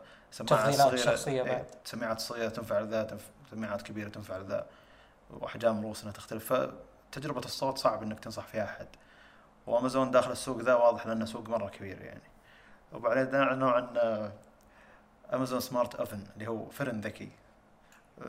تفضيلات 0.69 0.87
صغيرة 0.87 0.95
شخصية 1.15 1.43
إيه، 1.43 1.51
بعد. 1.51 1.65
سماعات 1.85 2.19
صغيرة 2.19 2.49
تنفع 2.49 2.79
لذا 2.79 3.17
سماعات 3.51 3.81
كبيرة 3.81 4.09
تنفع 4.09 4.37
لذا. 4.37 4.65
وأحجام 5.29 5.81
رؤوسنا 5.81 6.11
تختلف. 6.11 6.53
فتجربه 7.11 7.39
الصوت 7.39 7.77
صعب 7.77 8.03
إنك 8.03 8.19
تنصح 8.19 8.47
فيها 8.47 8.63
أحد. 8.63 8.87
وأمازون 9.67 10.11
داخل 10.11 10.31
السوق 10.31 10.61
ذا 10.61 10.73
واضح 10.73 11.07
لأنه 11.07 11.25
سوق 11.25 11.49
مرة 11.49 11.69
كبير 11.69 12.01
يعني. 12.01 12.21
وبعدين 12.93 13.35
اعلنوا 13.35 13.71
عن 13.71 13.87
آه، 13.97 14.31
أمازون 15.33 15.59
سمارت 15.59 15.95
أوفن 15.95 16.23
اللي 16.33 16.47
هو 16.47 16.69
فرن 16.69 17.01
ذكي. 17.01 17.29
آه، 18.21 18.25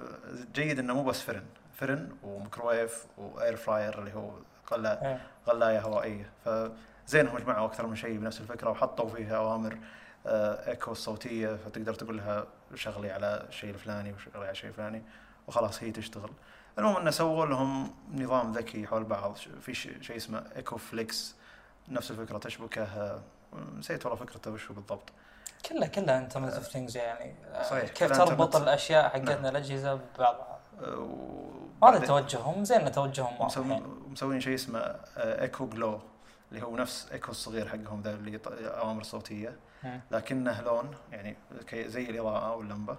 جيد 0.54 0.78
إنه 0.78 0.94
مو 0.94 1.04
بس 1.04 1.22
فرن. 1.22 1.44
فرن 1.74 2.16
وميكروويف 2.22 3.06
و 3.18 3.28
air 3.28 3.56
fryer 3.56 3.98
اللي 3.98 4.14
هو 4.14 4.30
قلاية. 4.66 5.06
قلاية 5.06 5.80
هوائية. 5.80 6.30
فزين 6.44 7.26
هم 7.26 7.38
جمعوا 7.38 7.66
أكثر 7.66 7.86
من 7.86 7.96
شيء 7.96 8.18
بنفس 8.18 8.40
الفكرة 8.40 8.70
وحطوا 8.70 9.08
فيها 9.08 9.36
أوامر 9.36 9.78
آه، 10.26 10.70
إيكو 10.70 10.94
صوتيه 10.94 11.56
فتقدر 11.56 11.94
تقول 11.94 12.16
لها 12.16 12.46
شغلي 12.74 13.10
على 13.10 13.46
الشيء 13.48 13.70
الفلاني 13.70 14.12
وشغلي 14.12 14.42
على 14.42 14.50
الشيء 14.50 14.70
الفلاني 14.70 15.02
وخلاص 15.46 15.82
هي 15.82 15.90
تشتغل. 15.90 16.30
المهم 16.78 16.96
انه 16.96 17.10
سووا 17.10 17.46
لهم 17.46 17.90
نظام 18.14 18.52
ذكي 18.52 18.86
حول 18.86 19.04
بعض 19.04 19.36
في 19.36 19.74
شيء 19.74 20.16
اسمه 20.16 20.44
Echo 20.56 20.76
Flex 20.76 21.34
نفس 21.88 22.10
الفكرة 22.10 22.38
تشبكه 22.38 22.82
آه، 22.82 23.20
نسيت 23.78 24.06
والله 24.06 24.24
فكرته 24.24 24.50
وش 24.50 24.72
بالضبط 24.72 25.12
كلها 25.68 25.88
كلها 25.88 26.18
internet 26.18 26.52
of 26.52 26.66
things 26.66 26.96
يعني 26.96 27.34
آه، 27.52 27.62
صحيح، 27.62 27.90
كيف 27.90 28.12
تربط. 28.12 28.56
الأشياء 28.56 29.08
حقتنا 29.08 29.34
نعم. 29.34 29.46
الأجهزة 29.46 29.94
ببعضها 29.94 30.58
آه، 30.82 31.88
هذا 31.88 31.98
توجههم 31.98 32.64
زين 32.64 32.92
توجههم 32.92 33.32
واضح 33.32 33.44
مسوين. 33.44 33.82
مسوين 34.10 34.40
شيء 34.40 34.54
اسمه 34.54 34.78
ايكو 35.16 35.66
جلو 35.66 36.00
اللي 36.52 36.62
هو 36.62 36.76
نفس 36.76 37.08
ايكو 37.12 37.30
الصغير 37.30 37.68
حقهم 37.68 38.02
ذا 38.02 38.10
اللي 38.10 38.40
أوامر 38.48 39.02
صوتية. 39.02 39.56
لكنه 40.10 40.60
لون 40.60 40.90
يعني 41.12 41.36
زي 41.74 42.10
الإضاءة 42.10 42.54
واللمبة 42.54 42.96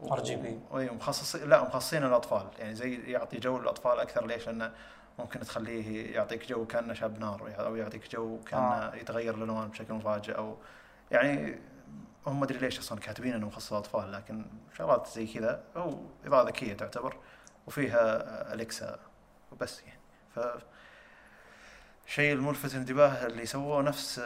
و- 0.00 0.16
RGB. 0.16 0.74
أي 0.76 0.90
مخصصين 0.90 1.48
لا 1.48 1.62
مخصصين 1.62 2.04
الأطفال 2.04 2.46
يعني 2.58 2.74
زي 2.74 2.94
يعطي 3.12 3.38
جو 3.38 3.58
للأطفال 3.58 4.00
أكثر 4.00 4.26
ليش؟ 4.26 4.46
لأنه 4.46 4.72
ممكن 5.18 5.40
تخليه 5.40 6.14
يعطيك 6.14 6.48
جو 6.48 6.66
كأنه 6.66 6.94
شاب 6.94 7.18
نار 7.20 7.52
أو 7.58 7.76
يعطيك 7.76 8.10
جو 8.12 8.40
كأنه 8.46 8.62
آه. 8.62 8.94
يتغير 8.94 9.34
الألوان 9.34 9.68
بشكل 9.68 9.94
مفاجئ 9.94 10.36
أو 10.36 10.56
يعني 11.10 11.58
هم 12.26 12.38
ما 12.40 12.44
أدري 12.44 12.58
ليش 12.58 12.78
أصلا 12.78 12.98
كاتبين 13.00 13.34
إنه 13.34 13.46
مخصص 13.46 13.72
للأطفال 13.72 14.12
لكن 14.12 14.46
شغلات 14.78 15.06
زي 15.08 15.26
كذا 15.26 15.62
أو 15.76 16.02
اضاءه 16.26 16.46
ذكية 16.46 16.74
تعتبر 16.74 17.16
وفيها 17.66 18.52
أليكسا 18.54 18.98
وبس 19.52 19.80
يعني 19.82 20.00
ف 20.34 20.40
الشيء 22.06 22.32
الملفت 22.32 22.72
للانتباه 22.74 23.26
اللي 23.26 23.46
سووه 23.46 23.82
نفس 23.82 24.20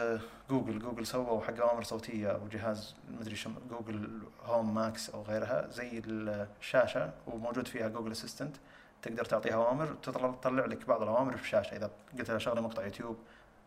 جوجل 0.51 0.79
جوجل 0.79 1.05
سووا 1.07 1.41
حق 1.41 1.59
اوامر 1.59 1.83
صوتيه 1.83 2.27
أو 2.31 2.47
جهاز 2.47 2.95
مدري 3.19 3.35
شو 3.35 3.49
Google 3.69 4.21
Home 4.45 4.73
Max 4.73 5.09
أو 5.09 5.21
غيرها 5.21 5.67
زي 5.67 6.01
الشاشة 6.05 7.11
وموجود 7.27 7.67
فيها 7.67 7.87
Google 7.87 8.11
Assistant 8.11 8.55
تقدر 9.01 9.25
تعطيها 9.25 9.53
أوامر 9.53 9.87
تطلع 10.03 10.65
لك 10.65 10.85
بعض 10.87 11.01
الأوامر 11.01 11.37
في 11.37 11.43
الشاشة 11.43 11.75
إذا 11.77 11.91
قلت 12.19 12.29
لها 12.31 12.39
شغلة 12.39 12.61
مقطع 12.61 12.83
يوتيوب 12.83 13.17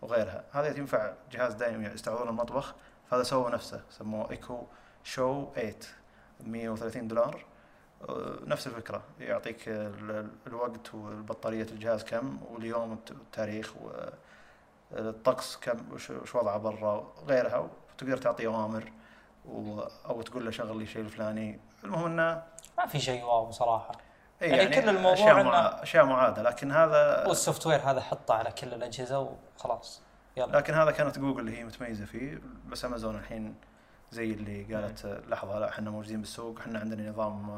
وغيرها. 0.02 0.44
هذا 0.52 0.78
ينفع 0.78 1.12
جهاز 1.32 1.54
دائم 1.54 1.82
يستعملون 1.84 2.28
المطبخ 2.28 2.74
فهذا 3.10 3.22
سووا 3.22 3.50
نفسه 3.50 3.80
سموه 3.90 4.30
إيكو 4.30 4.62
شو 5.04 5.46
8 5.54 5.74
130 6.40 7.08
دولار. 7.08 7.44
آه، 8.08 8.38
نفس 8.46 8.66
الفكرة 8.66 9.02
يعطيك 9.20 9.68
ال- 9.68 10.28
الوقت 10.46 10.94
والبطارية 10.94 11.62
الجهاز 11.72 12.04
كم 12.04 12.38
واليوم 12.50 12.90
والت- 12.90 13.10
والتاريخ 13.10 13.76
و 13.76 13.90
الطقس 14.92 15.56
كم 15.56 15.92
وش 15.92 16.34
وضعه 16.34 16.58
برا 16.58 17.12
غيرها 17.26 17.68
وتقدر 17.94 18.16
تعطي 18.16 18.46
أوامر 18.46 18.92
و... 19.44 19.80
أو 19.80 20.22
تقول 20.22 20.44
له 20.44 20.50
شغل 20.50 20.76
لي 20.76 20.82
الشيء 20.82 21.02
الفلاني. 21.02 21.60
المهم 21.84 22.04
إنه 22.04 22.42
ما 22.78 22.86
في 22.86 23.00
شيء 23.00 23.24
واو 23.24 23.50
صراحة 23.50 23.92
إيه 24.42 24.52
يعني 24.54 24.76
كل 24.80 24.88
الموضوع 24.88 25.12
أشياء 25.12 25.42
إنه- 25.42 25.46
مع... 25.46 25.82
أشياء 25.82 26.04
معادة 26.04 26.42
لكن 26.42 26.72
هذا 26.72 27.26
وال 27.26 27.66
software 27.66 27.80
هذا 27.80 28.00
حطه 28.00 28.34
على 28.34 28.50
كل 28.50 28.74
الأجهزة 28.74 29.36
وخلاص. 29.56 30.02
يلا. 30.36 30.56
لكن 30.56 30.74
هذا 30.74 30.90
كانت 30.90 31.18
جوجل 31.18 31.40
اللي 31.40 31.58
هي 31.58 31.64
متميزة 31.64 32.04
فيه 32.04 32.40
بس 32.66 32.84
أمازون 32.84 33.16
الحين 33.16 33.54
زي 34.10 34.32
اللي 34.32 34.74
قالت 34.74 35.04
آه، 35.04 35.20
لحظة 35.28 35.58
لا 35.58 35.68
إحنا 35.68 35.90
موجودين 35.90 36.20
بالسوق 36.20 36.58
إحنا 36.58 36.78
عندنا 36.78 37.10
نظام 37.10 37.50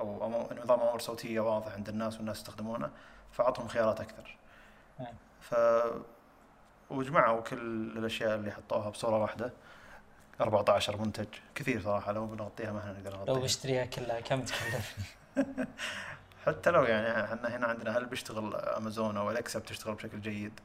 أو 0.00 0.30
نظام 0.62 0.80
أوامر 0.80 0.98
صوتية 0.98 1.40
واضح 1.40 1.72
عند 1.72 1.88
الناس 1.88 2.16
والناس 2.16 2.36
يستخدمونه 2.36 2.90
فأعطهم 3.32 3.68
خيارات 3.68 4.00
أكثر. 4.00 4.36
مم. 5.00 5.06
ف 5.40 5.54
وجمعوا 6.90 7.40
كل 7.40 7.58
الأشياء 7.96 8.34
اللي 8.34 8.50
حطوها 8.50 8.90
بصورة 8.90 9.18
واحدة. 9.18 9.52
14 10.40 10.96
منتج. 10.96 11.26
كثير 11.54 11.82
صراحة 11.82 12.12
لو 12.12 12.26
بنغطيها 12.26 12.72
ما 12.72 12.78
إحنا 12.78 12.92
نقدر 12.92 13.12
لو 13.12 13.18
نغطيها 13.18 13.44
بشتريها 13.44 13.84
كلها 13.84 14.20
كم 14.20 14.42
تكلفني؟ 14.42 15.04
حتى 16.46 16.70
لو 16.70 16.84
يعني 16.84 17.24
إحنا 17.24 17.56
هنا 17.56 17.66
عندنا 17.66 17.98
هل 17.98 18.06
بيشتغل 18.06 18.54
امازون 18.54 19.16
أو 19.16 19.30
الكسا 19.30 19.58
بتشتغل 19.58 19.94
بشكل 19.94 20.20
جيد؟ 20.20 20.60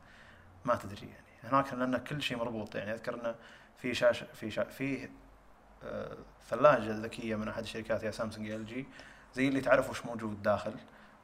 ما 0.65 0.75
تدري 0.75 1.07
يعني. 1.07 1.25
هناك 1.53 1.73
لأن 1.73 1.97
كل 1.97 2.21
شيء 2.21 2.37
مربوط 2.37 2.75
يعني. 2.75 2.93
أذكر 2.93 3.13
إنه 3.13 3.35
في 3.77 3.93
شاشة 3.93 4.27
في 4.33 4.51
شا 4.51 4.63
في 4.63 5.09
آه، 5.83 6.17
ثلاجة 6.49 6.91
ذكية 6.91 7.35
من 7.35 7.47
أحد 7.47 7.63
الشركات 7.63 8.03
يا 8.03 8.11
سامسونج 8.11 8.49
يا 8.49 8.65
LG 8.65 8.85
زي 9.33 9.47
اللي 9.47 9.61
تعرف 9.61 9.89
وش 9.89 10.05
موجود 10.05 10.43
داخل. 10.43 10.73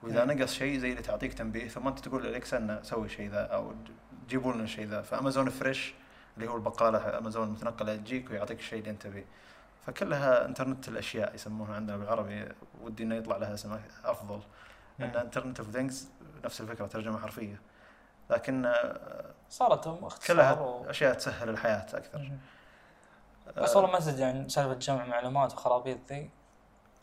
وإذا 0.03 0.25
مم. 0.25 0.31
نقص 0.31 0.53
شيء 0.53 0.77
زي 0.77 0.91
اللي 0.91 1.01
تعطيك 1.01 1.33
تنبيه 1.33 1.67
ثم 1.67 1.87
أنت 1.87 1.99
تقول 1.99 2.23
لالكسا 2.23 2.57
إنه 2.57 2.81
سوي 2.83 3.05
الشيء 3.05 3.29
ذا 3.29 3.41
أو 3.41 3.73
جيبوا 4.31 4.53
لنا 4.53 4.63
الشيء 4.63 4.87
ذا. 4.87 5.01
ف 5.01 5.08
Amazon 5.08 5.49
Fresh 5.49 5.93
اللي 6.37 6.49
هو 6.49 6.55
البقالة 6.55 7.17
أمازون 7.17 7.47
المتنقله 7.47 7.95
تجيك 7.95 8.31
ويعطيك 8.31 8.59
الشيء 8.59 8.79
اللي 8.79 8.89
أنت 8.89 9.01
تبيه. 9.01 9.25
فكلها 9.85 10.45
انترنت 10.45 10.87
الأشياء 10.87 11.35
يسمونها 11.35 11.75
عندنا 11.75 11.97
بالعربي. 11.97 12.47
ودي 12.81 13.03
إنه 13.03 13.15
يطلع 13.15 13.37
لها 13.37 13.53
اسم 13.53 13.79
أفضل. 14.05 14.41
إن 14.99 15.15
internet 15.15 15.59
of 15.59 15.71
things 15.71 16.09
نفس 16.45 16.61
الفكرة 16.61 16.87
ترجمة 16.87 17.19
حرفية. 17.19 17.61
لكن 18.29 18.65
آه، 18.65 19.25
صارت 19.49 19.87
اختصار 19.87 20.35
كلها 20.35 20.53
و... 20.53 20.89
أشياء 20.89 21.13
تسهل 21.13 21.49
الحياة 21.49 21.85
أكثر. 21.93 22.31
بس 23.57 23.75
والله 23.75 23.91
ما 23.91 23.99
تدري 23.99 24.23
عن 24.23 24.49
سالفه 24.49 24.73
جمع 24.73 25.05
معلومات 25.05 25.53
وخرابيط 25.53 25.97
ذي. 26.09 26.29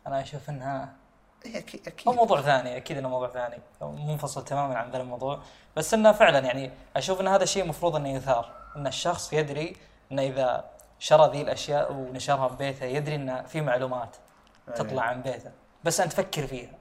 أنا 0.06 0.22
أشوف 0.22 0.50
إنها 0.50 0.94
إيه، 1.46 1.58
أكيد. 1.58 1.80
هو 1.80 1.92
أكيد 1.92 2.08
موضوع 2.08 2.40
ثاني 2.40 2.76
أكيد 2.76 2.98
إنه 2.98 3.08
موضوع 3.08 3.28
ثاني. 3.28 3.58
منفصل 3.82 4.44
تماما 4.44 4.78
عن 4.78 4.90
ذا 4.90 5.00
الموضوع. 5.00 5.40
بس 5.76 5.94
إنه 5.94 6.12
فعلا 6.12 6.38
يعني 6.38 6.70
أشوف 6.96 7.20
إن 7.20 7.28
هذا 7.28 7.42
الشيء 7.42 7.62
المفروض 7.62 7.96
إنه 7.96 8.08
يثار 8.08 8.52
إن 8.76 8.86
الشخص 8.86 9.32
يدري 9.32 9.76
إنه 10.12 10.22
إذا 10.22 10.64
شرى 10.98 11.30
ذي 11.30 11.42
الأشياء 11.42 11.92
ونشرها 11.92 12.48
ببيته 12.48 12.84
يدري 12.84 13.14
إنه 13.14 13.42
في 13.42 13.60
معلومات 13.60 14.16
تطلع 14.76 15.02
عن 15.02 15.22
بيته. 15.22 15.50
بس 15.84 16.00
أنت 16.00 16.12
تفكر 16.12 16.46
فيها. 16.46 16.72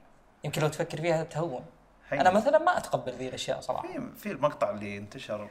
يمكن 0.44 0.62
لو 0.62 0.68
تفكر 0.68 1.00
فيها 1.00 1.24
تهون. 1.24 1.64
أنا 2.12 2.30
مثلا 2.30 2.58
ما 2.58 2.78
أتقبل 2.78 3.12
ذي 3.12 3.28
الأشياء 3.28 3.60
صراحة. 3.60 3.88
في 3.88 4.08
في 4.16 4.32
المقطع 4.32 4.70
اللي 4.70 4.98
انتشر 4.98 5.48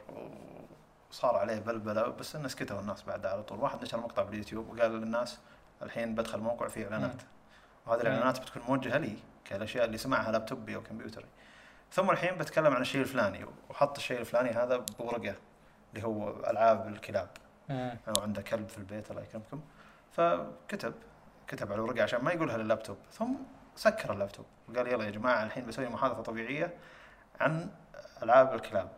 وصار 1.10 1.36
عليه 1.36 1.58
بلبلة 1.58 2.02
بس 2.02 2.36
الناس 2.36 2.52
سكتوا 2.52 2.80
الناس 2.80 3.02
بعدها 3.02 3.30
على 3.30 3.42
طول. 3.42 3.60
واحد 3.60 3.82
نشر 3.82 3.98
مقطع 4.00 4.22
باليوتيوب 4.22 4.76
وقال 4.76 4.90
للناس 4.90 5.38
الحين 5.82 6.14
بدخل 6.14 6.38
موقع 6.38 6.68
فيه 6.68 6.84
إعلانات. 6.84 7.22
وهذه 7.88 8.00
الإعلانات 8.00 8.40
بتكون 8.40 8.62
موجهة 8.68 8.98
لي 8.98 9.16
كالأشياء 9.44 9.84
اللي 9.84 9.98
سمعها 9.98 10.32
لابتوبي 10.32 10.76
أو 10.76 10.82
كمبيوتري. 10.82 11.26
ثم 11.92 12.10
الحين 12.10 12.38
بتكلم 12.38 12.74
عن 12.74 12.80
الشيء 12.80 13.00
الفلاني 13.00 13.46
وحط 13.70 13.96
الشيء 13.96 14.20
الفلاني 14.20 14.50
هذا 14.50 14.84
بورقة 14.98 15.34
اللي 15.94 16.06
هو 16.06 16.30
ألعاب 16.30 16.88
الكلاب. 16.88 17.28
مم. 17.68 17.96
أو 18.08 18.22
عنده 18.22 18.42
كلب 18.42 18.68
في 18.68 18.78
البيت 18.78 19.10
الله 19.10 19.22
يكرمكم. 19.22 19.60
فكتب 20.12 20.94
كتب 21.46 21.72
على 21.72 21.74
الورقه 21.74 22.02
عشان 22.02 22.24
ما 22.24 22.32
يقولها 22.32 22.56
لللابتوب. 22.56 22.96
ثم 23.12 23.34
سكر 23.76 24.12
اللابتوب. 24.12 24.46
وقال 24.68 24.86
يلا 24.86 25.04
يا 25.04 25.10
جماعة 25.10 25.42
الحين 25.42 25.66
بسوي 25.66 25.88
محادثة 25.88 26.22
طبيعية 26.22 26.74
عن 27.40 27.70
ألعاب 28.22 28.54
الكلاب. 28.54 28.88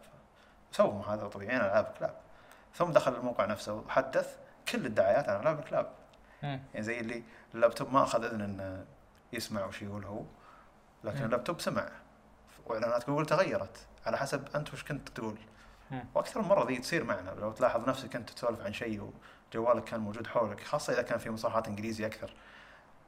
سووا 0.73 0.99
محادثة 0.99 1.29
طبيعية 1.29 1.59
عن 1.59 1.65
ألعاب 1.65 1.87
الكلاب. 1.87 2.15
ثم 2.75 2.93
دخل 2.93 3.15
الموقع 3.15 3.45
نفسه 3.47 3.75
وحدث 3.75 4.37
كل 4.69 4.87
الدعايات 4.87 5.29
عن 5.29 5.41
ألعاب 5.41 5.59
الكلاب. 5.59 5.87
يعني 6.43 6.83
زي 6.83 7.01
اللي 7.01 7.23
اللابتوب 7.55 7.93
ما 7.93 8.03
أخذ 8.03 8.25
إذن 8.25 8.41
إنه 8.41 8.85
يسمع 9.33 9.65
وش 9.65 9.83
يقول 9.83 10.05
هو 10.05 10.23
لكن 11.05 11.19
مم. 11.19 11.25
اللابتوب 11.25 11.61
سمع. 11.61 11.89
وإعلانات 12.67 13.07
جوجل 13.07 13.27
تغيرت. 13.27 13.87
على 14.07 14.19
حسب 14.19 14.49
أنت 14.55 14.73
وش 14.73 14.85
كنت 14.85 15.09
تقول. 15.09 15.39
مم. 15.91 16.05
وأكثر 16.15 16.43
من 16.43 16.49
مرة 16.49 16.67
ذي 16.67 16.79
تصير 16.79 17.05
معنا. 17.05 17.31
لو 17.31 17.53
تلاحظ 17.53 17.89
نفسك 17.89 18.17
أنت 18.17 18.31
تسولف 18.31 18.61
عن 18.61 18.73
شيء 18.73 19.13
وجوالك 19.55 19.85
كان 19.85 20.01
موجود 20.01 20.27
حولك 20.27 20.61
خاصة 20.61 20.93
إذا 20.93 21.03
كان 21.03 21.19
في 21.19 21.31
مصطلحات 21.31 21.69
إنجليزي 21.69 22.07
أكثر 22.07 22.35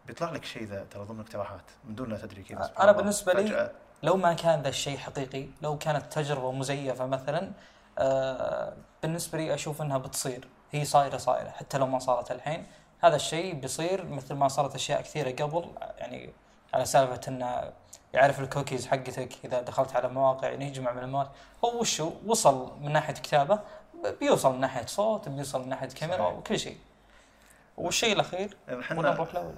بيطلع 0.06 0.30
لك 0.30 0.44
شيء 0.44 0.64
ذا 0.64 0.84
ترى 0.84 1.04
ضمن 1.04 1.20
اقتراحات 1.20 1.70
من 1.84 1.94
دون 1.94 2.08
لا 2.08 2.18
تدري 2.18 2.44
سبحان 2.44 2.66
الله. 2.80 2.92
بالنسبة 2.92 3.32
لي 3.32 3.46
فجأة. 3.46 3.70
لو 4.02 4.16
ما 4.16 4.32
كان 4.32 4.62
ذا 4.62 4.68
الشيء 4.68 4.98
حقيقي 4.98 5.48
لو 5.62 5.78
كانت 5.78 6.12
تجربة 6.12 6.52
مزيفة 6.52 7.06
مثلا 7.06 7.52
آه 7.98 8.76
بالنسبة 9.02 9.38
لي 9.38 9.54
أشوف 9.54 9.82
أنها 9.82 9.98
بتصير. 9.98 10.48
هي 10.72 10.84
صايرة 10.84 11.16
صايرة 11.16 11.50
حتى 11.50 11.78
لو 11.78 11.86
ما 11.86 11.98
صارت 11.98 12.30
الحين. 12.30 12.66
هذا 13.04 13.16
الشيء 13.16 13.54
بيصير 13.54 14.04
مثل 14.06 14.34
ما 14.34 14.48
صارت 14.48 14.74
أشياء 14.74 15.00
كثيرة 15.02 15.30
قبل 15.44 15.70
يعني 15.98 16.30
على 16.74 16.84
سالفة 16.84 17.20
أنه 17.28 17.72
يعرف 18.14 18.40
الكوكيز 18.40 18.86
حقتك 18.86 19.28
إذا 19.44 19.60
دخلت 19.60 19.96
على 19.96 20.08
مواقع 20.08 20.48
يعني 20.48 20.66
يجمع 20.68 20.92
معلومات 20.92 21.28
هو 21.64 21.80
وشو 21.80 22.12
وصل 22.26 22.72
من 22.80 22.92
ناحية 22.92 23.14
كتابة 23.14 23.54
ب- 24.04 24.18
بيوصل 24.20 24.52
من 24.54 24.60
ناحية 24.60 24.86
صوت 24.86 25.28
بيوصل 25.28 25.62
من 25.62 25.68
ناحية 25.68 25.88
كاميرا 25.88 26.18
صحيح. 26.18 26.32
وكل 26.38 26.58
شيء 26.58 26.76
والشيء 27.76 28.12
الأخير 28.12 28.56
ولا 28.68 28.80
إحنا 28.80 29.02
نروح 29.02 29.34
له 29.34 29.54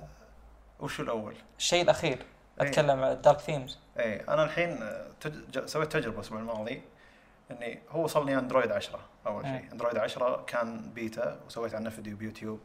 وش 0.80 1.00
الأول؟ 1.00 1.34
الشيء 1.58 1.82
الأخير 1.82 2.18
إيه. 2.60 2.68
أتكلم 2.68 3.02
عن 3.02 3.12
ال 3.12 3.17
dark 3.17 3.38
themes 3.40 3.78
اي 3.98 4.20
أنا 4.20 4.44
الحين 4.44 4.80
تج... 5.20 5.64
سويت 5.66 5.92
تجربة 5.92 6.16
الأسبوع 6.16 6.38
الماضي 6.38 6.82
إني 7.50 7.78
هو 7.90 8.04
وصلني 8.04 8.38
Android 8.38 8.72
10 8.72 8.98
أول. 9.26 9.44
شيء 9.44 9.72
Android 9.72 9.96
10 9.96 10.44
كان 10.46 10.90
بيتا 10.94 11.40
وسويت 11.46 11.74
عنه 11.74 11.90
فيديو 11.90 12.16
بيوتيوب 12.16 12.60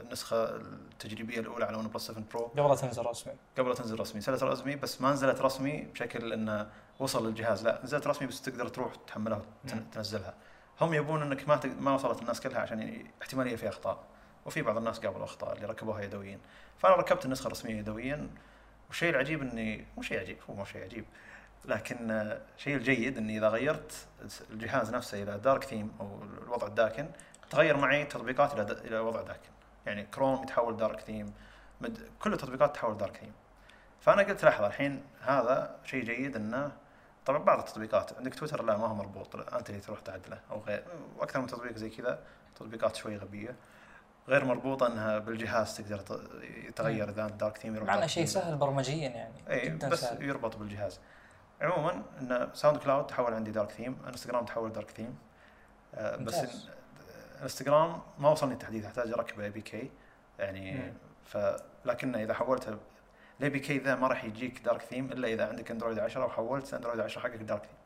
النسخة 0.00 0.56
التجريبية 0.56 1.40
الأولى 1.40 1.64
على 1.64 1.76
OnePlus 1.76 2.06
7 2.06 2.22
Pro. 2.32 2.44
قبل 2.46 2.68
لا 2.68 2.74
تنزل 2.74 3.06
رسمي. 3.06 3.32
قبل 3.58 3.68
لا 3.68 3.74
تنزل 3.74 4.00
رسمي. 4.00 4.18
نزلت 4.20 4.42
رسمي 4.42 4.76
بس 4.76 5.00
ما 5.00 5.12
نزلت 5.12 5.40
رسمي 5.40 5.80
بشكل 5.82 6.32
إنه 6.32 6.70
وصل 6.98 7.26
للجهاز. 7.28 7.64
لا 7.64 7.80
نزلت 7.84 8.06
رسمي 8.06 8.28
بس 8.28 8.42
تقدر 8.42 8.68
تروح 8.68 8.94
تحملها. 9.06 9.42
وتنزلها 9.64 10.34
هم 10.80 10.94
يبون 10.94 11.22
إنك 11.22 11.48
ما 11.48 11.56
تق... 11.56 11.70
ما 11.80 11.94
وصلت 11.94 12.22
الناس 12.22 12.40
كلها 12.40 12.60
عشان 12.60 12.82
ي- 12.82 13.06
احتمالية 13.22 13.56
في 13.56 13.68
أخطاء. 13.68 13.98
وفي 14.46 14.62
بعض 14.62 14.76
الناس 14.76 14.98
قابلوا 14.98 15.24
أخطاء 15.24 15.52
اللي 15.56 15.66
ركبوها 15.66 16.02
يدويا 16.02 16.38
فأنا 16.78 16.94
ركبت 16.96 17.24
النسخة 17.24 17.46
الرسمية 17.46 17.76
يدويا 17.78 18.28
والشيء 18.88 19.10
العجيب 19.10 19.42
اني 19.42 19.86
مو 19.96 20.02
شيء 20.02 20.20
عجيب 20.20 20.36
هو 20.50 20.54
مو 20.54 20.64
شيء 20.64 20.82
عجيب. 20.84 21.04
لكن 21.64 21.96
الشيء 22.58 22.76
الجيد 22.76 23.16
إني 23.18 23.38
إذا 23.38 23.48
غيرت 23.48 23.92
الجهاز 24.50 24.90
نفسه 24.94 25.22
إلى 25.22 25.38
dark 25.38 25.64
theme 25.64 25.92
أو 26.00 26.22
الوضع 26.42 26.66
الداكن 26.66 27.08
تغير 27.50 27.76
معي 27.76 28.04
تطبيقات 28.04 28.54
إلى. 28.54 28.72
إلى 28.84 28.98
وضع 28.98 29.22
داكن. 29.22 29.50
يعني 29.86 30.04
كروم 30.04 30.42
يتحول 30.42 30.76
dark 30.76 31.00
theme 31.00 31.32
مد... 31.80 31.98
كل 32.20 32.32
التطبيقات 32.32 32.74
تحول 32.74 32.96
dark 32.96 33.16
theme. 33.16 33.32
فأنا 34.00 34.22
قلت 34.22 34.44
لحظة 34.44 34.66
الحين 34.66 35.02
هذا 35.20 35.76
شيء 35.84 36.04
جيد 36.04 36.36
إنه 36.36 36.72
طبعا 37.26 37.38
بعض 37.38 37.58
التطبيقات 37.58 38.16
عندك 38.18 38.34
تويتر 38.34 38.64
لا 38.64 38.76
ما 38.76 38.86
هو 38.86 38.94
مربوط 38.94 39.36
أنت 39.54 39.70
اللي 39.70 39.80
تروح 39.80 40.00
تعدله 40.00 40.40
أو 40.50 40.60
غير 40.60 40.84
وأكثر 41.16 41.40
من 41.40 41.46
تطبيق 41.46 41.76
زي 41.76 41.90
كذا 41.90 42.18
تطبيقات 42.56 42.96
شوي 42.96 43.16
غبية. 43.16 43.56
غير 44.28 44.44
مربوطة 44.44 44.86
إنها 44.86 45.18
بالجهاز 45.18 45.76
تقدر 45.76 45.98
ت- 45.98 46.20
تغير 46.76 47.08
إذا 47.08 47.26
dark 47.28 47.56
theme 47.56 47.74
يروح 47.76 47.86
مع 47.86 47.92
انه 47.92 48.00
dark 48.00 48.10
شيء. 48.10 48.24
سهل 48.24 48.56
برمجيا 48.56 49.08
يعني 49.08 49.34
اي 49.50 49.68
بس 49.68 50.00
سهل. 50.00 50.22
يربط 50.22 50.56
بالجهاز. 50.56 51.00
عموما 51.60 52.02
إن 52.20 52.48
SoundCloud 52.54 53.06
تحول 53.06 53.34
عندي 53.34 53.50
dark 53.50 53.70
theme 53.70 53.98
انستغرام 54.08 54.44
تحول 54.44 54.72
dark 54.72 54.90
theme. 54.90 55.18
آه 55.94 56.16
بس 56.16 56.66
انستغرام 57.42 58.02
ما 58.18 58.28
وصلني 58.28 58.52
التحديث 58.52 58.84
أحتاج 58.84 59.12
أركب 59.12 59.40
APK 59.40 59.90
يعني. 60.38 60.92
ف 61.24 61.36
لكن 61.84 62.14
إذا 62.14 62.34
حولتها 62.34 62.78
ال 63.38 63.50
APK 63.50 63.78
ذا 63.78 63.94
ما 63.94 64.08
راح 64.08 64.24
يجيك 64.24 64.58
dark 64.64 64.80
theme 64.82 65.12
إلا 65.12 65.28
إذا 65.28 65.48
عندك 65.48 65.70
Android 65.70 65.98
10 65.98 66.24
وحولت 66.24 66.74
Android 66.74 67.00
10 67.00 67.20
حقك 67.20 67.36
dark 67.36 67.62
theme 67.62 67.76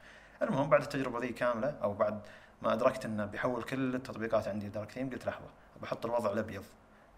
المهم 0.49 0.69
بعد 0.71 0.83
التجربة 0.83 1.19
ذي 1.21 1.29
كاملة 1.29 1.75
أو 1.83 1.93
بعد 1.95 2.21
ما 2.63 2.73
أدركت 2.73 3.05
إنه 3.05 3.25
بيحول 3.25 3.63
كل 3.63 3.95
التطبيقات 3.95 4.49
عندي 4.49 4.69
dark 4.69 4.91
theme 4.91 5.11
قلت 5.11 5.27
لحظه 5.27 5.47
بحط 5.83 6.07
الوضع 6.07 6.33
الأبيض. 6.33 6.65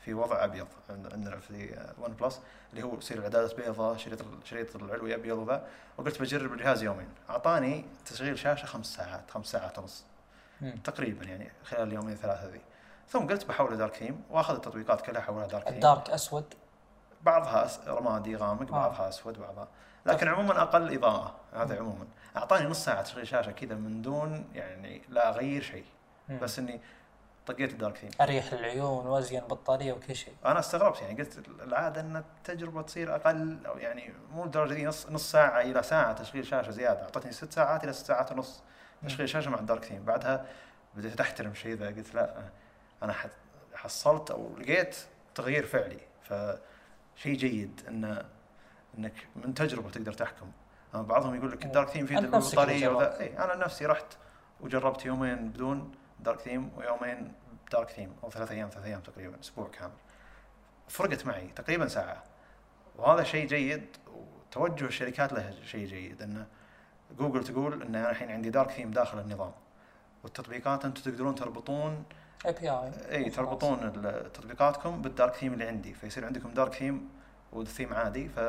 في 0.04 0.14
وضع 0.14 0.44
أبيض 0.44 0.66
عند- 0.90 1.12
عندنا 1.12 1.36
في 1.40 1.76
OnePlus 1.98 2.40
اللي 2.72 2.82
هو 2.82 2.98
يصير 2.98 3.18
الاعدادات 3.18 3.54
بيضاء 3.56 3.96
شريط 3.96 4.22
الشريط 4.42 4.76
العلوي 4.76 5.14
أبيض 5.14 5.38
وذا. 5.38 5.66
وقلت 5.98 6.20
بجرب 6.20 6.52
الجهاز 6.52 6.82
يومين. 6.82 7.08
أعطاني 7.30 7.84
تشغيل 8.06 8.38
شاشة 8.38 8.66
خمس 8.66 8.86
ساعات 8.94 9.30
خمس 9.30 9.46
ساعات 9.46 9.78
ونص. 9.78 10.04
مم. 10.62 10.76
تقريبا 10.84 11.24
يعني 11.24 11.50
خلال 11.64 11.88
اليومين 11.88 12.16
ثلاثة 12.16 12.46
ذي. 12.46 12.60
ثم 13.08 13.26
قلت 13.26 13.46
بحوله 13.46 13.76
dark 13.76 13.94
theme 13.94 14.24
وأخذ 14.30 14.54
التطبيقات 14.54 15.00
كلها 15.00 15.20
احولها 15.20 15.46
dark 15.46 15.64
theme 15.64 15.74
ال 15.74 15.81
dark 15.81 16.10
أسود؟ 16.10 16.54
بعضها 17.22 17.68
رمادي 17.86 18.36
غامق 18.36 18.74
آه. 18.74 18.88
بعضها 18.88 19.08
أسود 19.08 19.38
بعضها. 19.38 19.68
لكن 20.06 20.28
عموما 20.28 20.62
أقل 20.62 20.94
إضاءة 20.94 21.34
هذا 21.54 21.78
عموما. 21.78 22.06
أعطاني 22.36 22.66
نص 22.66 22.84
ساعة 22.84 23.02
تشغيل 23.02 23.26
شاشه 23.26 23.50
كذا 23.52 23.74
من 23.74 24.02
دون 24.02 24.48
يعني 24.54 25.02
لا 25.08 25.28
أغير 25.28 25.62
شيء. 25.62 25.84
بس 26.42 26.58
إني 26.58 26.80
طقيت 27.46 27.70
ال 27.70 27.75
dark 27.75 27.96
theme 27.96 28.10
أريح 28.20 28.52
للعيون 28.54 29.06
وأزين 29.06 29.40
بطارية 29.40 29.92
وكل 29.92 30.16
شيء. 30.16 30.34
أنا 30.44 30.58
استغربت 30.58 31.00
يعني 31.02 31.22
قلت 31.22 31.48
العادة 31.62 32.00
إن 32.00 32.16
التجربة 32.16 32.82
تصير 32.82 33.14
أقل 33.14 33.66
أو 33.66 33.78
يعني 33.78 34.12
مو 34.34 34.44
لدرجة 34.44 34.74
دي 34.74 34.86
نص 34.86 35.06
نص 35.10 35.30
ساعة 35.30 35.60
إلى 35.60 35.82
ساعة 35.82 36.12
تشغيل 36.12 36.46
شاشة 36.46 36.70
زيادة. 36.70 37.02
أعطتني 37.02 37.32
ست 37.32 37.52
ساعات 37.52 37.84
إلى 37.84 37.92
ست 37.92 38.06
ساعات 38.06 38.32
ونص. 38.32 38.62
تشغيل 39.06 39.28
شاشه 39.28 39.50
مع 39.50 39.58
ال 39.58 39.63
dark 39.63 39.84
theme 39.84 40.04
بعدها 40.04 40.46
بديت 40.94 41.20
احترم 41.20 41.54
شيء 41.54 41.74
ذا 41.74 41.86
قلت 41.86 42.14
لا 42.14 42.42
أنا 43.02 43.14
حصلت 43.74 44.30
أو 44.30 44.56
لقيت 44.58 44.96
تغيير 45.34 45.66
فعلي. 45.66 46.00
فشيء 46.22 47.36
جيد 47.36 47.80
ان 47.88 48.24
إنك 48.98 49.26
من 49.36 49.54
تجربة 49.54 49.90
تقدر 49.90 50.12
تحكم. 50.12 50.50
بعضهم 50.94 51.34
يقول 51.34 51.52
لك 51.52 51.64
ال 51.64 51.69
dark 51.69 51.88
theme 51.88 52.06
فيه 52.06 52.18
وذا. 52.18 52.78
جربت. 52.78 53.20
اي 53.20 53.38
أنا 53.38 53.54
نفسي 53.54 53.86
رحت 53.86 54.06
وجربت 54.60 55.06
يومين 55.06 55.48
بدون 55.48 55.92
dark 56.20 56.40
theme 56.40 56.70
ويومين 56.76 57.32
dark 57.72 57.90
theme 57.90 58.16
أو 58.24 58.30
ثلاث 58.30 58.50
أيام 58.50 58.68
ثلاث 58.68 58.84
أيام 58.84 59.00
تقريبا 59.00 59.40
أسبوع 59.40 59.68
كامل. 59.68 59.92
فرقت 60.88 61.26
معي 61.26 61.46
تقريبا 61.46 61.88
ساعة. 61.88 62.22
وهذا 62.96 63.22
شيء 63.22 63.46
جيد 63.46 63.96
وتوجه 64.06 64.84
الشركات 64.84 65.32
له 65.32 65.54
شيء 65.64 65.86
جيد 65.86 66.22
إنه 66.22 66.46
جوجل 67.18 67.44
تقول 67.44 67.82
إن 67.82 67.94
أنا 67.94 68.10
الحين 68.10 68.30
عندي 68.30 68.50
dark 68.50 68.70
theme 68.70 68.90
داخل 68.90 69.18
النظام. 69.18 69.52
والتطبيقات 70.22 70.84
أنتم 70.84 71.02
تقدرون 71.02 71.34
تربطون 71.34 72.04
API 72.46 72.70
إي 72.70 73.30
تربطون 73.30 73.92
تطبيقاتكم 74.34 75.02
بال 75.02 75.13
dark 75.13 75.34
theme 75.34 75.52
اللي 75.52 75.64
عندي. 75.64 75.94
فيصير 75.94 76.26
عندكم 76.26 76.50
dark 76.50 76.74
theme 76.74 77.08
و 77.52 77.59
theme 77.59 77.94
عادي 77.94 78.28
ف 78.28 78.40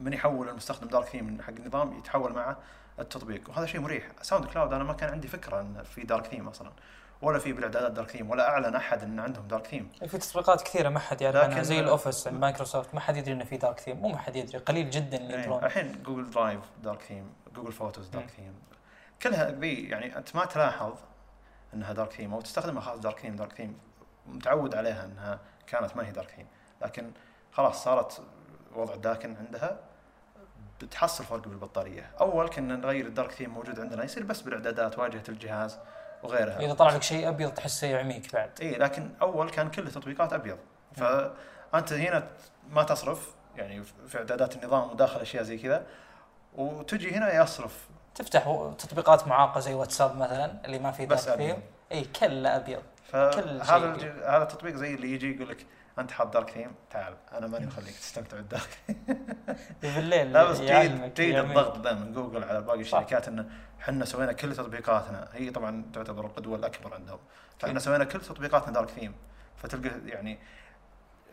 من 0.00 0.12
يحول 0.12 0.48
المستخدم 0.48 0.88
dark 0.88 1.06
theme 1.06 1.42
حق 1.42 1.52
النظام 1.52 1.98
يتحول 1.98 2.32
معه 2.32 2.56
التطبيق. 2.98 3.48
وهذا 3.48 3.66
شيء 3.66 3.80
مريح. 3.80 4.08
SoundCloud 4.22 4.72
أنا 4.72 4.84
ما 4.84 4.92
كان 4.92 5.10
عندي 5.10 5.28
فكرة 5.28 5.60
إن 5.60 5.82
في 5.82 6.02
dark 6.02 6.26
theme 6.26 6.48
أصلا. 6.48 6.72
ولا 7.22 7.38
في 7.38 7.52
بالاعدادات 7.52 7.92
dark 7.92 8.10
theme 8.10 8.30
ولا 8.30 8.48
أعلن 8.48 8.74
أحد 8.74 9.02
إن 9.02 9.20
عندهم 9.20 9.48
dark 9.48 9.66
theme 9.66 9.92
في 10.06 10.18
تطبيقات 10.18 10.62
كثيرة 10.62 10.88
ما 10.88 10.98
حد 10.98 11.20
يعرف 11.20 11.36
عنها 11.36 11.62
زي 11.62 11.80
ال 11.80 11.87
Office 11.87 12.26
عند 12.26 12.40
مايكروسوفت 12.40 12.94
ما 12.94 13.00
حد 13.00 13.16
يدري 13.16 13.32
إنه 13.32 13.44
في 13.44 13.56
dark 13.56 13.80
theme 13.80 13.96
مو 13.96 14.08
ما 14.08 14.18
حد 14.18 14.36
يدري 14.36 14.58
قليل 14.58 14.90
جدا 14.90 15.16
اللي 15.16 15.34
إيه، 15.34 15.40
يدرون. 15.40 15.64
الحين 15.64 16.02
Google 16.02 16.30
Drive 16.30 16.60
dark 16.82 17.02
theme 17.02 17.32
Google 17.54 17.72
Photos 17.72 18.08
dark. 18.08 18.30
theme 18.30 18.54
كلها 19.22 19.50
ذي 19.50 19.88
يعني 19.88 20.18
أنت 20.18 20.36
ما 20.36 20.44
تلاحظ 20.44 20.92
إنها 21.74 21.92
dark 21.92 22.12
theme 22.12 22.34
أو 22.34 22.40
تستخدمها 22.40 22.80
خلاص 22.82 22.98
dark 22.98 23.18
theme 23.18 23.36
dark 23.36 23.52
theme 23.52 23.78
متعود 24.26 24.74
عليها 24.74 25.04
إنها 25.04 25.38
كانت 25.66 25.96
ما 25.96 26.06
هي 26.06 26.10
dark 26.10 26.30
theme 26.30 26.46
لكن 26.82 27.10
خلاص 27.52 27.84
صارت 27.84 28.22
وضع 28.74 28.94
داكن 28.94 29.36
عندها 29.36 29.78
بتحصل 30.82 31.24
فرق 31.24 31.48
بالبطارية. 31.48 32.10
أول 32.20 32.48
كنا 32.48 32.76
نغير 32.76 33.06
ال 33.06 33.11
dark 33.11 33.32
theme 33.32 33.50
موجود 33.50 33.80
عندنا 33.80 34.04
يصير 34.04 34.22
بس 34.22 34.40
بالإعدادات 34.40 34.98
واجهة 34.98 35.22
الجهاز. 35.28 35.78
وغيرها. 36.26 36.60
إذا 36.60 36.74
طلع 36.74 36.94
لك 36.94 37.02
شيء 37.02 37.28
أبيض 37.28 37.50
تحسه 37.50 37.86
يعميك 37.86 38.32
بعد. 38.32 38.50
إي 38.62 38.70
لكن 38.70 39.10
أول 39.22 39.50
كان 39.50 39.70
كل 39.70 39.86
التطبيقات 39.86 40.32
أبيض. 40.32 40.58
فأنت 40.96 41.92
هنا 41.92 42.26
ما 42.70 42.82
تصرف 42.82 43.34
يعني 43.56 43.82
في 43.84 44.18
إعدادات 44.18 44.56
النظام 44.56 44.90
وداخل 44.90 45.20
أشياء 45.20 45.42
زي 45.42 45.58
كذا 45.58 45.86
وتجي 46.54 47.14
هنا 47.14 47.42
يصرف. 47.42 47.88
تفتح 48.14 48.72
تطبيقات 48.78 49.28
معاقة 49.28 49.60
زي 49.60 49.74
واتساب 49.74 50.16
مثلا 50.16 50.64
اللي 50.64 50.78
ما 50.78 50.90
في 50.90 51.06
بس 51.06 51.28
إي 51.92 52.04
كله 52.20 52.56
أبيض. 52.56 52.82
فهذا 53.12 54.12
هذا 54.24 54.42
التطبيق 54.42 54.74
زي 54.74 54.94
اللي 54.94 55.12
يجي 55.12 55.36
يقول 55.36 55.48
لك 55.48 55.66
أنت 55.98 56.10
حاط 56.10 56.32
dark 56.32 56.50
theme؟ 56.50 56.74
تعال 56.90 57.16
أنا 57.32 57.46
ماني 57.46 57.66
مخليك 57.66 57.94
تستمتع 57.94 58.36
بال 58.36 58.48
dark. 58.48 58.78
بالليل 59.82 60.32
لا 60.32 60.44
بس 60.44 60.60
جيد 60.60 61.14
جيد. 61.14 61.36
الضغط 61.36 61.78
ذا 61.78 61.92
من 61.94 62.12
جوجل 62.12 62.44
على 62.44 62.60
باقي 62.62 62.80
الشركات 62.80 63.28
إنه 63.28 63.50
إحنا 63.80 64.04
سوينا 64.04 64.32
كل 64.32 64.56
تطبيقاتنا. 64.56 65.28
هي 65.32 65.50
طبعا 65.50 65.84
تعتبر 65.92 66.26
القدوة 66.26 66.56
الأكبر 66.56 66.94
عندهم. 66.94 67.18
فإحنا 67.58 67.80
سوينا 67.80 68.04
كل 68.04 68.20
تطبيقاتنا 68.20 68.72
dark 68.72 68.88
theme. 68.88 69.14
فتلقى 69.56 70.08
يعني 70.08 70.38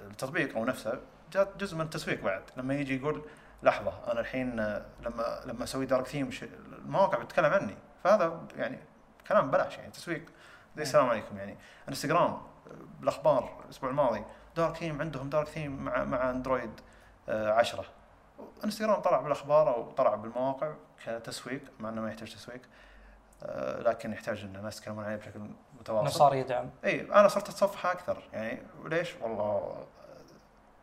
التطبيق 0.01 0.57
أو 0.57 0.65
نفسه 0.65 0.99
جاء 1.33 1.53
جزء 1.57 1.75
من 1.75 1.81
التسويق 1.81 2.23
بعد. 2.23 2.43
لما 2.57 2.73
يجي 2.73 2.97
يقول 2.97 3.25
لحظة 3.63 4.11
أنا 4.11 4.19
الحين 4.19 4.55
لما 5.01 5.41
لما 5.45 5.63
أسوي 5.63 5.85
dark 5.85 6.07
theme 6.07 6.29
المواقع 6.77 7.17
بتتكلم 7.17 7.53
عني. 7.53 7.75
فهذا 8.03 8.47
يعني 8.55 8.79
كلام 9.27 9.51
بلاش 9.51 9.77
يعني 9.77 9.91
تسويق. 9.91 10.25
زي 10.75 10.83
السلام 10.83 11.09
عليكم 11.09 11.37
يعني. 11.37 11.57
انستغرام 11.89 12.41
بالاخبار 12.99 13.61
الأسبوع 13.65 13.89
الماضي 13.89 14.23
dark 14.55 14.75
theme 14.75 15.01
عندهم 15.01 15.29
dark 15.29 15.47
theme 15.47 15.83
مع 15.83 16.03
مع 16.03 16.29
Android 16.29 16.71
آه، 17.29 17.51
10 17.51 17.85
انستغرام 18.63 19.01
طلع 19.01 19.21
بالأخبار 19.21 19.75
أو 19.75 19.91
طلع 19.91 20.15
بالمواقع 20.15 20.73
كتسويق 21.05 21.61
مع 21.79 21.89
إنه 21.89 22.01
ما 22.01 22.09
يحتاج 22.09 22.33
تسويق 22.35 22.61
آه، 23.43 23.79
لكن 23.81 24.13
يحتاج 24.13 24.43
ان 24.43 24.55
الناس 24.55 24.77
يتكلمون 24.77 25.05
عليه 25.05 25.15
بشكل 25.15 25.39
متواصل. 25.79 26.11
صار 26.11 26.35
يدعم. 26.35 26.69
إي 26.85 27.01
أنا 27.01 27.27
صرت 27.27 27.49
أتصفحه 27.49 27.91
أكثر 27.91 28.23
يعني 28.33 28.61
وليش؟ 28.83 29.15
والله 29.21 29.85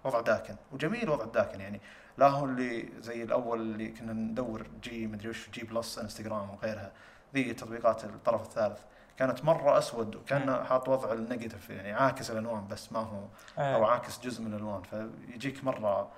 وضع 0.04 0.20
داكن. 0.20 0.56
وجميل 0.72 1.10
وضع 1.10 1.24
الداكن 1.24 1.60
يعني 1.60 1.80
لا 2.18 2.28
هو 2.28 2.44
اللي 2.44 2.88
زي 3.00 3.22
الأول 3.22 3.60
اللي 3.60 3.88
كنا 3.88 4.12
ندور 4.12 4.66
جي 4.82 5.06
مدري 5.06 5.28
وش 5.28 5.50
GB 5.50 5.64
plus 5.64 5.98
انستغرام 5.98 6.50
وغيرها 6.50 6.92
ذي 7.34 7.54
تطبيقات 7.54 8.04
الطرف 8.04 8.42
الثالث. 8.42 8.80
كانت 9.20 9.44
مرة 9.44 9.78
أسود 9.78 10.16
وكان 10.16 10.64
حاط 10.64 10.88
وضع 10.88 11.12
ال 11.12 11.19
negative 11.19 11.70
يعني 11.70 11.92
عاكس 11.92 12.30
الألوان 12.30 12.66
بس 12.68 12.92
ما 12.92 12.98
هو 13.00 13.18
أو 13.58 13.84
آه. 13.84 13.90
عاكس 13.90 14.20
جزء 14.20 14.42
من 14.42 14.54
الألوان 14.54 14.82
فيجيك 14.82 15.64
مرة 15.64 16.08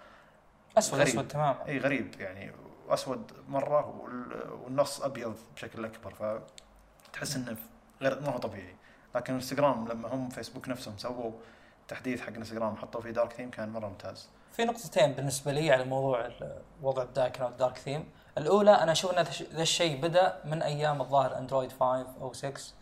أسود 0.78 1.00
غريب. 1.00 1.14
أسود 1.14 1.28
تماما. 1.28 1.66
إي 1.68 1.78
غريب 1.78 2.20
يعني 2.20 2.52
أسود 2.88 3.32
مرة 3.48 3.86
وال- 4.00 4.52
والنص 4.64 5.00
أبيض 5.00 5.36
بشكل 5.56 5.84
أكبر 5.84 6.40
فتحس 7.12 7.36
إنه 7.36 7.56
غير 8.02 8.20
ما 8.20 8.28
هو 8.28 8.38
طبيعي. 8.38 8.74
لكن 9.14 9.34
إنستغرام 9.34 9.88
لما 9.88 10.08
هم 10.14 10.28
فيسبوك 10.28 10.68
نفسهم 10.68 10.98
سووا 10.98 11.32
تحديث 11.88 12.20
حق 12.20 12.32
إنستغرام 12.32 12.76
حطوا 12.76 13.00
فيه 13.00 13.10
dark 13.10 13.32
theme 13.32 13.50
كان 13.50 13.68
مرة 13.68 13.88
ممتاز. 13.88 14.28
في 14.52 14.64
نقطتين 14.64 15.12
بالنسبة 15.12 15.52
لي 15.52 15.72
على 15.72 15.84
موضوع 15.84 16.28
وضع 16.82 17.02
الداكن 17.02 17.42
أو 17.42 17.48
ال 17.48 17.54
dark 17.54 17.78
theme 17.78 18.10
الأولى 18.38 18.70
أنا 18.70 18.92
أشوف 18.92 19.10
إن 19.10 19.22
ذا 19.24 19.28
الش- 19.30 19.42
ذا 19.42 19.62
الشيء 19.62 20.00
بدأ 20.02 20.40
من 20.44 20.62
أيام 20.62 21.00
الظاهر 21.00 21.38
اندرويد 21.38 21.72
5 21.72 22.06
أو 22.20 22.32
6 22.32 22.46
آه، 22.48 22.81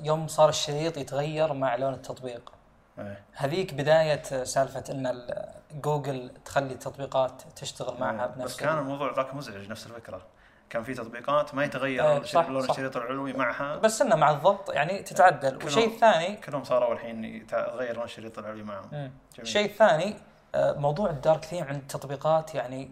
يوم 0.00 0.28
صار 0.28 0.48
الشريط 0.48 0.96
يتغير 0.96 1.52
مع 1.52 1.76
لون 1.76 1.94
التطبيق. 1.94 2.52
إيه. 2.98 3.22
هذيك 3.32 3.74
بداية 3.74 4.44
سالفة 4.44 4.84
إن 4.90 5.26
جوجل 5.74 6.30
تخلي 6.44 6.72
التطبيقات 6.72 7.42
تشتغل 7.56 8.00
معها 8.00 8.26
بنفس 8.26 8.54
بس 8.54 8.60
كان 8.60 8.78
الموضوع 8.78 9.12
ذاك 9.16 9.34
مزعج 9.34 9.68
نفس 9.70 9.86
الفكرة. 9.86 10.22
كان 10.70 10.82
في 10.84 10.94
تطبيقات 10.94 11.54
ما 11.54 11.64
يتغير 11.64 12.04
آه، 12.04 12.18
الشريط- 12.18 12.44
صح، 12.44 12.48
لون. 12.48 12.70
الشريط 12.70 12.96
العلوي 12.96 13.32
معها. 13.32 13.76
بس 13.76 14.02
إنه 14.02 14.16
مع 14.16 14.30
الضغط 14.30 14.72
يعني 14.72 15.02
تتعدل. 15.02 15.56
والشيء 15.64 15.86
الثاني 15.94 16.36
كلهم 16.36 16.64
صاروا 16.64 16.92
الحين 16.92 17.24
يتغير 17.24 17.94
لون 17.96 18.04
الشريط 18.04 18.38
العلوي 18.38 18.62
معهم. 18.62 19.10
الشيء 19.38 19.70
الثاني 19.70 20.16
آه، 20.54 20.72
موضوع 20.72 21.10
ال 21.10 21.17
dark 21.17 21.44
theme 21.44 21.64
عند 21.64 21.76
التطبيقات 21.76 22.54
يعني 22.54 22.90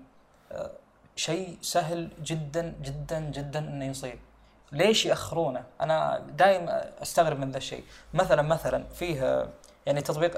آه، 0.53 0.71
شيء 1.17 1.59
سهل 1.63 2.09
جدا 2.23 2.75
جدا 2.83 3.21
جدا 3.21 3.59
إنه 3.59 3.85
يصير 3.85 4.19
ليش 4.75 5.07
يأخرونه؟ 5.07 5.65
أنا 5.81 6.19
دائما 6.19 6.91
أستغرب 7.03 7.39
من 7.39 7.51
ذا 7.51 7.59
الشيء، 7.59 7.85
مثلا 8.15 8.43
مثلا 8.43 8.85
فيه 8.95 9.49
يعني 9.87 10.01
تطبيق 10.01 10.37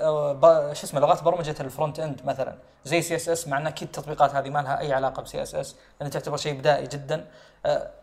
شو 0.73 0.87
اسمه 0.87 1.01
لغات 1.01 1.23
برمجة 1.23 1.55
ال 1.61 1.68
front 1.68 2.01
end 2.01 2.21
مثلا. 2.25 2.57
زي 2.85 3.03
CSS 3.03 3.49
مع 3.49 3.59
إن 3.59 3.67
أكيد 3.67 3.89
التطبيقات 3.89 4.35
هذه 4.35 4.51
ما 4.51 4.59
لها 4.59 4.81
أي 4.81 4.93
علاقة 4.93 5.23
ب 5.23 5.43
CSS 5.43 5.77
لأن 6.01 6.11
تعتبر 6.11 6.37
شيء 6.37 6.59
بدائي 6.59 6.87
جدا. 6.87 7.27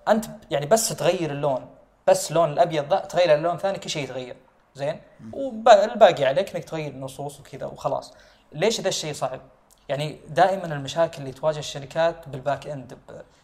أنت 0.08 0.26
يعني 0.52 0.66
بس 0.66 0.90
تغير 0.90 1.32
اللون 1.32 1.68
بس 2.08 2.32
لون 2.32 2.52
الأبيض 2.52 2.94
ذا 2.94 3.00
تغير 3.00 3.34
اللون 3.34 3.58
ثاني 3.58 3.80
كل 3.80 3.90
شيء 3.90 4.04
يتغير. 4.04 4.36
زين؟ 4.76 5.02
والباقي 5.34 6.26
عليك 6.26 6.56
إنك 6.56 6.64
تغير 6.64 6.92
النصوص 6.92 7.40
وكذا 7.40 7.66
وخلاص. 7.66 8.14
ليش 8.52 8.82
ذا 8.82 8.90
الشيء 8.90 9.14
صعب؟ 9.14 9.42
يعني 9.90 10.20
دائما 10.28 10.66
المشاكل 10.66 11.22
اللي 11.22 11.32
تواجه 11.32 11.60
الشركات 11.60 12.30
بال 12.30 12.42
back 12.42 12.68
end 12.68 12.98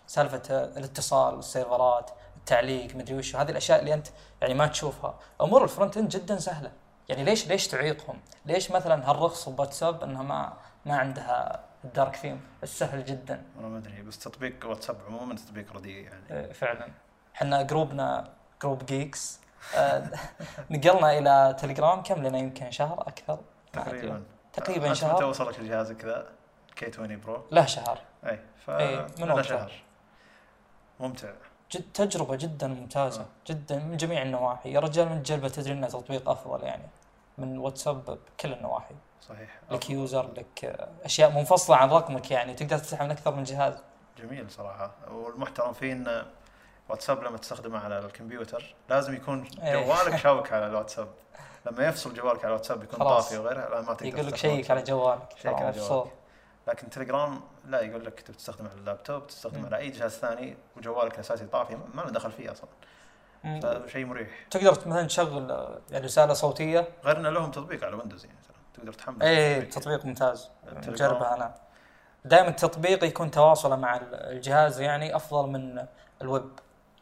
سالفه 0.08 0.42
الاتصال 0.50 1.40
السيرفرات 1.40 2.12
التعليق 2.52 2.96
مدري 2.96 3.16
وش 3.16 3.36
هذه 3.36 3.52
الأشياء 3.52 3.80
اللي 3.80 3.94
أنت 3.94 4.08
يعني 4.42 4.54
ما 4.54 4.68
تشوفها. 4.68 5.20
أمور 5.42 5.64
ال 5.64 5.70
front 5.70 5.98
end 5.98 6.10
جدا 6.10 6.38
سهلة. 6.38 6.72
يعني 7.10 7.24
ليش 7.24 7.48
ليش 7.48 7.68
تعيقهم؟ 7.68 8.20
ليش 8.46 8.72
مثلا 8.72 9.10
هالرخص 9.10 9.50
بواتساب 9.50 10.04
إنها 10.04 10.24
ما 10.24 10.54
ما 10.86 10.98
عندها 10.98 11.64
ال 11.84 11.90
dark 11.90 12.16
theme؟ 12.16 12.42
السهل 12.64 13.06
جدا. 13.06 13.44
أنا 13.60 13.68
ما 13.68 13.78
أدري 13.78 14.02
بس 14.02 14.20
تطبيق 14.20 14.66
واتساب 14.66 14.98
عموما 15.08 15.36
تطبيق 15.36 15.74
رديء 15.74 16.04
يعني. 16.04 16.24
إيه، 16.32 16.52
فعلا. 16.52 16.88
إحنا 17.36 17.62
جروبنا 17.62 18.30
group 18.62 18.86
Geeks 18.86 19.40
آه، 19.76 20.04
نقلنا 20.72 21.18
إلى 21.18 21.56
تليجرام 21.60 22.04
كم 22.04 22.24
لنا 22.24 22.38
يمكن 22.38 22.72
شهر 22.72 23.02
أكثر. 23.02 23.40
تقريبا. 23.74 24.24
تقريبا 24.54 24.88
أنت 24.88 24.92
متى 24.92 25.02
شهر 25.02 25.24
وصلك 25.24 25.60
جهازك 25.60 26.06
ذا 26.06 26.28
K 26.76 26.86
20 26.86 27.20
Pro 27.20 27.46
له 27.52 27.66
شهر. 27.66 28.00
اي 28.26 28.40
ف 28.66 28.70
إيه، 28.70 29.08
من. 29.20 29.44
شهر. 29.44 29.72
ممتع. 31.00 31.30
جد 31.72 31.84
تجربة 31.94 32.36
جدا 32.36 32.68
ممتازة 32.68 33.22
آه. 33.22 33.26
جدا 33.48 33.80
من 33.80 33.98
جميع 33.98 34.22
النواحي 34.22 34.72
يا 34.72 34.80
رجال 34.80 35.10
من 35.10 35.24
جلبة 35.24 35.48
تدري 35.48 35.74
إنه 35.74 35.88
تطبيق 35.88 36.30
أفضل 36.30 36.64
يعني 36.64 36.88
من 37.38 37.58
واتساب 37.58 38.06
بكل 38.06 38.54
النواحي 38.54 38.96
صحيح 39.22 39.60
لك 39.72 39.90
user 39.90 40.32
لك 40.38 40.88
أشياء 41.04 41.32
منفصلة 41.32 41.76
عن 41.76 41.90
رقمك 41.90 42.32
يعني 42.32 42.54
تقدر 42.54 42.78
تفتحها 42.78 43.06
من 43.06 43.12
أكثر 43.12 43.36
من 43.36 43.44
جهاز 43.44 43.74
جميل 44.18 44.52
صراحة 44.52 44.92
والمحترم 45.12 45.74
فيه 45.74 45.94
ان 45.94 46.26
واتساب 46.90 47.24
لما 47.24 47.38
تستخدمه 47.38 47.80
على 47.80 48.00
الكمبيوتر 48.00 48.76
لازم 48.90 49.14
يكون 49.14 49.48
إيه. 49.64 49.86
جوالك 49.86 50.16
شابك 50.24 50.54
على 50.54 50.68
الواتساب 50.68 51.08
لما 51.66 51.88
يفصل 51.88 52.14
جوالك 52.14 52.40
على 52.40 52.48
الواتساب 52.48 52.84
يكون. 52.84 53.00
طافي 53.00 53.38
وغيره 53.38 53.70
لا 53.70 53.82
ما 53.82 53.94
تقدر 53.94 54.06
يقول 54.06 54.28
لك 54.28 54.36
شيك 54.36 54.72
على. 54.72 54.84
جوالك 54.84 55.36
شيك 55.38 55.54
على. 55.54 55.72
جوالك. 55.72 56.12
لكن 56.68 56.90
تليجرام 56.90 57.42
لا 57.66 57.82
يقول 57.82 58.06
لك 58.06 58.22
تبي 58.22 58.38
تستخدم 58.38 58.68
على 58.68 58.80
اللابتوب 58.80 59.28
تستخدم. 59.28 59.66
على 59.66 59.78
أي 59.78 59.90
جهاز 59.90 60.12
ثاني 60.12 60.58
وجوالك 60.78 61.16
الاساسي 61.16 61.46
طافي 61.46 61.76
ما 61.94 62.02
له 62.02 62.10
دخل 62.10 62.32
فيه 62.32 62.52
أصلا. 62.52 62.70
فشيء 63.44 64.06
مريح 64.06 64.30
تقدر 64.52 64.72
مثلا 64.72 65.04
تشغل 65.04 65.78
يعني 65.92 66.06
رسالة 66.06 66.34
صوتية 66.34 66.88
غير 67.04 67.18
إنه 67.18 67.30
لهم 67.30 67.52
تطبيق 67.52 67.86
على 67.86 67.96
ويندوز 67.96 68.26
يعني 68.26 68.38
تقدر 68.74 68.94
تحمل 68.94 69.24
التطبيق. 69.24 69.70
تطبيق 69.70 70.06
ممتاز. 70.06 70.50
مجربه 70.88 71.34
أنا 71.34 71.56
دائما 72.26 72.50
التطبيق 72.50 73.04
يكون 73.04 73.32
تواصله 73.32 73.76
مع 73.76 74.00
الجهاز 74.14 74.82
يعني 74.82 75.16
أفضل 75.16 75.50
من 75.50 75.86
الويب 76.22 76.50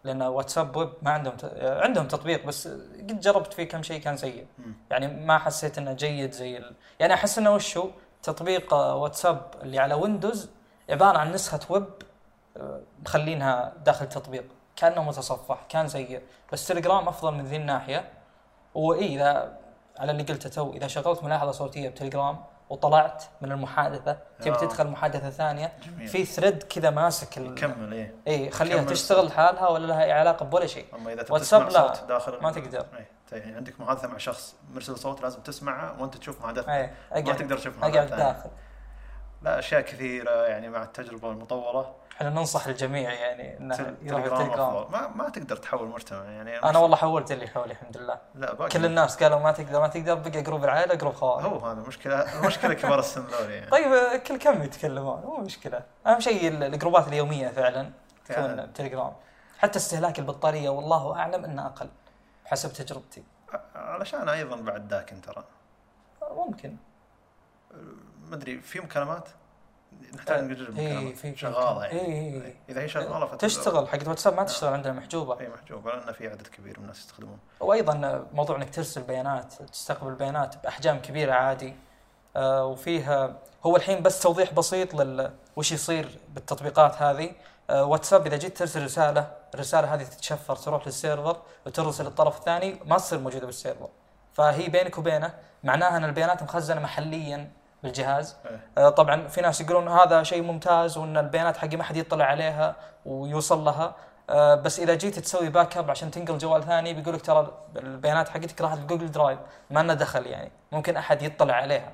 لأن 0.03 0.21
واتساب 0.21 0.75
ويب 0.75 0.89
ما 1.01 1.11
عندهم 1.11 1.37
ت... 1.37 1.45
عندهم 1.61 2.07
تطبيق 2.07 2.45
بس 2.45 2.67
قد 2.67 3.19
جربت 3.19 3.53
فيه 3.53 3.63
كم 3.63 3.83
شيء 3.83 4.01
كان 4.01 4.17
سيء. 4.17 4.47
يعني 4.91 5.07
ما 5.07 5.37
حسيت 5.37 5.77
إنه 5.77 5.93
جيد 5.93 6.31
زي 6.31 6.57
ال... 6.57 6.75
يعني 6.99 7.13
أحس 7.13 7.37
إنه 7.37 7.53
وش 7.53 7.77
هو 7.77 7.89
تطبيق 8.27 8.73
واتساب 8.73 9.41
اللي 9.63 9.79
على 9.79 9.93
ويندوز 9.93 10.49
عبارة 10.89 11.17
عن 11.17 11.31
نسخة 11.31 11.59
ويب 11.69 11.85
آه، 12.57 12.81
مخلينها 13.05 13.73
داخل 13.85 14.05
التطبيق 14.05 14.45
كأنه 14.75 15.03
متصفح 15.03 15.65
كان 15.69 15.87
سيء. 15.87 16.21
بس 16.51 16.67
تليجرام 16.67 17.07
أفضل 17.07 17.33
من 17.33 17.45
ذي 17.45 17.55
الناحية. 17.55 18.09
واي 18.75 19.05
إذا 19.05 19.57
على 19.99 20.11
اللي 20.11 20.23
قلته 20.23 20.49
تو 20.49 20.73
إذا 20.73 20.87
شغلت 20.87 21.23
ملاحظة 21.23 21.51
صوتية 21.51 21.89
بتليجرام 21.89 22.37
وطلعت 22.69 23.23
من 23.41 23.51
المحادثة 23.51 24.17
تبي 24.39 24.51
آه. 24.51 24.57
تدخل 24.57 24.87
محادثة 24.87 25.29
ثانية 25.29 25.73
جميل. 25.85 26.07
في 26.07 26.25
thread 26.25 26.63
كذا 26.63 26.89
ماسك 26.89 27.37
ال... 27.37 27.45
يكمل 27.45 27.93
إيه. 27.93 28.15
اي 28.27 28.51
خليها 28.51 28.83
تشتغل 28.83 29.31
حالها 29.31 29.67
ولا 29.67 29.85
لها 29.85 30.03
أي 30.03 30.11
علاقة 30.11 30.45
بولا 30.45 30.65
شيء. 30.65 30.85
أما 30.95 31.13
إذا 31.13 31.23
تبي 31.23 31.33
واتساب 31.33 31.69
تسمع 31.69 31.81
لا، 31.81 31.93
صوت 31.93 32.07
داخل 32.07 32.37
ما 32.41 32.51
تقدر. 32.51 32.85
إيه. 32.97 33.16
يعني 33.31 33.55
عندك 33.55 33.79
محادثه 33.81 34.07
مع 34.07 34.17
شخص 34.17 34.55
مرسل 34.73 34.97
صوت 34.97 35.21
لازم 35.21 35.41
تسمعه 35.41 36.01
وأنت 36.01 36.17
تشوف 36.17 36.41
محادثته 36.41 36.71
ما 37.11 37.33
تقدر 37.33 37.57
تشوف 37.57 37.79
ثانية. 37.81 38.03
داخل. 38.03 38.49
لا 39.41 39.59
أشياء 39.59 39.81
كثيرة 39.81 40.31
يعني 40.31 40.69
مع 40.69 40.83
التجربة 40.83 41.31
المطوله 41.31 41.93
إحنا 42.17 42.29
ننصح 42.29 42.67
الجميع 42.67 43.13
يعني 43.13 43.57
إنه 43.57 43.95
يروح 44.01 44.23
التليجرام 44.23 44.91
ما 44.91 45.07
ما 45.07 45.29
تقدر 45.29 45.55
تحول 45.55 45.87
مجتمع 45.87 46.23
يعني. 46.23 46.63
أنا 46.63 46.79
والله 46.79 46.95
حولت 46.97 47.31
اللي 47.31 47.47
حولي 47.47 47.71
الحمد 47.71 47.97
لله. 47.97 48.17
لا 48.35 48.53
باقي. 48.53 48.69
كل 48.69 48.85
الناس 48.85 49.23
قالوا 49.23 49.39
ما 49.39 49.51
تقدر 49.51 49.81
ما 49.81 49.87
تقدر 49.87 50.15
بقى 50.15 50.41
group 50.41 50.63
العائله 50.63 50.95
group 50.95 51.13
خوارج 51.13 51.45
هو 51.45 51.59
هذا 51.59 51.79
مشكلة 51.87 52.39
المشكلة 52.39 52.73
كبار 52.73 52.99
السن 52.99 53.21
ذولي 53.25 53.53
يعني. 53.53 53.69
طيب 53.71 54.21
كل 54.21 54.37
كم 54.37 54.63
يتكلمون؟ 54.63 55.21
مو 55.21 55.37
مشكلة. 55.37 55.81
أهم 56.07 56.19
شيء 56.19 56.47
ال- 56.47 56.63
الجروبات 56.63 57.07
اليومية 57.07 57.47
فعلا 57.47 57.89
تكون. 58.25 58.65
بتليجرام 58.65 59.13
حتى 59.57 59.79
استهلاك 59.79 60.19
البطارية 60.19 60.69
والله 60.69 61.15
أعلم 61.15 61.45
إنه 61.45 61.65
أقل. 61.65 61.89
حسب 62.47 62.73
تجربتي. 62.73 63.23
علشان 63.75 64.29
أيضا 64.29 64.55
بعد 64.55 64.87
داكن 64.87 65.21
ترى. 65.21 65.43
ممكن. 66.31 66.75
ما 68.29 68.35
أدري 68.35 68.61
في 68.61 68.79
مكالمات؟ 68.79 69.29
نحتاج 70.15 70.43
نجرب 70.43 70.77
إيه، 70.77 70.93
مكالمات. 70.93 71.17
في- 71.17 71.35
شغالة. 71.35 71.85
يعني. 71.85 71.99
إيه، 71.99 72.41
إيه. 72.43 72.55
إذا 72.69 72.81
هي 72.81 72.87
شغالة 72.87 73.25
فتقدر- 73.25 73.37
تشتغل 73.37 73.87
حق 73.87 74.07
واتساب 74.07 74.33
ما 74.33 74.43
تشتغل 74.43 74.73
عندنا 74.73 74.93
محجوبة. 74.93 75.39
اي 75.39 75.49
محجوب 75.49 75.87
لأن 75.87 76.13
في 76.13 76.27
عدد 76.27 76.47
كبير 76.47 76.77
من 76.77 76.83
الناس 76.83 76.97
يستخدمون. 76.99 77.39
وأيضا 77.59 78.25
موضوع 78.33 78.55
إنك 78.57 78.75
ترسل 78.75 79.01
بيانات 79.01 79.53
تستقبل 79.53 80.13
بيانات 80.15 80.63
بأحجام 80.63 80.99
كبيرة 80.99 81.33
عادي. 81.33 81.75
آه، 82.35 82.65
وفيها 82.65 83.35
هو 83.65 83.75
الحين 83.75 84.03
بس 84.03 84.19
توضيح 84.21 84.53
بسيط 84.53 84.93
لل 84.93 85.33
وش 85.55 85.71
يصير 85.71 86.19
بالتطبيقات 86.29 87.01
هذه. 87.01 87.25
آه، 87.29 87.31
واتساب 87.69 88.27
إذا 88.27 88.37
جيت 88.37 88.57
ترسل 88.57 88.83
رسالة 88.83 89.27
الرسالة 89.53 89.93
هذه 89.93 90.03
تتشفر 90.03 90.55
تروح 90.55 90.85
لل 90.87 91.00
server 91.00 91.37
وترسل 91.65 92.03
للطرف 92.03 92.37
الثاني 92.37 92.79
ما 92.85 92.97
تصير 92.97 93.19
موجودة 93.19 93.45
بال 93.45 93.55
server. 93.55 93.89
فهي 94.33 94.69
بينك 94.69 94.97
وبينه 94.97 95.33
معناها 95.63 95.97
إن 95.97 96.03
البيانات 96.03 96.43
مخزنة 96.43 96.81
محليا 96.81 97.51
بالجهاز. 97.83 98.35
إيه. 98.45 98.59
آه، 98.77 98.89
طبعا 98.89 99.27
في 99.27 99.41
ناس 99.41 99.61
يقولون 99.61 99.87
هذا 99.87 100.23
شيء 100.23 100.41
ممتاز 100.41 100.97
وإن 100.97 101.17
البيانات 101.17 101.57
حقي 101.57 101.77
ما 101.77 101.83
حد 101.83 101.97
يطلع 101.97 102.25
عليها 102.25 102.75
ويوصل 103.05 103.65
لها. 103.65 103.95
آه، 104.29 104.55
بس 104.55 104.79
إذا 104.79 104.93
جيت 104.93 105.19
تسوي 105.19 105.49
backup 105.49 105.91
عشان 105.91 106.11
تنقل 106.11 106.37
جوال 106.37 106.63
ثاني 106.63 106.93
بيقول 106.93 107.13
لك 107.13 107.21
ترى 107.21 107.51
البيانات 107.75 108.29
حقتك 108.29 108.61
راحت 108.61 108.77
ب 108.77 108.82
Google 108.82 109.11
Drive 109.11 109.39
ما 109.69 109.79
لنا 109.79 109.93
دخل 109.93 110.25
يعني 110.25 110.51
ممكن 110.71 110.97
أحد 110.97 111.21
يطلع 111.21 111.53
عليها. 111.53 111.91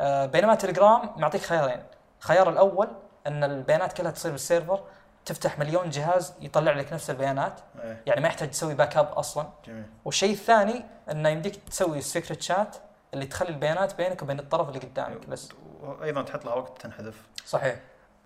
آه، 0.00 0.26
بينما 0.26 0.54
تليجرام 0.54 1.10
معطيك 1.16 1.40
خيارين. 1.42 1.82
الخيار 2.20 2.48
الأول 2.50 2.88
إن 3.26 3.44
البيانات 3.44 3.92
كلها 3.92 4.10
تصير 4.10 4.32
بال 4.32 4.44
server 4.44 4.80
تفتح 5.28 5.58
مليون 5.58 5.90
جهاز 5.90 6.34
يطلع 6.40 6.72
لك 6.72 6.92
نفس 6.92 7.10
البيانات. 7.10 7.60
إيه. 7.80 8.02
يعني 8.06 8.20
ما 8.20 8.28
يحتاج 8.28 8.50
تسوي 8.50 8.74
backup 8.74 9.06
أصلا. 9.12 9.48
جميل. 9.66 9.84
والشيء 10.04 10.32
الثاني 10.32 10.84
إنه 11.10 11.28
يمديك 11.28 11.56
تسوي 11.56 11.98
ال 11.98 12.04
secret 12.04 12.42
chat 12.42 12.76
اللي 13.14 13.26
تخلي 13.26 13.48
البيانات 13.48 13.94
بينك 13.94 14.22
وبين 14.22 14.38
الطرف 14.38 14.68
اللي 14.68 14.78
قدامك 14.80 15.28
بس. 15.28 15.48
وأيضا 15.80 16.22
تحط 16.22 16.44
لها 16.44 16.54
وقت 16.54 16.82
تنحذف. 16.82 17.22
صحيح. 17.46 17.80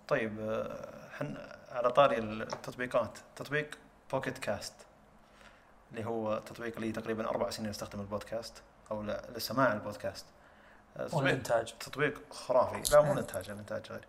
طيب 0.07 0.39
آه، 0.39 1.09
حن 1.19 1.37
على 1.71 1.91
طاري 1.91 2.17
التطبيقات 2.17 3.17
تطبيق 3.35 3.77
Pocket 4.11 4.37
Casts 4.37 4.73
اللي 5.91 6.05
هو 6.05 6.37
تطبيق 6.37 6.79
لي 6.79 6.91
تقريبا 6.91 7.29
أربع 7.29 7.49
سنين 7.49 7.69
استخدم 7.69 7.99
البودكاست 7.99 8.53
أو 8.91 9.03
لسماع 9.35 9.73
البودكاست. 9.73 10.25
آه، 10.97 11.07
تطبيق 11.07 11.17
والانتاج 11.17 11.73
تطبيق 11.79 12.21
خرافي. 12.33 12.91
لا 12.91 13.01
مو 13.01 13.13
الإنتاج 13.13 13.49
الإنتاج 13.49 13.91
غير. 13.91 14.05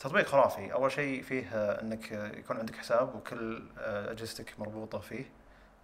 تطبيق 0.00 0.26
خرافي. 0.26 0.72
أول 0.72 0.92
شيء 0.92 1.22
فيه 1.22 1.48
آه، 1.54 1.80
إنك 1.82 2.12
يكون 2.12 2.56
عندك 2.56 2.76
حساب 2.76 3.14
وكل 3.14 3.62
آه، 3.78 4.10
أجهزتك 4.10 4.54
مربوطة 4.60 4.98
فيه. 4.98 5.24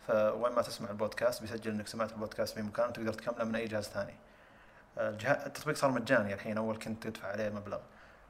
فوين 0.07 0.53
ما 0.53 0.63
تسمع 0.63 0.91
البودكاست 0.91 1.41
بيسجل 1.41 1.71
إنك 1.71 1.87
سمعت 1.87 2.13
البودكاست 2.13 2.55
في 2.55 2.63
مكان 2.63 2.89
وتقدر 2.89 3.13
تكمله 3.13 3.45
من 3.45 3.55
أي 3.57 3.67
جهاز 3.67 3.85
ثاني. 3.89 4.15
آه، 4.99 5.11
التطبيق 5.47 5.77
صار 5.77 5.91
مجاني 5.91 6.35
الحين. 6.35 6.57
أول 6.59 6.79
كنت 6.79 7.03
تدفع 7.03 7.29
عليه 7.29 7.51
مبلغ. 7.51 7.79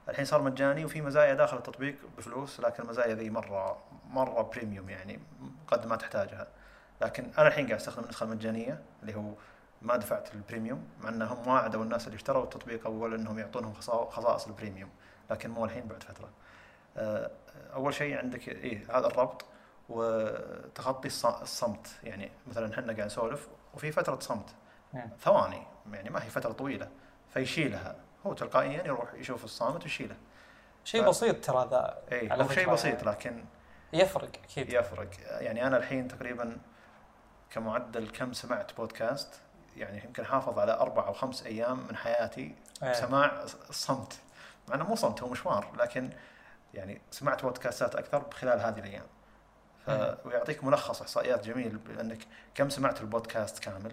الحين 0.08 0.24
صار 0.24 0.42
مجاني 0.42 0.84
وفي 0.84 1.00
مزايا 1.02 1.34
داخل 1.34 1.56
التطبيق 1.56 1.96
بفلوس 2.18 2.60
لكن 2.60 2.82
المزايا 2.82 3.14
ذي 3.14 3.30
مرة 3.30 3.82
مرة 4.10 4.42
premium 4.42 4.88
يعني 4.90 5.20
قد 5.66 5.86
ما 5.86 5.96
تحتاجها. 5.96 6.46
لكن 7.02 7.30
أنا 7.38 7.48
الحين 7.48 7.66
قاعد 7.66 7.78
أستخدم 7.80 8.04
النسخة 8.04 8.24
المجانية 8.24 8.82
اللي 9.02 9.14
هو 9.14 9.32
ما 9.82 9.96
دفعت 9.96 10.34
ال 10.34 10.41
premium 10.41 10.84
مع 11.00 11.08
إنهم 11.08 11.48
واعدوا 11.48 11.82
الناس 11.82 12.06
اللي 12.06 12.16
اشتروا 12.16 12.44
التطبيق 12.44 12.86
أول 12.86 13.14
إنهم 13.14 13.38
يعطونهم 13.38 13.74
خصا- 13.74 14.10
خصائص 14.10 14.46
ال 14.46 14.51
premium. 14.51 14.90
لكن 15.30 15.50
مو 15.50 15.64
الحين 15.64 15.88
بعد 15.88 16.02
فترة. 16.02 16.30
آه، 16.96 17.30
أول 17.74 17.94
شيء 17.94 18.18
عندك 18.18 18.48
إيه 18.48 18.98
هذا 18.98 19.06
الربط 19.06 19.44
وتخطي 19.88 21.10
الص- 21.10 21.40
الصمت. 21.42 21.88
يعني 22.04 22.30
مثلا 22.46 22.74
إحنا 22.74 22.92
قاعد 22.92 23.06
نسولف 23.06 23.48
وفي 23.74 23.92
فترة 23.92 24.18
صمت. 24.20 24.50
مم. 24.92 25.10
ثواني 25.20 25.62
يعني 25.92 26.10
ما 26.10 26.24
هي 26.24 26.30
فترة 26.30 26.52
طويلة 26.52 26.88
فيشيلها. 27.34 27.96
هو 28.26 28.32
تلقائيا 28.32 28.84
يروح 28.86 29.14
يشوف 29.14 29.44
الصامت 29.44 29.82
ويشيله. 29.82 30.16
شيء 30.84 31.02
ف- 31.02 31.08
بسيط 31.08 31.44
ترى 31.44 31.68
ذا 31.70 31.98
اي 32.12 32.42
هو 32.42 32.48
شيء 32.48 32.70
بسيط 32.72 32.98
يعني. 32.98 33.10
لكن 33.10 33.44
يفرق 33.92 34.28
أكيد. 34.44 34.72
يفرق. 34.72 35.08
يعني 35.26 35.66
أنا 35.66 35.76
الحين 35.76 36.08
تقريبا 36.08 36.56
كمعدل 37.50 38.08
كم 38.10 38.32
سمعت 38.32 38.72
بودكاست 38.76 39.34
يعني 39.76 40.04
يمكن 40.04 40.24
حافظ 40.24 40.58
على 40.58 40.72
أربع 40.72 41.06
أو 41.06 41.12
خمس 41.12 41.46
أيام 41.46 41.86
من 41.88 41.96
حياتي 41.96 42.54
إيه. 42.82 42.92
سماع 42.92 43.42
الصمت 43.70 44.18
مع 44.68 44.74
انه 44.74 44.84
مو 44.84 44.94
صمت 44.94 45.22
هو 45.22 45.28
مشوار. 45.28 45.72
لكن 45.78 46.10
يعني 46.74 47.00
سمعت 47.10 47.42
بودكاستات 47.42 47.94
أكثر 47.94 48.30
خلال 48.30 48.60
هذه 48.60 48.78
الأيام. 48.78 49.06
ف... 49.86 49.90
ويعطيك 50.26 50.64
ملخص 50.64 51.02
إحصائيات 51.02 51.46
جميل 51.46 51.76
بأنك 51.76 52.26
كم 52.54 52.68
سمعت 52.68 53.00
البودكاست 53.00 53.58
كامل 53.58 53.92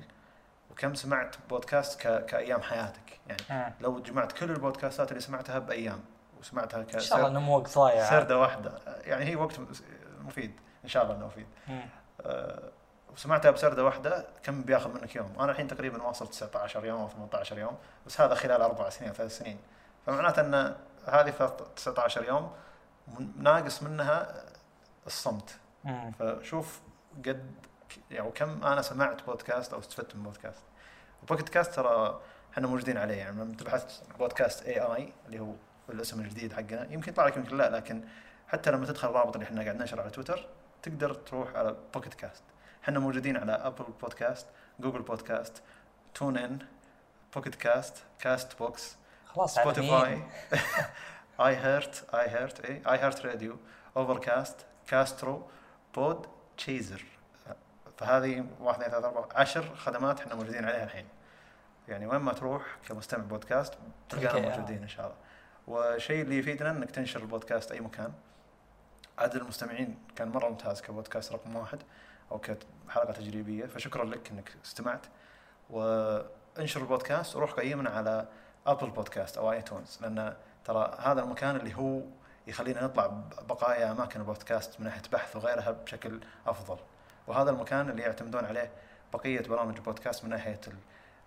وكم 0.72 0.96
سمعت 0.96 1.36
بودكاست 1.50 2.08
ك... 2.08 2.26
كأيام 2.26 2.62
حياتك. 2.62 3.20
يعني 3.28 3.42
مم. 3.50 3.74
لو 3.82 4.00
جمعت 4.00 4.32
كل 4.32 4.52
البودكاستات 4.52 5.10
اللي 5.12 5.22
سمعتها 5.22 5.60
بأيام 5.60 6.00
وسمعتها 6.40 6.86
إن 6.94 7.00
شاء 7.00 7.18
الله 7.18 7.30
إنه 7.30 7.40
مو 7.40 7.58
وقت 7.58 7.76
ضايع. 7.76 8.10
سردة 8.10 8.38
واحدة. 8.38 8.72
يعني 9.04 9.26
هي 9.26 9.36
وقت 9.36 9.60
مفيد. 10.22 10.60
إن 10.84 10.90
شاء 10.90 11.04
الله 11.04 11.16
إنه 11.16 11.26
مفيد. 11.26 11.48
أه 12.22 12.72
وسمعتها 13.14 13.52
بسردة 13.52 13.84
واحدة 13.84 14.26
كم 14.44 14.62
بياخذ 14.62 14.90
منك 14.90 15.16
يوم؟ 15.16 15.34
أنا 15.40 15.52
الحين 15.52 15.68
تقريبا 15.68 16.04
واصل 16.04 16.28
19 16.28 16.86
يوم 16.86 17.02
أو 17.02 17.08
18 17.08 17.58
يوم 17.58 17.78
بس 18.06 18.22
هذا 18.22 18.36
خلال 18.36 18.62
أربع 18.62 18.90
سنين 18.90 19.10
أو 19.10 19.16
ثلاث 19.16 19.38
سنين. 19.38 19.58
فمعناته 20.06 20.40
أن 20.42 20.76
هذه 21.08 21.32
ثلاث- 21.32 21.64
19 21.76 22.24
يوم 22.28 22.52
ناقص 23.38 23.84
منها 23.84 24.44
الصمت. 25.08 25.56
مم. 25.84 26.12
فشوف 26.12 26.80
قد 27.26 27.52
يعني 28.12 28.32
كم 28.32 28.64
أنا 28.64 28.82
سمعت 28.82 29.24
بودكاست 29.24 29.74
أو 29.74 29.80
استفدت 29.80 30.16
من 30.16 30.24
بودكاست. 30.24 30.64
وبوكيت 31.24 31.50
كاست 31.50 31.74
ترى 31.76 32.22
إحنا 32.54 32.68
موجودين 32.68 32.98
عليه 32.98 33.16
يعني 33.16 33.42
لما 33.42 33.56
تبحث 33.56 34.02
بودكاست 34.20 34.64
اي 34.66 34.80
اي 34.80 35.14
اللي 35.26 35.40
هو 35.40 35.54
الاسم 35.90 36.20
الجديد 36.22 36.54
حقنا 36.54 36.88
يمكن 36.94 37.12
يطلع 37.12 37.26
لك 37.26 37.38
يمكن 37.38 37.58
لا 37.58 37.70
لكن 37.70 38.04
حتى 38.48 38.72
لما 38.72 38.86
تدخل 38.86 39.10
الرابط 39.10 39.36
اللي 39.36 39.46
إحنا 39.46 39.62
قاعد 39.64 39.76
ننشر 39.76 40.02
على 40.02 40.10
تويتر 40.10 40.48
تقدر 40.84 41.14
تروح 41.14 41.56
على 41.56 41.76
Pocket 41.94 42.14
Cast 42.14 42.44
إحنا 42.84 43.00
موجودين 43.00 43.38
على 43.38 43.52
Apple 43.52 43.86
Podcast 44.02 44.48
Google 44.80 45.02
Podcast 45.02 45.62
TuneIn 46.14 46.60
Pocket 47.36 47.56
Cast 47.56 47.98
Castbox 48.20 48.96
خلاص 49.36 49.56
سبوتيفاي 49.56 50.22
اي 51.40 51.56
هيرت 51.56 52.06
اي 52.16 52.30
هيرت 52.30 52.60
اي 52.66 52.82
اي 52.92 53.00
هيرت 53.00 53.26
راديو 53.26 53.58
اوفر 53.98 54.20
كاست 54.20 54.66
كاسترو 54.88 55.48
بود 55.96 56.28
تشيزر 56.58 57.04
فهذه 57.98 58.46
واحد 58.60 58.82
اثنين 58.82 58.92
ثلاثة 58.92 59.08
أربعة 59.08 59.28
عشر 59.36 59.76
خدمات 59.76 60.20
إحنا 60.22 60.36
موجودين 60.36 60.66
عليها 60.66 60.84
الحين. 60.84 61.06
يعني 61.88 62.08
وين 62.08 62.20
ما 62.22 62.34
تروح 62.34 62.64
كمستمع 62.88 63.24
بودكاست 63.24 63.74
تلقانا 64.10 64.32
تلقى- 64.32 64.50
موجودين 64.58 64.82
إن 64.82 64.88
شاء 64.88 65.06
الله. 65.06 65.18
والشيء 65.68 66.22
اللي 66.22 66.38
يفيدنا 66.38 66.72
إنك 66.72 66.92
تنشر 66.92 67.20
البودكاست 67.20 67.72
أي 67.72 67.80
مكان. 67.80 68.14
عدد 69.18 69.36
المستمعين 69.36 69.98
كان 70.16 70.28
مرة 70.30 70.50
ممتاز 70.50 70.82
كبودكاست 70.82 71.32
رقم 71.32 71.56
واحد 71.56 71.80
أو 72.32 72.40
كحلقة 72.40 73.12
تجريبية. 73.14 73.66
فشكرا 73.66 74.06
لك 74.06 74.32
إنك 74.32 74.52
استمعت. 74.66 75.06
وانشر 75.70 76.82
البودكاست 76.82 77.36
وروح 77.36 77.52
قيمنا 77.52 77.90
على 77.90 78.28
Apple 78.68 78.90
Podcast 78.90 79.38
أو 79.38 79.52
iTunes 79.52 80.00
لأن 80.02 80.34
ترى 80.66 80.98
هذا 81.00 81.22
المكان 81.22 81.56
اللي 81.56 81.76
هو 81.76 82.02
يخلينا 82.48 82.84
نطلع 82.84 83.08
بقايا 83.50 83.92
أماكن 83.92 84.20
البودكاست 84.20 84.80
من 84.80 84.86
ناحية 84.86 85.02
بحث 85.14 85.36
وغيرها 85.36 85.72
بشكل 85.72 86.20
أفضل. 86.48 86.78
وهذا 87.28 87.50
المكان 87.50 87.90
اللي 87.90 88.02
يعتمدون 88.02 88.46
عليه 88.46 88.72
بقية 89.14 89.42
برامج 89.42 89.76
البودكاست 89.76 90.24
من 90.24 90.30
ناحية 90.30 90.60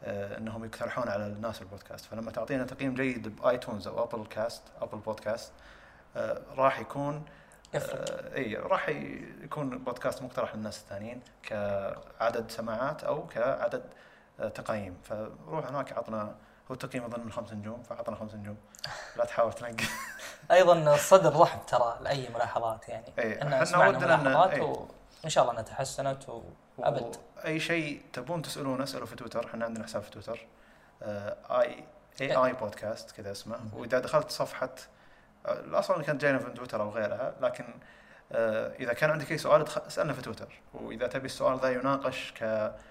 آه، 0.04 0.38
إنهم 0.38 0.64
يقترحون 0.64 1.08
على 1.08 1.26
الناس 1.26 1.62
البودكاست. 1.62 2.04
فلما 2.04 2.30
تعطينا 2.30 2.64
تقييم 2.64 2.94
جيد 2.94 3.36
ب 3.36 3.44
iTunes 3.44 3.88
أو 3.88 4.04
Apple 4.04 4.26
Cast 4.26 4.62
Apple 4.80 4.98
Podcast 4.98 5.52
راح 6.56 6.80
يكون 6.80 7.24
آه، 7.74 8.36
إي 8.36 8.56
راح 8.56 8.88
يكون 9.42 9.78
بودكاست 9.78 10.22
مقترح 10.22 10.54
للناس 10.54 10.80
الثانيين 10.80 11.20
كعدد 11.42 12.50
سماعات 12.50 13.04
أو 13.04 13.26
كعدد 13.26 13.82
آه، 14.40 14.48
تقييم. 14.48 14.96
فروح 15.04 15.66
هناك 15.66 15.92
عطنا 15.92 16.34
هو 16.70 16.74
التقييم 16.74 17.04
أظن 17.04 17.20
من 17.20 17.32
خمس 17.32 17.52
نجوم 17.52 17.82
فعطنا 17.82 18.16
خمس 18.16 18.34
نجوم. 18.34 18.56
لا 19.16 19.24
تحاول 19.24 19.52
تنقل 19.52 19.84
أيضا 20.50 20.94
الصدر 20.94 21.40
رحب 21.40 21.66
ترى 21.66 21.98
لأي 22.00 22.28
ملاحظات 22.34 22.88
يعني. 22.88 23.06
إيه، 23.18 23.42
ان 23.42 23.52
إحنا 23.52 23.64
سمعنا 23.64 23.98
ودنا 23.98 24.16
إن- 24.16 24.20
ملاحظات 24.20 24.50
إيه. 24.50 24.62
وان 24.62 25.30
شاء 25.30 25.44
الله 25.44 25.52
انها 25.52 25.62
تحسنت 25.62 26.28
و... 26.28 26.42
أبد. 26.78 27.16
أي 27.44 27.60
شيء 27.60 28.02
تبون 28.12 28.42
تسالونه 28.42 28.84
أسألوا 28.84 29.06
في 29.06 29.16
تويتر. 29.16 29.46
إحنا 29.46 29.64
عندنا 29.64 29.84
حساب 29.84 30.02
في 30.02 30.10
تويتر. 30.10 30.46
آه، 31.02 31.36
آي 31.50 31.84
اي 32.20 32.36
آي 32.36 32.52
بودكاست 32.52 33.10
كذا 33.10 33.32
اسمه. 33.32 33.56
وإذا 33.72 33.98
دخلت 33.98 34.30
صفحة 34.30 34.70
آه، 35.46 35.60
الاصل 35.60 36.02
كانت 36.02 36.20
جاينا 36.20 36.38
من 36.38 36.54
تويتر 36.54 36.82
أو 36.82 36.90
غيرها 36.90 37.34
لكن 37.40 37.64
آه، 38.32 38.72
إذا 38.80 38.92
كان 38.92 39.10
عندك 39.10 39.32
أي 39.32 39.38
سؤال 39.38 39.64
اسألنا 39.86 40.12
في 40.12 40.22
تويتر. 40.22 40.60
وإذا 40.74 41.06
تبي 41.06 41.26
السؤال 41.26 41.58
ذا 41.58 41.68
يناقش 41.68 42.34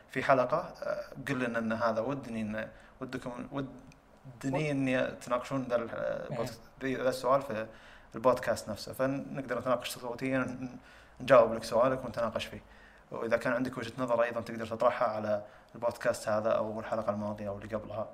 في 0.09 0.23
حلقة 0.23 0.57
آه، 0.83 1.03
قل 1.27 1.39
لنا 1.39 1.59
إن 1.59 1.73
هذا 1.73 2.01
ودني 2.01 2.41
إن 2.41 2.69
ودكم 3.03 3.47
ودني 3.51 4.71
إني 4.71 5.07
تناقشون 5.07 5.63
ذا 5.69 5.75
البودكاست- 5.75 6.83
ذا 6.83 7.09
السؤال 7.09 7.41
في 7.41 7.67
البودكاست 8.15 8.69
نفسه. 8.69 8.93
فنقدر 8.93 9.59
نتناقش 9.59 9.89
صوتيا 9.89 10.69
نجاوب 11.21 11.53
لك 11.53 11.63
سؤالك 11.63 12.05
ونتناقش 12.05 12.45
فيه. 12.45 12.61
وإذا 13.11 13.37
كان 13.37 13.53
عندك 13.53 13.77
وجهة 13.77 13.91
نظر 13.97 14.23
أيضا 14.23 14.41
تقدر 14.41 14.65
تطرحها 14.67 15.07
على 15.07 15.43
البودكاست 15.75 16.29
هذا 16.29 16.49
أو 16.51 16.79
الحلقة 16.79 17.09
الماضية 17.13 17.47
أو 17.49 17.57
اللي 17.57 17.75
قبلها. 17.75 18.07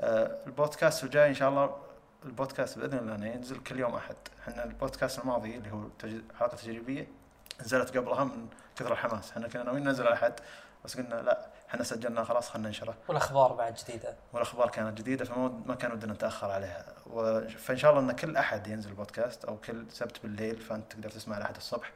آه، 0.00 0.38
البودكاست 0.46 1.04
الجاي 1.04 1.28
إن 1.28 1.34
شاء 1.34 1.48
الله 1.48 1.76
البودكاست 2.24 2.78
بإذن 2.78 2.98
الله 2.98 3.26
ينزل 3.26 3.62
كل 3.62 3.80
يوم 3.80 3.94
أحد. 3.94 4.16
إحنا 4.42 4.64
البودكاست 4.64 5.18
الماضي 5.18 5.56
اللي 5.56 5.70
هو 5.72 5.84
حلقة 6.38 6.56
تجريبية 6.56 7.06
نزلت 7.60 7.96
قبلها 7.96 8.24
من 8.24 8.48
كثر 8.76 8.92
الحماس. 8.92 9.30
إحنا 9.30 9.48
كنا 9.48 9.62
ناويين 9.62 9.84
ننزل 9.84 10.06
أحد 10.08 10.32
بس 10.84 10.96
قلنا 10.96 11.14
لا 11.14 11.46
إحنا 11.70 11.84
سجلنا 11.84 12.24
خلاص 12.24 12.48
خلينا 12.48 12.68
ننشره. 12.68 12.94
والأخبار 13.08 13.52
بعد 13.52 13.74
جديدة. 13.74 14.16
والأخبار 14.32 14.68
كانت 14.70 14.98
جديدة 14.98 15.24
فما 15.24 15.62
ما 15.66 15.74
كان 15.74 15.92
ودنا 15.92 16.12
نتأخر 16.12 16.50
عليها. 16.50 16.84
و- 17.06 17.48
فإن 17.48 17.76
شاء 17.76 17.90
الله 17.90 18.02
إن 18.10 18.16
كل 18.16 18.36
أحد 18.36 18.66
ينزل 18.66 18.94
بودكاست 18.94 19.44
أو 19.44 19.56
كل 19.56 19.86
سبت 19.90 20.22
بالليل 20.22 20.56
فأنت 20.60 20.92
تقدر 20.92 21.10
تسمع 21.10 21.36
الاحد 21.38 21.56
الصبح. 21.56 21.92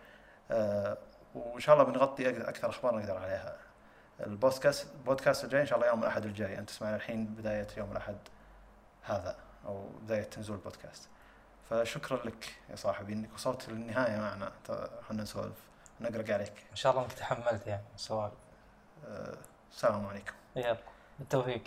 آه، 0.50 0.98
وإن 1.34 1.60
شاء 1.60 1.74
الله 1.74 1.84
بنغطي 1.92 2.48
أكثر 2.48 2.70
أخبار 2.70 2.96
نقدر 2.98 3.16
عليها. 3.18 3.56
البودكاست 4.20 4.86
البودكاست 4.94 5.44
الجاي 5.44 5.60
إن 5.60 5.66
شاء 5.66 5.78
الله 5.78 5.88
يوم 5.90 6.02
الأحد 6.02 6.24
الجاي. 6.24 6.58
أنت 6.58 6.70
تسمعنا 6.70 6.96
الحين 6.96 7.26
بداية 7.26 7.66
يوم 7.76 7.92
الأحد 7.92 8.16
هذا 9.02 9.36
أو 9.66 9.88
بداية 10.02 10.30
نزول 10.38 10.56
البودكاست. 10.56 11.08
فشكرا 11.70 12.26
لك 12.26 12.54
يا 12.70 12.76
صاحبي 12.76 13.12
إنك 13.12 13.34
وصلت 13.34 13.68
للنهاية 13.68 14.18
معنا. 14.20 14.52
خلنا 15.08 15.22
نسولف 15.22 15.56
نقرق 16.00 16.30
عليك. 16.34 16.52
إن 16.70 16.76
شاء 16.76 16.92
الله 16.92 17.04
إنك 17.04 17.12
تحملت 17.12 17.66
يعني 17.66 17.82
السؤال 17.94 18.30
آه، 19.08 19.34
السلام 19.74 20.06
عليكم. 20.06 20.32
يلا 20.56 20.76
بالتوفيق. 21.18 21.62